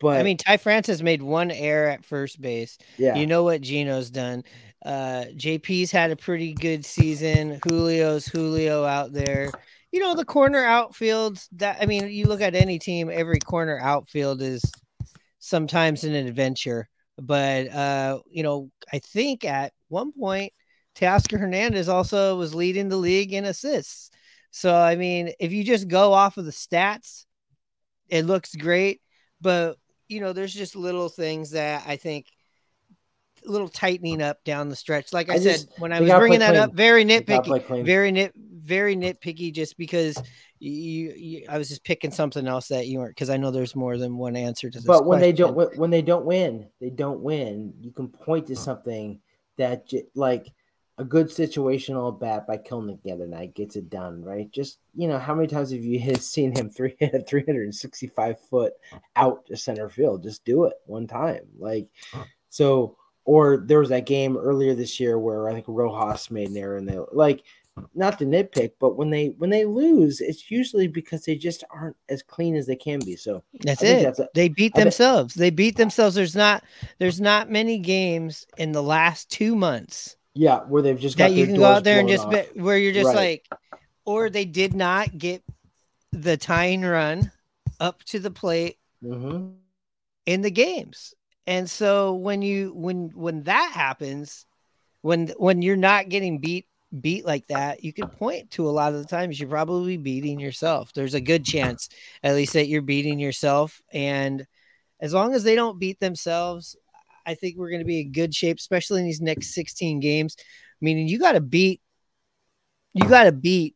but 0.01 0.21
I 0.21 0.23
mean, 0.23 0.37
Ty 0.37 0.59
France 0.59 1.01
made 1.03 1.23
one 1.23 1.51
error 1.51 1.89
at 1.89 2.05
first 2.05 2.39
base. 2.41 2.77
yeah 2.99 3.15
You 3.17 3.27
know 3.27 3.43
what 3.45 3.61
Geno's 3.63 4.11
done. 4.11 4.45
Uh, 4.85 5.27
JP's 5.35 5.91
had 5.91 6.11
a 6.11 6.17
pretty 6.17 6.53
good 6.53 6.85
season. 6.85 7.59
Julio's 7.67 8.27
Julio 8.27 8.85
out 8.85 9.13
there. 9.15 9.51
You 9.95 10.01
know, 10.01 10.17
the 10.17 10.25
corner 10.25 10.65
outfields 10.65 11.47
that 11.53 11.79
I 11.81 11.87
mean, 11.87 12.09
you 12.09 12.27
look 12.27 12.41
at 12.41 12.57
any 12.57 12.81
team, 12.81 13.09
every 13.13 13.39
corner 13.39 13.79
outfield 13.81 14.43
is 14.43 14.61
sometimes 15.39 16.03
an 16.03 16.15
adventure. 16.17 16.89
But 17.17 17.69
uh, 17.69 18.19
you 18.29 18.43
know, 18.43 18.73
I 18.93 18.99
think 18.99 19.45
at 19.45 19.73
one 19.87 20.11
point 20.11 20.53
Teoscar 20.97 21.39
Hernandez 21.39 21.89
also 21.89 22.37
was 22.37 22.57
leading 22.57 22.89
the 22.89 22.97
league 22.97 23.33
in 23.33 23.45
assists. 23.45 24.11
So 24.51 24.75
I 24.75 24.97
mean, 24.97 25.31
if 25.39 25.53
you 25.53 25.63
just 25.63 25.87
go 25.87 26.13
off 26.13 26.39
of 26.39 26.45
the 26.45 26.51
stats, 26.51 27.25
it 28.09 28.25
looks 28.25 28.53
great. 28.57 29.01
But 29.41 29.77
you 30.09 30.21
know, 30.21 30.33
there's 30.33 30.53
just 30.53 30.75
little 30.75 31.09
things 31.09 31.53
that 31.53 31.85
I 31.87 31.95
think 31.99 32.27
a 33.47 33.49
little 33.49 33.69
tightening 33.69 34.23
up 34.23 34.43
down 34.43 34.71
the 34.71 34.77
stretch. 34.77 35.13
Like 35.13 35.31
I, 35.31 35.35
I 35.35 35.39
said, 35.39 35.53
just- 35.53 35.79
when 35.79 35.93
I 35.93 36.01
was 36.01 36.11
bringing 36.19 36.41
that 36.41 36.57
up, 36.57 36.73
very 36.75 37.05
nitpicky, 37.05 37.47
very 37.85 38.11
nit, 38.11 38.33
very 38.65 38.97
nitpicky, 38.97 39.53
just 39.53 39.77
because 39.77 40.21
you, 40.59 41.13
you 41.17 41.47
I 41.49 41.59
was 41.59 41.69
just 41.69 41.85
picking 41.85 42.11
something 42.11 42.47
else 42.47 42.69
that 42.69 42.87
you 42.87 42.99
weren't 42.99 43.11
because 43.11 43.31
I 43.31 43.37
know 43.37 43.51
there's 43.51 43.77
more 43.77 43.99
than 43.99 44.17
one 44.17 44.37
answer 44.37 44.71
to 44.71 44.79
this. 44.79 44.87
but 44.87 45.05
when 45.05 45.21
they 45.21 45.33
don't 45.33 45.55
when- 45.55 45.91
they 45.91 46.03
don't 46.03 46.25
win 46.25 46.67
they 46.81 46.91
don't 46.91 47.21
win. 47.21 47.75
You 47.81 47.93
can 47.93 48.09
point 48.09 48.47
to 48.49 48.57
something 48.57 49.21
that 49.59 49.93
like 50.15 50.49
a 50.97 51.05
good 51.05 51.27
situational 51.27 52.19
bat 52.19 52.47
by 52.47 52.57
Kelenic 52.57 53.03
the 53.03 53.11
other 53.13 53.27
night 53.27 53.55
gets 53.55 53.77
it 53.77 53.91
done 53.91 54.23
right? 54.25 54.51
Just 54.51 54.79
you 54.95 55.09
know 55.09 55.19
how 55.19 55.35
many 55.35 55.49
times 55.49 55.71
have 55.71 55.85
you 55.85 55.99
hit, 56.09 56.23
seen 56.23 56.57
him 56.57 56.71
three 56.71 56.97
hit 57.01 57.15
a 57.15 57.21
365 57.21 58.41
foot 58.41 58.73
out 59.17 59.45
to 59.47 59.57
center 59.57 59.89
field? 59.89 60.23
Just 60.23 60.45
do 60.45 60.65
it 60.65 60.75
one 60.87 61.07
time 61.07 61.43
like 61.59 61.87
so 62.49 62.97
or 63.27 63.57
there 63.57 63.81
was 63.81 63.89
that 63.89 64.07
game 64.07 64.37
earlier 64.37 64.75
this 64.75 65.01
year 65.01 65.19
where 65.19 65.49
I 65.49 65.55
think 65.55 65.67
Rojas 65.69 66.31
made 66.31 66.51
an 66.51 66.57
error 66.57 66.77
and 66.77 66.89
they 66.89 66.99
like 67.13 67.43
not 67.95 68.19
to 68.19 68.25
nitpick 68.25 68.73
but 68.81 68.97
when 68.97 69.11
they 69.11 69.29
when 69.39 69.51
they 69.51 69.65
lose 69.65 70.21
it's 70.21 70.51
usually 70.51 70.87
because 70.87 71.25
they 71.25 71.35
just 71.35 71.65
aren't 71.71 71.97
as 72.09 72.23
clean 72.23 72.55
as 72.55 72.67
they 72.67 72.77
can 72.77 73.01
be 73.01 73.17
so 73.17 73.43
That's 73.61 73.83
it. 73.83 74.03
that's 74.03 74.21
a- 74.21 74.29
they 74.35 74.49
beat 74.49 74.73
I 74.77 74.81
themselves. 74.85 75.35
They 75.35 75.51
beat 75.51 75.77
themselves. 75.77 76.15
There's 76.15 76.37
not 76.37 76.63
there's 76.99 77.21
not 77.21 77.51
many 77.51 77.79
games 77.79 78.47
in 78.59 78.73
the 78.73 78.83
last 78.83 79.31
two 79.31 79.57
months 79.57 80.17
Yeah, 80.35 80.61
where 80.61 80.83
they've 80.83 80.99
just 80.99 81.17
got 81.19 81.29
that 81.31 81.35
you 81.35 81.47
can 81.47 81.57
go 81.57 81.65
out 81.65 81.85
there 81.85 81.99
and 82.01 82.09
just 82.09 82.29
be, 82.31 82.43
where 82.61 82.79
you're 82.79 82.93
just 82.93 83.15
Right. 83.15 83.43
like, 83.51 83.81
or 84.05 84.31
they 84.31 84.45
did 84.45 84.75
not 84.75 85.17
get 85.19 85.43
the 86.13 86.37
tying 86.37 86.83
run 86.83 87.31
up 87.81 88.03
to 88.05 88.19
the 88.21 88.31
plate 88.31 88.79
Mhm. 89.05 89.55
in 90.27 90.43
the 90.43 90.51
games. 90.51 91.15
And 91.47 91.69
so 91.69 92.15
when 92.15 92.41
you 92.43 92.73
when 92.75 93.11
when 93.15 93.43
that 93.45 93.73
happens, 93.75 94.47
when 95.03 95.29
when 95.39 95.61
you're 95.63 95.77
not 95.77 96.09
getting 96.09 96.39
beat 96.39 96.67
beat 97.01 97.25
like 97.25 97.47
that, 97.49 97.83
you 97.85 97.93
can 97.93 98.09
point 98.09 98.51
to 98.53 98.69
a 98.69 98.71
lot 98.71 98.93
of 98.93 99.01
the 99.01 99.07
times 99.07 99.39
you're 99.39 99.49
probably 99.49 99.97
beating 99.97 100.39
yourself. 100.39 100.93
There's 100.93 101.15
a 101.15 101.21
good 101.21 101.45
chance 101.45 101.89
at 102.23 102.35
least 102.35 102.53
that 102.55 102.69
you're 102.69 102.83
beating 102.83 103.19
yourself 103.19 103.81
and 103.93 104.47
as 105.01 105.13
long 105.13 105.35
as 105.35 105.43
they 105.45 105.55
don't 105.55 105.79
beat 105.79 105.99
themselves, 106.01 106.77
I 107.27 107.35
think 107.35 107.57
we're 107.59 107.69
going 107.71 107.81
to 107.81 107.85
be 107.87 108.01
in 108.01 108.13
good 108.13 108.35
shape 108.35 108.59
especially 108.59 109.01
in 109.01 109.07
these 109.07 109.21
next 109.21 109.53
16 109.55 110.01
games. 110.01 110.37
Meaning 110.81 111.09
you 111.09 111.19
got 111.19 111.33
to 111.33 111.41
beat 111.41 111.81
you 112.95 113.09
got 113.09 113.25
to 113.25 113.33
beat 113.33 113.75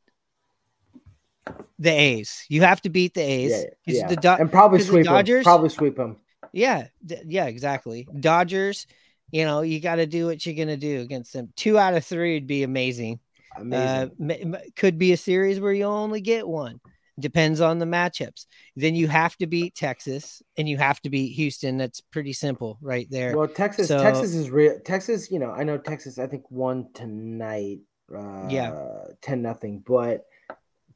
the 1.79 1.91
A's. 1.91 2.45
You 2.49 2.63
have 2.63 2.81
to 2.83 2.91
beat 2.91 3.15
the 3.15 3.21
A's. 3.23 3.51
Yeah, 3.87 3.95
yeah. 3.95 4.07
The 4.09 4.17
Do- 4.17 4.29
and 4.29 4.51
probably 4.51 4.79
'cause 4.79 4.87
the 4.87 4.93
sweep 4.93 5.05
them. 5.05 5.15
Dodgers- 5.15 5.45
Probably 5.45 5.69
sweep 5.69 5.97
them. 5.97 6.17
yeah, 6.53 6.89
yeah, 7.27 7.47
exactly. 7.47 8.07
Dodgers, 8.21 8.87
you 9.31 9.45
know, 9.45 9.63
you 9.63 9.81
got 9.81 9.97
to 9.97 10.07
do 10.07 10.27
what 10.27 10.45
you're 10.45 10.55
gonna 10.55 10.77
do 10.77 11.01
against 11.01 11.33
them. 11.33 11.53
Two 11.57 11.79
out 11.79 11.95
of 11.95 12.05
three 12.05 12.35
would 12.35 12.47
be 12.47 12.63
amazing. 12.63 13.21
Amazing. 13.57 13.87
Uh, 14.31 14.33
m- 14.33 14.55
m- 14.55 14.63
could 14.77 14.99
be 14.99 15.13
a 15.13 15.17
series 15.17 15.59
where 15.61 15.73
you 15.73 15.85
only 15.85 16.21
get 16.21 16.47
one. 16.47 16.81
Depends 17.19 17.61
on 17.61 17.81
the 17.81 17.85
matchups. 17.87 18.47
Then 18.77 18.95
you 18.95 19.09
have 19.09 19.37
to 19.39 19.47
beat 19.49 19.75
Texas 19.75 20.41
and 20.57 20.69
you 20.69 20.77
have 20.77 21.01
to 21.01 21.11
beat 21.11 21.33
Houston. 21.33 21.77
That's 21.77 22.01
pretty 22.01 22.33
simple, 22.33 22.79
right 22.81 23.09
there. 23.11 23.37
well, 23.37 23.49
Texas, 23.49 23.89
so- 23.89 24.01
Texas 24.01 24.35
is 24.35 24.51
real. 24.51 24.79
Texas, 24.85 25.29
you 25.31 25.41
know, 25.41 25.51
I 25.51 25.65
know 25.65 25.79
Texas. 25.79 26.19
I 26.21 26.29
think 26.29 26.49
won 26.51 26.89
tonight. 26.95 27.81
Uh, 28.15 28.47
Yeah. 28.49 28.73
ten 29.21 29.43
nothing. 29.43 29.83
But 29.85 30.27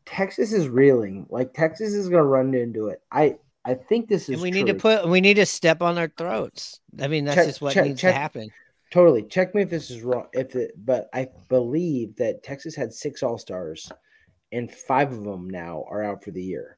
Texas 0.07 0.53
is 0.53 0.69
reeling. 0.69 1.27
Like 1.29 1.53
Texas 1.55 1.93
is 1.93 2.09
going 2.09 2.21
to 2.23 2.27
run 2.29 2.55
into 2.55 2.87
it. 2.89 3.03
I 3.11 3.39
I 3.65 3.75
think 3.75 4.09
this 4.09 4.29
is. 4.29 4.35
and 4.35 4.43
we 4.43 4.51
need 4.51 4.67
to 4.67 4.75
put 4.75 5.09
we 5.09 5.21
need 5.21 5.35
to 5.35 5.47
step 5.47 5.83
on 5.83 5.95
their 5.95 6.13
throats. 6.17 6.81
I 7.01 7.09
mean, 7.09 7.25
that's 7.25 7.37
Check- 7.37 7.47
just 7.47 7.61
what 7.61 7.75
check- 7.75 7.87
needs 7.87 8.01
check- 8.01 8.15
to 8.15 8.21
happen. 8.21 8.51
Totally. 8.91 9.23
Check 9.23 9.55
me 9.55 9.63
if 9.63 9.71
this 9.71 9.91
is 9.91 10.03
wrong. 10.03 10.27
If 10.35 10.55
it, 10.55 10.73
but 10.77 11.09
I 11.15 11.29
believe 11.49 12.15
that 12.17 12.43
Texas 12.43 12.75
had 12.75 12.93
six 12.93 13.23
All 13.23 13.39
Stars, 13.39 13.91
and 14.51 14.71
five 14.71 15.13
of 15.13 15.25
them 15.25 15.49
now 15.49 15.85
are 15.89 16.03
out 16.05 16.23
for 16.23 16.31
the 16.31 16.43
year, 16.43 16.77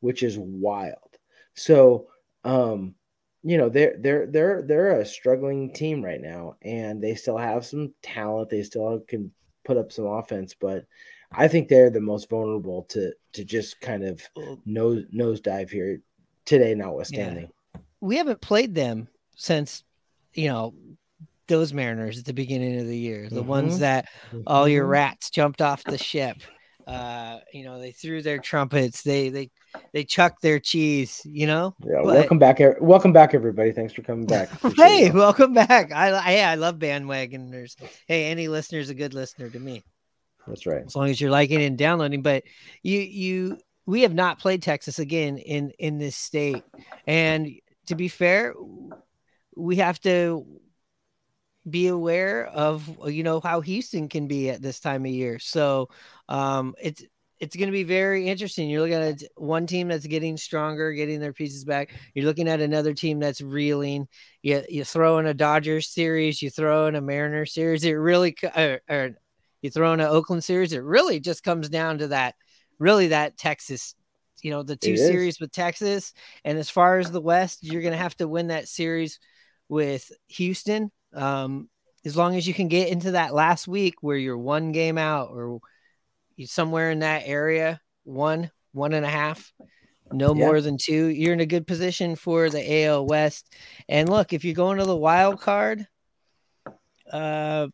which 0.00 0.22
is 0.22 0.38
wild. 0.38 1.18
So, 1.54 2.06
um, 2.44 2.94
you 3.42 3.58
know, 3.58 3.68
they're 3.68 3.96
they're 3.98 4.26
they're 4.26 4.62
they're 4.62 5.00
a 5.00 5.06
struggling 5.06 5.72
team 5.72 6.04
right 6.04 6.20
now, 6.20 6.56
and 6.62 7.02
they 7.02 7.14
still 7.16 7.38
have 7.38 7.66
some 7.66 7.92
talent. 8.02 8.50
They 8.50 8.62
still 8.62 9.00
can 9.08 9.32
put 9.64 9.76
up 9.76 9.90
some 9.90 10.06
offense, 10.06 10.54
but 10.54 10.84
I 11.32 11.48
think 11.48 11.66
they're 11.68 11.90
the 11.90 12.00
most 12.00 12.30
vulnerable 12.30 12.84
to 12.90 13.12
to 13.32 13.44
just 13.44 13.80
kind 13.80 14.04
of 14.04 14.22
nose 14.64 15.04
nosedive 15.12 15.70
here 15.70 16.00
today, 16.46 16.74
notwithstanding. 16.74 17.50
we 18.00 18.16
haven't 18.16 18.40
played 18.40 18.74
them 18.74 19.08
since 19.36 19.82
you 20.32 20.48
know 20.48 20.74
those 21.48 21.72
Mariners 21.72 22.18
at 22.18 22.24
the 22.24 22.32
beginning 22.32 22.80
of 22.80 22.86
the 22.86 22.96
year, 22.98 23.28
the 23.30 23.42
ones 23.42 23.76
Mhm. 23.76 23.80
that 23.80 24.08
all 24.46 24.66
your 24.66 24.84
Mhm. 24.86 24.90
rats 24.90 25.30
jumped 25.30 25.60
off 25.62 25.84
the 25.84 25.98
ship. 25.98 26.38
Uh, 26.86 27.40
you 27.52 27.64
know, 27.64 27.80
they 27.80 27.90
threw 27.92 28.22
their 28.22 28.38
trumpets, 28.38 29.02
they 29.02 29.28
they 29.28 29.50
they 29.92 30.04
chucked 30.04 30.40
their 30.42 30.58
cheese. 30.60 31.20
You 31.24 31.46
know, 31.46 31.74
Yeah, 31.84 31.96
But- 32.04 32.14
welcome 32.14 32.38
back, 32.38 32.60
welcome 32.80 33.12
back, 33.12 33.34
everybody. 33.34 33.72
Thanks 33.72 33.92
for 33.92 34.02
coming 34.02 34.26
back. 34.26 34.48
Hey, 34.76 35.10
welcome 35.10 35.52
back. 35.52 35.92
I 35.92 36.12
I, 36.16 36.20
hey, 36.22 36.44
I 36.44 36.54
love 36.54 36.78
bandwagoners. 36.78 37.74
Hey, 38.06 38.26
any 38.26 38.48
listener's 38.48 38.88
a 38.90 38.94
good 38.94 39.14
listener 39.14 39.50
to 39.50 39.58
me 39.58 39.82
that's 40.46 40.64
right. 40.66 40.84
as 40.86 40.94
long 40.94 41.10
as 41.10 41.20
you're 41.20 41.30
liking 41.30 41.60
and 41.62 41.76
downloading. 41.76 42.22
But 42.22 42.44
you 42.82 43.00
you 43.00 43.58
we 43.86 44.02
have 44.02 44.14
not 44.14 44.38
played 44.40 44.62
Texas 44.62 44.98
again 44.98 45.38
in 45.38 45.70
in 45.78 45.98
this 45.98 46.16
state, 46.16 46.64
and 47.06 47.48
to 47.86 47.94
be 47.94 48.08
fair, 48.08 48.54
we 49.56 49.76
have 49.76 50.00
to 50.00 50.44
be 51.68 51.88
aware 51.88 52.46
of 52.46 52.88
you 53.06 53.22
know 53.22 53.40
how 53.40 53.60
Houston 53.60 54.08
can 54.08 54.26
be 54.26 54.50
at 54.50 54.60
this 54.60 54.80
time 54.80 55.04
of 55.04 55.10
year. 55.10 55.38
So 55.38 55.88
um, 56.28 56.74
it's 56.80 57.04
it's 57.38 57.56
going 57.56 57.68
to 57.68 57.72
be 57.72 57.84
very 57.84 58.28
interesting. 58.28 58.70
You're 58.70 58.80
looking 58.80 58.94
at 58.94 59.22
one 59.36 59.66
team 59.66 59.88
that's 59.88 60.06
getting 60.06 60.36
stronger, 60.36 60.92
getting 60.92 61.20
their 61.20 61.34
pieces 61.34 61.64
back. 61.64 61.90
You're 62.14 62.24
looking 62.24 62.48
at 62.48 62.60
another 62.60 62.94
team 62.94 63.20
that's 63.20 63.40
reeling. 63.40 64.08
You 64.42 64.62
you 64.68 64.84
throw 64.84 65.18
in 65.18 65.26
a 65.26 65.34
Dodgers 65.34 65.88
series, 65.90 66.40
you 66.40 66.50
throw 66.50 66.86
in 66.86 66.94
a 66.96 67.00
Mariners 67.00 67.52
series. 67.52 67.84
It 67.84 67.92
really 67.92 68.36
or, 68.56 68.80
or 68.88 69.10
you 69.62 69.70
throw 69.70 69.92
in 69.92 70.00
an 70.00 70.06
Oakland 70.06 70.44
series. 70.44 70.72
It 70.72 70.82
really 70.82 71.20
just 71.20 71.42
comes 71.42 71.68
down 71.68 71.98
to 71.98 72.08
that. 72.08 72.34
Really, 72.78 73.08
that 73.08 73.36
Texas. 73.36 73.94
You 74.42 74.50
know 74.50 74.62
the 74.62 74.76
two 74.76 74.96
series 74.98 75.40
with 75.40 75.50
Texas, 75.50 76.12
and 76.44 76.58
as 76.58 76.68
far 76.68 76.98
as 76.98 77.10
the 77.10 77.22
West, 77.22 77.64
you're 77.64 77.80
going 77.80 77.92
to 77.92 77.98
have 77.98 78.16
to 78.18 78.28
win 78.28 78.48
that 78.48 78.68
series 78.68 79.18
with 79.68 80.12
Houston. 80.28 80.92
Um, 81.14 81.68
as 82.04 82.16
long 82.16 82.36
as 82.36 82.46
you 82.46 82.54
can 82.54 82.68
get 82.68 82.88
into 82.88 83.12
that 83.12 83.34
last 83.34 83.66
week 83.66 83.94
where 84.02 84.16
you're 84.16 84.38
one 84.38 84.72
game 84.72 84.98
out 84.98 85.30
or 85.30 85.58
somewhere 86.44 86.90
in 86.90 87.00
that 87.00 87.22
area, 87.24 87.80
one, 88.04 88.50
one 88.72 88.92
and 88.92 89.04
a 89.04 89.08
half, 89.08 89.52
no 90.12 90.34
Yeah. 90.34 90.44
more 90.44 90.60
than 90.60 90.78
two, 90.78 91.06
you're 91.06 91.32
in 91.32 91.40
a 91.40 91.46
good 91.46 91.66
position 91.66 92.14
for 92.14 92.48
the 92.48 92.84
AL 92.84 93.06
West. 93.06 93.52
And 93.88 94.08
look, 94.08 94.32
if 94.32 94.44
you're 94.44 94.54
going 94.54 94.78
to 94.78 94.84
the 94.84 94.96
wild 94.96 95.40
card, 95.40 95.88
uh, 97.10 97.68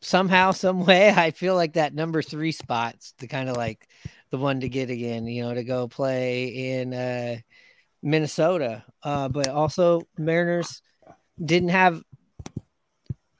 somehow, 0.00 0.50
some 0.52 0.84
way, 0.84 1.10
I 1.10 1.30
feel 1.30 1.54
like 1.54 1.74
that 1.74 1.94
number 1.94 2.22
three 2.22 2.52
spot's 2.52 3.14
the 3.18 3.28
kind 3.28 3.48
of 3.48 3.56
like 3.56 3.88
the 4.30 4.38
one 4.38 4.60
to 4.60 4.68
get 4.68 4.90
again, 4.90 5.26
you 5.26 5.42
know, 5.42 5.54
to 5.54 5.64
go 5.64 5.88
play 5.88 6.72
in 6.72 6.94
uh, 6.94 7.36
Minnesota. 8.02 8.84
Uh, 9.02 9.28
but 9.28 9.48
also, 9.48 10.02
Mariners 10.16 10.82
didn't 11.42 11.70
have 11.70 12.02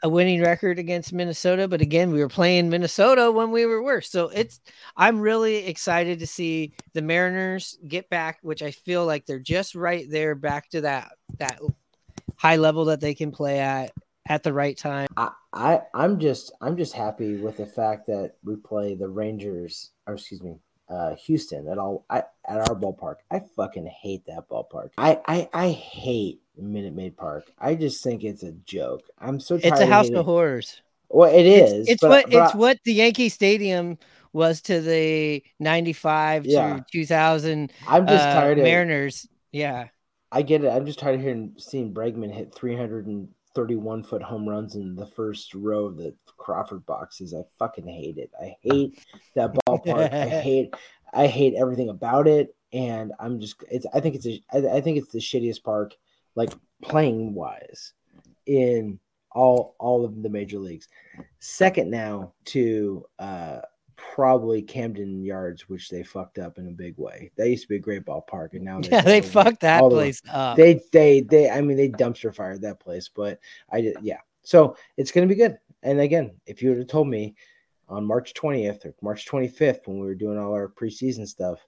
a 0.02 0.08
winning 0.08 0.40
record 0.40 0.78
against 0.78 1.12
Minnesota, 1.12 1.66
but 1.66 1.80
again, 1.80 2.12
we 2.12 2.20
were 2.20 2.28
playing 2.28 2.68
Minnesota 2.68 3.32
when 3.32 3.50
we 3.50 3.66
were 3.66 3.82
worse. 3.82 4.10
So 4.10 4.28
it's 4.28 4.60
I'm 4.96 5.20
really 5.20 5.66
excited 5.66 6.20
to 6.20 6.26
see 6.26 6.74
the 6.92 7.02
Mariners 7.02 7.78
get 7.86 8.08
back, 8.08 8.38
which 8.42 8.62
I 8.62 8.70
feel 8.70 9.04
like 9.04 9.26
they're 9.26 9.40
just 9.40 9.74
right 9.74 10.06
there 10.08 10.34
back 10.34 10.68
to 10.70 10.82
that 10.82 11.12
that 11.38 11.60
high 12.36 12.56
level 12.56 12.86
that 12.86 13.00
they 13.00 13.14
can 13.14 13.32
play 13.32 13.58
at 13.58 13.90
at 14.28 14.42
the 14.42 14.52
right 14.52 14.76
time. 14.76 15.08
I, 15.16 15.30
I 15.52 15.80
I'm 15.94 16.18
just 16.18 16.52
I'm 16.60 16.76
just 16.76 16.92
happy 16.92 17.36
with 17.36 17.56
the 17.56 17.66
fact 17.66 18.06
that 18.06 18.34
we 18.44 18.56
play 18.56 18.94
the 18.94 19.08
Rangers 19.08 19.90
or 20.06 20.14
excuse 20.14 20.42
me, 20.42 20.56
uh 20.88 21.14
Houston 21.16 21.68
at 21.68 21.78
all 21.78 22.04
I, 22.10 22.18
at 22.46 22.68
our 22.68 22.76
ballpark. 22.76 23.16
I 23.30 23.40
fucking 23.56 23.86
hate 23.86 24.24
that 24.26 24.48
ballpark. 24.48 24.90
I 24.98 25.20
I, 25.26 25.48
I 25.52 25.68
hate 25.70 26.40
Minute 26.56 26.94
Maid 26.94 27.16
Park. 27.16 27.50
I 27.58 27.74
just 27.74 28.02
think 28.02 28.24
it's 28.24 28.42
a 28.42 28.52
joke. 28.52 29.02
I'm 29.18 29.40
so 29.40 29.58
tired 29.58 29.72
It's 29.72 29.80
a 29.80 29.86
house 29.86 30.10
of 30.10 30.24
horrors. 30.24 30.82
Well, 31.08 31.32
it 31.32 31.46
It's- 31.46 31.88
It's, 31.88 32.00
but- 32.02 32.10
what 32.10 32.30
but 32.30 32.44
it's 32.46 32.54
what 32.54 32.78
the 32.84 32.92
Yankee 32.92 33.28
Stadium 33.30 33.98
was 34.34 34.60
to 34.60 34.80
the 34.82 35.42
95 35.58 36.44
Yeah. 36.44 36.76
to 36.76 36.84
2000 36.92 37.72
I'm 37.88 38.06
just 38.06 38.24
uh, 38.26 38.34
tired 38.34 38.58
of 38.58 38.64
Mariners. 38.64 39.26
Yeah. 39.52 39.88
I 40.30 40.42
get 40.42 40.62
it. 40.62 40.68
I'm 40.68 40.84
just 40.84 40.98
tired 40.98 41.14
of 41.14 41.22
hearing 41.22 41.54
seeing 41.56 41.94
Bregman 41.94 42.30
hit 42.30 42.54
331 43.58 44.04
foot 44.04 44.22
home 44.22 44.48
runs 44.48 44.76
in 44.76 44.94
the 44.94 45.06
first 45.06 45.52
row 45.52 45.86
of 45.86 45.96
the 45.96 46.14
Crawford 46.36 46.86
boxes. 46.86 47.34
I 47.34 47.42
fucking 47.58 47.88
hate 47.88 48.16
it. 48.16 48.30
I 48.40 48.54
hate 48.62 49.04
that 49.34 49.52
ballpark. 49.66 50.12
I 50.12 50.28
hate 50.28 50.74
I 51.12 51.26
hate 51.26 51.54
everything 51.54 51.88
about 51.88 52.28
it. 52.28 52.54
And 52.72 53.12
I'm 53.18 53.40
just 53.40 53.56
it's 53.68 53.84
I 53.92 53.98
think 53.98 54.14
it's 54.14 54.26
a 54.26 54.40
I, 54.52 54.76
I 54.76 54.80
think 54.80 54.96
it's 54.98 55.10
the 55.10 55.18
shittiest 55.18 55.64
park, 55.64 55.96
like 56.36 56.52
playing 56.82 57.34
wise, 57.34 57.94
in 58.46 59.00
all 59.32 59.74
all 59.80 60.04
of 60.04 60.22
the 60.22 60.28
major 60.28 60.60
leagues. 60.60 60.86
Second 61.40 61.90
now 61.90 62.34
to 62.44 63.04
uh 63.18 63.58
probably 63.98 64.62
Camden 64.62 65.22
Yards, 65.24 65.68
which 65.68 65.90
they 65.90 66.02
fucked 66.02 66.38
up 66.38 66.56
in 66.58 66.68
a 66.68 66.70
big 66.72 66.94
way. 66.96 67.30
That 67.36 67.50
used 67.50 67.64
to 67.64 67.68
be 67.68 67.76
a 67.76 67.80
great 67.80 68.04
ballpark, 68.06 68.54
and 68.54 68.64
now 68.64 68.80
Yeah, 68.90 69.02
they 69.02 69.20
fucked 69.20 69.60
that 69.60 69.82
the- 69.82 69.90
place 69.90 70.22
up. 70.32 70.56
they 70.56 70.80
they 70.92 71.20
they 71.20 71.50
I 71.50 71.60
mean 71.60 71.76
they 71.76 71.88
dumpster 71.90 72.34
fired 72.34 72.62
that 72.62 72.80
place, 72.80 73.10
but 73.14 73.38
I 73.70 73.80
did 73.82 73.96
yeah. 74.02 74.20
So 74.44 74.76
it's 74.96 75.10
gonna 75.12 75.26
be 75.26 75.34
good. 75.34 75.58
And 75.82 76.00
again, 76.00 76.32
if 76.46 76.62
you 76.62 76.70
would 76.70 76.78
have 76.78 76.86
told 76.86 77.08
me 77.08 77.34
on 77.88 78.04
March 78.04 78.34
20th 78.34 78.84
or 78.86 78.94
March 79.02 79.26
25th 79.26 79.86
when 79.86 79.98
we 80.00 80.06
were 80.06 80.14
doing 80.14 80.38
all 80.38 80.52
our 80.52 80.68
preseason 80.68 81.26
stuff 81.26 81.58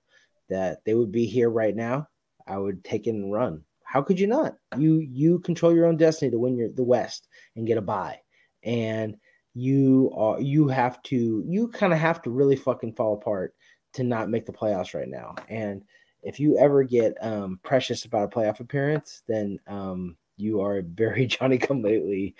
that 0.49 0.85
they 0.85 0.95
would 0.95 1.13
be 1.13 1.27
here 1.27 1.49
right 1.51 1.75
now, 1.77 2.09
I 2.47 2.59
would 2.59 2.83
take 2.85 3.07
it 3.07 3.11
and 3.11 3.33
run. 3.33 3.65
How 3.85 4.03
could 4.03 4.21
you 4.21 4.27
not? 4.27 4.55
You 4.79 4.99
you 4.99 5.41
control 5.41 5.75
your 5.75 5.87
own 5.87 5.97
destiny 5.97 6.31
to 6.31 6.39
win 6.39 6.57
your 6.57 6.71
the 6.71 6.85
West 6.85 7.29
and 7.57 7.67
get 7.67 7.77
a 7.79 7.83
bye. 7.83 8.21
And 8.63 9.17
you 9.55 10.13
are 10.17 10.41
you 10.41 10.69
have 10.69 11.03
to 11.03 11.43
you 11.47 11.69
kind 11.69 11.93
of 11.93 11.99
have 11.99 12.23
to 12.23 12.31
really 12.31 12.57
fucking 12.57 12.95
fall 12.95 13.15
apart 13.15 13.55
to 13.95 14.05
not 14.05 14.31
make 14.31 14.47
the 14.47 14.53
playoffs 14.53 14.95
right 14.95 15.09
now. 15.09 15.35
And 15.49 15.83
if 16.23 16.39
you 16.39 16.59
ever 16.59 16.83
get 16.83 17.15
um, 17.23 17.59
precious 17.63 18.05
about 18.05 18.33
a 18.33 18.37
playoff 18.37 18.61
appearance, 18.61 19.23
then 19.27 19.59
um, 19.67 20.17
you 20.37 20.61
are 20.61 20.79
a 20.79 20.83
very 20.83 21.27
Johnny 21.27 21.59
come 21.59 21.83
lately 21.83 22.35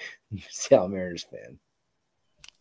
Seattle 0.49 0.89
Mariners 0.89 1.25
fan. 1.25 1.59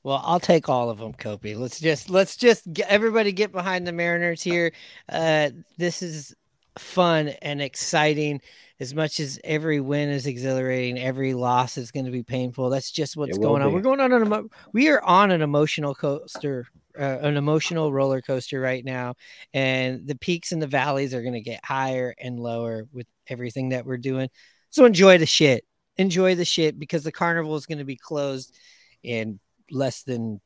Well, 0.01 0.21
I'll 0.23 0.39
take 0.39 0.69
all 0.69 0.89
of 0.89 0.97
them, 0.97 1.13
Kopi. 1.13 1.57
Let's 1.57 1.79
just 1.79 2.09
let's 2.09 2.37
just 2.37 2.71
get 2.71 2.87
everybody 2.87 3.31
get 3.31 3.51
behind 3.51 3.85
the 3.85 3.91
Mariners 3.91 4.41
here. 4.41 4.71
Uh, 5.09 5.49
this 5.77 6.01
is 6.01 6.33
fun 6.79 7.29
and 7.41 7.61
exciting. 7.61 8.41
As 8.79 8.95
much 8.95 9.19
as 9.19 9.39
every 9.43 9.81
win 9.81 10.09
is 10.09 10.25
exhilarating, 10.25 10.97
every 10.97 11.33
loss 11.33 11.77
is 11.77 11.91
going 11.91 12.05
to 12.05 12.11
be 12.11 12.23
painful. 12.23 12.69
That's 12.69 12.91
just 12.91 13.17
what's 13.17 13.37
going 13.37 13.61
on. 13.61 13.73
We're 13.73 13.81
going 13.81 13.99
on 13.99 14.13
an 14.13 14.25
emo- 14.25 14.47
we 14.71 14.87
are 14.87 15.03
on 15.03 15.31
an 15.31 15.41
emotional 15.41 15.93
coaster, 15.93 16.65
uh, 16.97 17.17
an 17.21 17.35
emotional 17.35 17.91
roller 17.91 18.21
coaster 18.21 18.61
right 18.61 18.83
now, 18.85 19.15
and 19.53 20.07
the 20.07 20.15
peaks 20.15 20.53
and 20.53 20.61
the 20.61 20.67
valleys 20.67 21.13
are 21.13 21.21
going 21.21 21.33
to 21.33 21.41
get 21.41 21.63
higher 21.63 22.15
and 22.17 22.39
lower 22.39 22.87
with 22.93 23.07
everything 23.27 23.69
that 23.69 23.85
we're 23.85 23.97
doing. 23.97 24.29
So 24.69 24.85
enjoy 24.85 25.17
the 25.17 25.25
shit. 25.25 25.65
Enjoy 25.97 26.35
the 26.35 26.45
shit 26.45 26.79
because 26.79 27.03
the 27.03 27.11
carnival 27.11 27.57
is 27.57 27.65
going 27.65 27.79
to 27.79 27.83
be 27.83 27.97
closed 27.97 28.55
in 29.03 29.41
less 29.69 30.03
than 30.03 30.39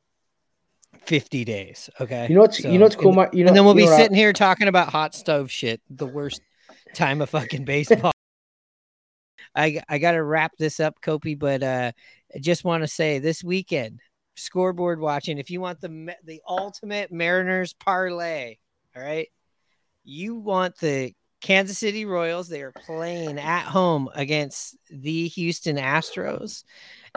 50 1.05 1.45
days. 1.45 1.89
Okay. 1.99 2.27
You 2.29 2.35
know 2.35 2.41
what's 2.41 2.63
you 2.63 2.77
know 2.77 2.85
what's 2.85 2.95
cool, 2.95 3.09
and, 3.09 3.15
Mar- 3.15 3.29
you 3.33 3.43
know, 3.43 3.49
and 3.49 3.57
then 3.57 3.65
we'll 3.65 3.73
be 3.73 3.85
know 3.85 3.91
what 3.91 3.99
I- 3.99 4.03
sitting 4.03 4.17
here 4.17 4.33
talking 4.33 4.67
about 4.67 4.89
hot 4.89 5.13
stove 5.13 5.51
shit, 5.51 5.81
the 5.89 6.07
worst 6.07 6.41
time 6.93 7.21
of 7.21 7.29
fucking 7.29 7.65
baseball. 7.65 8.11
I 9.55 9.81
I 9.87 9.97
got 9.97 10.13
to 10.13 10.23
wrap 10.23 10.53
this 10.57 10.79
up, 10.79 11.01
Kopi, 11.01 11.37
but 11.37 11.61
uh, 11.61 11.91
I 12.33 12.39
just 12.39 12.63
want 12.63 12.83
to 12.83 12.87
say 12.87 13.19
this 13.19 13.43
weekend, 13.43 13.99
scoreboard 14.35 14.99
watching. 14.99 15.37
If 15.37 15.49
you 15.49 15.61
want 15.61 15.81
the 15.81 16.15
the 16.23 16.41
ultimate 16.47 17.11
Mariners 17.11 17.73
parlay, 17.73 18.55
all 18.95 19.03
right, 19.03 19.27
you 20.03 20.35
want 20.35 20.77
the 20.77 21.13
Kansas 21.41 21.77
City 21.77 22.05
Royals. 22.05 22.47
They 22.47 22.61
are 22.61 22.71
playing 22.71 23.37
at 23.37 23.65
home 23.65 24.09
against 24.15 24.77
the 24.89 25.27
Houston 25.27 25.77
Astros. 25.77 26.63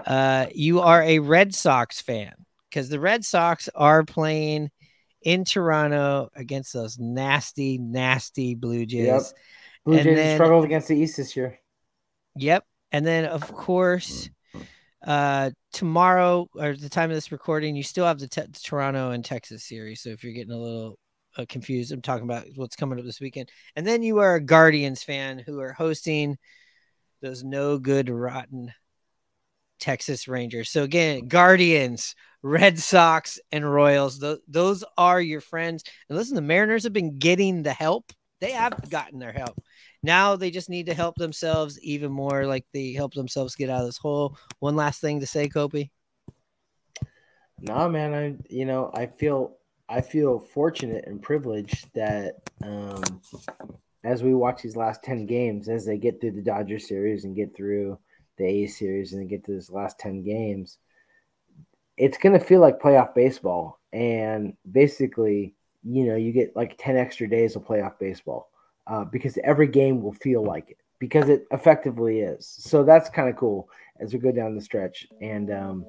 Uh, 0.05 0.47
you 0.55 0.81
are 0.81 1.03
a 1.03 1.21
Red 1.21 1.55
Sox 1.55 2.03
fan 2.03 2.35
because 2.77 2.91
the 2.91 3.01
Red 3.01 3.25
Sox 3.25 3.71
are 3.75 4.05
playing 4.05 4.71
in 5.23 5.47
Toronto 5.47 6.29
against 6.37 6.75
those 6.75 6.99
nasty, 6.99 7.79
nasty 7.79 8.55
Blue 8.55 8.85
Jays. 8.85 9.07
Yep. 9.07 9.23
Blue 9.87 9.95
and 9.95 10.05
Jays 10.05 10.17
then- 10.17 10.37
struggled 10.37 10.67
against 10.67 10.89
the 10.89 10.95
East 10.95 11.17
this 11.17 11.35
year. 11.35 11.59
Yep. 12.35 12.67
And 12.93 13.07
then 13.07 13.25
of 13.25 13.51
course, 13.51 14.29
uh 15.07 15.53
tomorrow 15.73 16.49
or 16.55 16.77
the 16.77 16.91
time 16.91 17.11
of 17.11 17.17
this 17.17 17.33
recording, 17.33 17.77
you 17.77 17.83
still 17.83 18.05
have 18.05 18.19
the, 18.19 18.29
te- 18.29 18.43
the 18.43 18.61
Toronto 18.63 19.13
and 19.13 19.25
Texas 19.25 19.65
series. 19.65 20.03
So 20.03 20.11
if 20.11 20.23
you're 20.23 20.35
getting 20.35 20.53
a 20.53 20.59
little 20.59 20.99
uh, 21.39 21.47
confused, 21.49 21.93
I'm 21.93 22.03
talking 22.03 22.25
about 22.25 22.45
what's 22.57 22.77
coming 22.77 22.99
up 22.99 23.07
this 23.07 23.21
weekend. 23.21 23.49
And 23.75 23.87
then 23.87 24.03
you 24.03 24.19
are 24.19 24.35
a 24.35 24.41
Guardians 24.41 25.03
fan 25.03 25.39
who 25.39 25.61
are 25.61 25.73
hosting 25.73 26.37
those 27.23 27.43
no 27.43 27.79
good 27.79 28.11
rotten 28.11 28.71
Texas 29.79 30.29
Rangers. 30.29 30.71
So 30.71 30.83
again, 30.83 31.29
Guardians, 31.29 32.15
Red 32.43 32.79
Sox, 32.79 33.39
and 33.53 33.71
Royals. 33.71 34.19
Th- 34.19 34.39
those 34.49 34.85
are 34.97 35.21
your 35.21 35.41
friends. 35.41 35.85
And 36.09 36.17
listen, 36.17 36.35
the 36.35 36.43
Mariners 36.43 36.85
have 36.85 36.93
been 36.93 37.19
getting 37.19 37.63
the 37.63 37.73
help. 37.73 38.13
They 38.41 38.53
have 38.53 38.91
gotten 38.91 39.19
their 39.19 39.33
help. 39.33 39.61
Now 40.03 40.37
they 40.37 40.51
just 40.51 40.71
need 40.71 40.87
to 40.87 40.95
help 40.95 41.17
themselves 41.17 41.81
even 41.81 42.13
more, 42.13 42.47
like 42.47 42.65
they 42.73 42.93
help 42.93 43.15
themselves 43.15 43.57
get 43.57 43.71
out 43.71 43.81
of 43.81 43.87
this 43.87 43.99
hole. 43.99 44.37
One 44.61 44.77
last 44.77 45.01
thing 45.01 45.21
to 45.21 45.27
say, 45.27 45.49
Kopi. 45.49 45.91
No, 47.61 47.89
man, 47.89 48.15
I 48.15 48.37
you 48.49 48.67
know, 48.67 48.91
I 48.95 49.07
feel 49.07 49.57
I 49.89 50.01
feel 50.01 50.39
fortunate 50.39 51.07
and 51.07 51.23
privileged 51.23 51.93
that 51.95 52.35
um 52.63 53.03
as 54.05 54.23
we 54.23 54.35
watch 54.35 54.63
these 54.63 54.77
last 54.77 55.03
10 55.03 55.27
games, 55.27 55.69
as 55.69 55.85
they 55.85 55.99
get 55.99 56.21
through 56.21 56.31
the 56.31 56.43
Dodger 56.43 56.79
series 56.79 57.25
and 57.25 57.35
get 57.35 57.57
through 57.57 57.99
the 58.37 58.45
A 58.45 58.67
series 58.67 59.13
and 59.13 59.29
get 59.29 59.45
to 59.45 59.53
this 59.53 59.71
last 59.71 59.99
10 59.99 60.23
games, 60.23 60.79
it's 61.97 62.19
gonna 62.19 62.41
feel 62.41 62.61
like 62.61 62.81
playoff 62.81 63.15
baseball. 63.15 63.81
And 63.93 64.57
basically, 64.71 65.55
you 65.83 66.05
know, 66.05 66.17
you 66.17 66.33
get 66.33 66.57
like 66.57 66.77
10 66.79 66.97
extra 66.97 67.29
days 67.29 67.57
of 67.57 67.65
playoff 67.65 67.99
baseball. 67.99 68.51
Uh, 68.87 69.05
because 69.05 69.37
every 69.43 69.67
game 69.67 70.01
will 70.01 70.13
feel 70.13 70.45
like 70.45 70.71
it 70.71 70.79
because 71.01 71.29
it 71.29 71.47
effectively 71.51 72.21
is. 72.21 72.47
So 72.47 72.85
that's 72.85 73.11
kind 73.11 73.29
of 73.29 73.37
cool 73.37 73.69
as 74.01 74.13
we 74.13 74.21
go 74.21 74.31
down 74.31 74.55
the 74.55 74.61
stretch. 74.61 75.07
And 75.21 75.51
um 75.51 75.85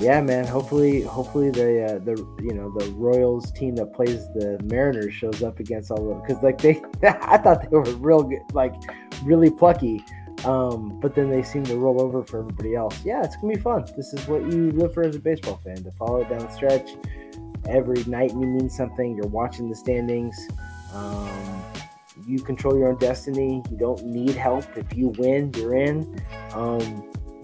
yeah, 0.00 0.20
man. 0.20 0.44
Hopefully, 0.46 1.02
hopefully 1.02 1.50
the 1.50 1.84
uh, 1.84 1.98
the 1.98 2.16
you 2.42 2.52
know 2.52 2.72
the 2.78 2.90
Royals 2.92 3.52
team 3.52 3.76
that 3.76 3.94
plays 3.94 4.26
the 4.34 4.58
Mariners 4.64 5.14
shows 5.14 5.42
up 5.42 5.60
against 5.60 5.90
all 5.90 5.98
of 5.98 6.08
them 6.08 6.20
because 6.20 6.42
like 6.42 6.58
they, 6.58 6.82
I 7.04 7.38
thought 7.38 7.62
they 7.62 7.68
were 7.68 7.82
real 7.82 8.24
good, 8.24 8.42
like 8.52 8.74
really 9.22 9.50
plucky, 9.50 10.04
um, 10.44 10.98
but 11.00 11.14
then 11.14 11.30
they 11.30 11.42
seem 11.42 11.64
to 11.64 11.76
roll 11.76 12.00
over 12.00 12.22
for 12.24 12.40
everybody 12.40 12.74
else. 12.74 13.04
Yeah, 13.04 13.22
it's 13.24 13.36
gonna 13.36 13.54
be 13.54 13.60
fun. 13.60 13.84
This 13.96 14.12
is 14.12 14.26
what 14.28 14.42
you 14.52 14.70
live 14.72 14.92
for 14.94 15.02
as 15.04 15.16
a 15.16 15.18
baseball 15.20 15.60
fan 15.64 15.76
to 15.84 15.90
follow 15.92 16.20
it 16.20 16.28
down 16.28 16.40
the 16.40 16.50
stretch. 16.52 16.90
Every 17.66 18.04
night 18.04 18.30
you 18.32 18.40
mean 18.46 18.68
something. 18.68 19.16
You're 19.16 19.26
watching 19.26 19.68
the 19.70 19.76
standings. 19.76 20.36
Um, 20.92 21.62
You 22.26 22.38
control 22.38 22.78
your 22.78 22.88
own 22.88 22.96
destiny. 22.98 23.62
You 23.70 23.76
don't 23.76 24.04
need 24.04 24.36
help. 24.36 24.64
If 24.76 24.96
you 24.96 25.08
win, 25.18 25.52
you're 25.56 25.74
in. 25.74 26.20
Um, 26.52 27.02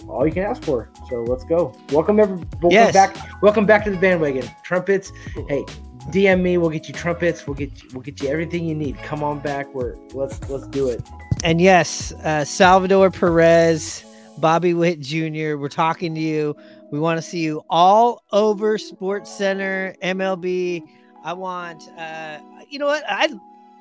all 0.09 0.25
you 0.27 0.33
can 0.33 0.45
ask 0.45 0.63
for. 0.63 0.89
So 1.11 1.23
let's 1.25 1.45
go. 1.45 1.75
Welcome 1.93 2.21
every 2.21 2.37
welcome 2.37 2.71
Yes. 2.71 2.93
back. 2.95 3.17
Welcome 3.43 3.67
back 3.67 3.85
to 3.85 3.91
the 3.91 3.97
bandwagon. 3.97 4.49
Trumpets. 4.63 5.11
Hey, 5.49 5.65
DM 6.13 6.41
me. 6.43 6.57
We'll 6.57 6.71
get 6.71 6.87
you 6.89 6.95
trumpets. 6.95 7.47
We'll 7.47 7.57
get 7.57 7.83
you, 7.83 7.89
we'll 7.93 8.03
get 8.03 8.23
you 8.23 8.29
everything 8.29 8.65
you 8.65 8.75
need. 8.75 8.97
Come 8.99 9.23
on 9.25 9.41
back. 9.41 9.73
We're 9.75 9.97
let's 10.15 10.39
let's 10.49 10.67
do 10.69 10.89
it. 10.89 11.03
And 11.43 11.61
yes, 11.61 12.13
uh, 12.13 12.45
Salvador 12.45 13.11
Perez, 13.11 14.05
Bobby 14.39 14.75
Witt 14.75 15.01
Jr., 15.01 15.57
we're 15.57 15.69
talking 15.69 16.15
to 16.15 16.21
you. 16.21 16.55
We 16.91 16.99
want 16.99 17.19
to 17.19 17.23
see 17.23 17.41
you 17.41 17.65
all 17.71 18.23
over 18.33 18.77
Sports 18.77 19.31
Center, 19.31 19.95
MLB. 20.03 20.83
I 21.25 21.33
want, 21.33 21.89
uh, 21.97 22.39
you 22.69 22.79
know 22.79 22.87
what? 22.87 23.05
I 23.09 23.29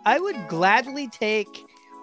I 0.06 0.20
would 0.20 0.38
gladly 0.48 1.08
take 1.10 1.48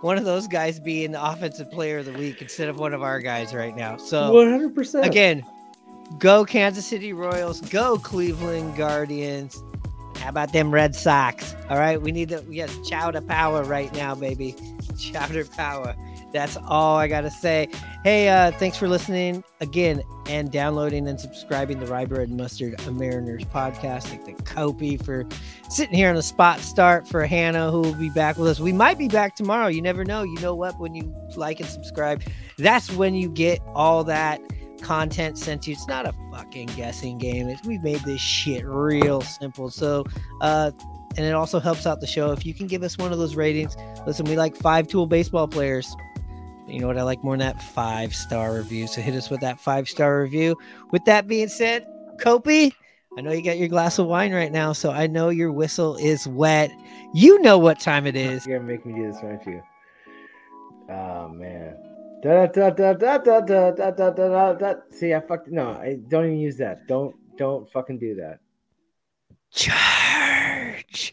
one 0.03 0.19
of 0.19 0.25
those 0.25 0.47
guys 0.47 0.79
being 0.79 1.13
the 1.13 1.25
offensive 1.25 1.71
player 1.71 1.99
of 1.99 2.07
the 2.07 2.13
week 2.13 2.43
instead 2.43 2.69
of 2.69 2.79
one 2.79 2.93
of 2.93 3.03
our 3.03 3.21
guys 3.21 3.55
right 3.55 3.75
now. 3.75 3.97
So 3.97 4.33
One 4.33 4.51
hundred 4.51 4.75
percent. 4.75 5.07
again, 5.07 5.45
go 6.19 6.45
Kansas 6.45 6.87
City 6.87 7.13
Royals, 7.13 7.61
go 7.63 7.97
Cleveland 7.99 8.77
Guardians. 8.77 9.63
How 10.27 10.31
about 10.31 10.53
them 10.53 10.75
Red 10.75 10.97
Sox? 10.97 11.55
All 11.71 11.79
right, 11.79 12.03
we 12.03 12.11
need 12.11 12.31
to 12.31 12.41
We 12.49 12.57
yes, 12.57 12.77
chowder 12.89 13.21
power 13.21 13.63
right 13.63 13.95
now, 13.95 14.17
baby. 14.17 14.57
Chowder 14.99 15.45
power. 15.45 15.95
That's 16.33 16.57
all 16.67 16.97
I 16.97 17.07
gotta 17.07 17.31
say. 17.31 17.69
Hey, 18.03 18.29
uh, 18.29 18.51
thanks 18.51 18.77
for 18.77 18.89
listening 18.89 19.45
again 19.61 20.03
and 20.27 20.51
downloading 20.51 21.07
and 21.07 21.21
subscribing 21.21 21.79
to 21.79 21.87
Rye 21.87 22.07
Bread 22.07 22.27
and 22.27 22.37
Mustard 22.37 22.75
a 22.89 22.91
Mariners 22.91 23.45
podcast. 23.45 24.03
Thank 24.09 24.25
the 24.25 24.33
Kopi 24.43 25.01
for 25.01 25.25
sitting 25.71 25.95
here 25.95 26.09
on 26.09 26.17
the 26.17 26.25
spot 26.25 26.59
start 26.59 27.07
for 27.07 27.25
Hannah, 27.25 27.71
who 27.71 27.83
will 27.83 27.95
be 27.95 28.11
back 28.11 28.37
with 28.37 28.49
us. 28.49 28.59
We 28.59 28.73
might 28.73 28.99
be 28.99 29.07
back 29.07 29.37
tomorrow. 29.37 29.69
You 29.69 29.81
never 29.81 30.05
know. 30.05 30.25
You 30.25 30.41
know 30.41 30.57
what? 30.57 30.77
When 30.81 30.93
you 30.97 31.15
like 31.37 31.61
and 31.61 31.69
subscribe, 31.69 32.21
that's 32.59 32.91
when 32.91 33.15
you 33.15 33.29
get 33.29 33.61
all 33.77 34.03
that 34.03 34.41
content 34.83 35.39
sent 35.39 35.67
you. 35.67 35.73
It's 35.75 35.87
not 35.87 36.07
a 36.07 36.15
fucking 36.31 36.67
guessing 36.69 37.19
game. 37.19 37.49
It's, 37.49 37.65
we 37.65 37.79
made 37.79 38.01
this 38.01 38.21
shit 38.21 38.65
real 38.65 39.21
simple. 39.21 39.71
So, 39.71 40.05
uh, 40.41 40.71
and 41.17 41.25
it 41.25 41.33
also 41.33 41.59
helps 41.61 41.87
out 41.87 42.01
the 42.01 42.07
show 42.07 42.33
if 42.33 42.45
you 42.45 42.55
can 42.55 42.67
give 42.67 42.83
us 42.83 42.99
one 42.99 43.13
of 43.13 43.19
those 43.19 43.37
ratings. 43.37 43.77
Listen, 44.07 44.27
we 44.27 44.37
like 44.37 44.55
five 44.57 44.87
tool 44.87 45.07
baseball 45.07 45.49
players. 45.49 45.95
You 46.67 46.81
know 46.81 46.89
what 46.89 46.99
I 46.99 47.03
like 47.03 47.23
more 47.23 47.37
than 47.37 47.47
that 47.47 47.63
five 47.63 48.15
star 48.15 48.55
review. 48.55 48.87
So 48.87 49.01
hit 49.01 49.15
us 49.15 49.31
with 49.31 49.41
that 49.41 49.61
five 49.61 49.89
star 49.89 50.21
review. 50.21 50.57
With 50.91 51.05
that 51.05 51.27
being 51.27 51.49
said, 51.49 51.87
Kopi, 52.19 52.73
I 53.17 53.21
know 53.21 53.33
you 53.33 53.43
got 53.43 53.57
your 53.57 53.69
glass 53.69 53.99
of 53.99 54.07
wine 54.07 54.35
right 54.35 54.53
now, 54.53 54.73
so 54.73 54.91
I 54.91 55.07
know 55.07 55.31
your 55.31 55.53
whistle 55.53 55.97
is 55.97 56.27
wet. 56.27 56.71
You 57.15 57.41
know 57.41 57.57
what 57.57 57.81
time 57.81 58.07
it 58.07 58.17
is. 58.17 58.47
You're 58.47 58.59
gonna 58.59 58.71
make 58.71 58.85
me 58.85 58.95
do 58.95 59.11
this, 59.11 59.17
aren't 59.23 59.47
you? 59.47 59.63
Oh 60.91 61.29
man. 61.29 61.77
See, 64.91 65.15
I 65.15 65.21
fucked. 65.21 65.49
No, 65.49 65.71
I 65.71 65.99
don't 66.09 66.25
even 66.25 66.39
use 66.39 66.57
that. 66.57 66.87
Don't, 66.89 67.15
don't 67.37 67.71
fucking 67.71 67.99
do 67.99 68.17
that. 68.17 68.41
Charge. 69.53 71.13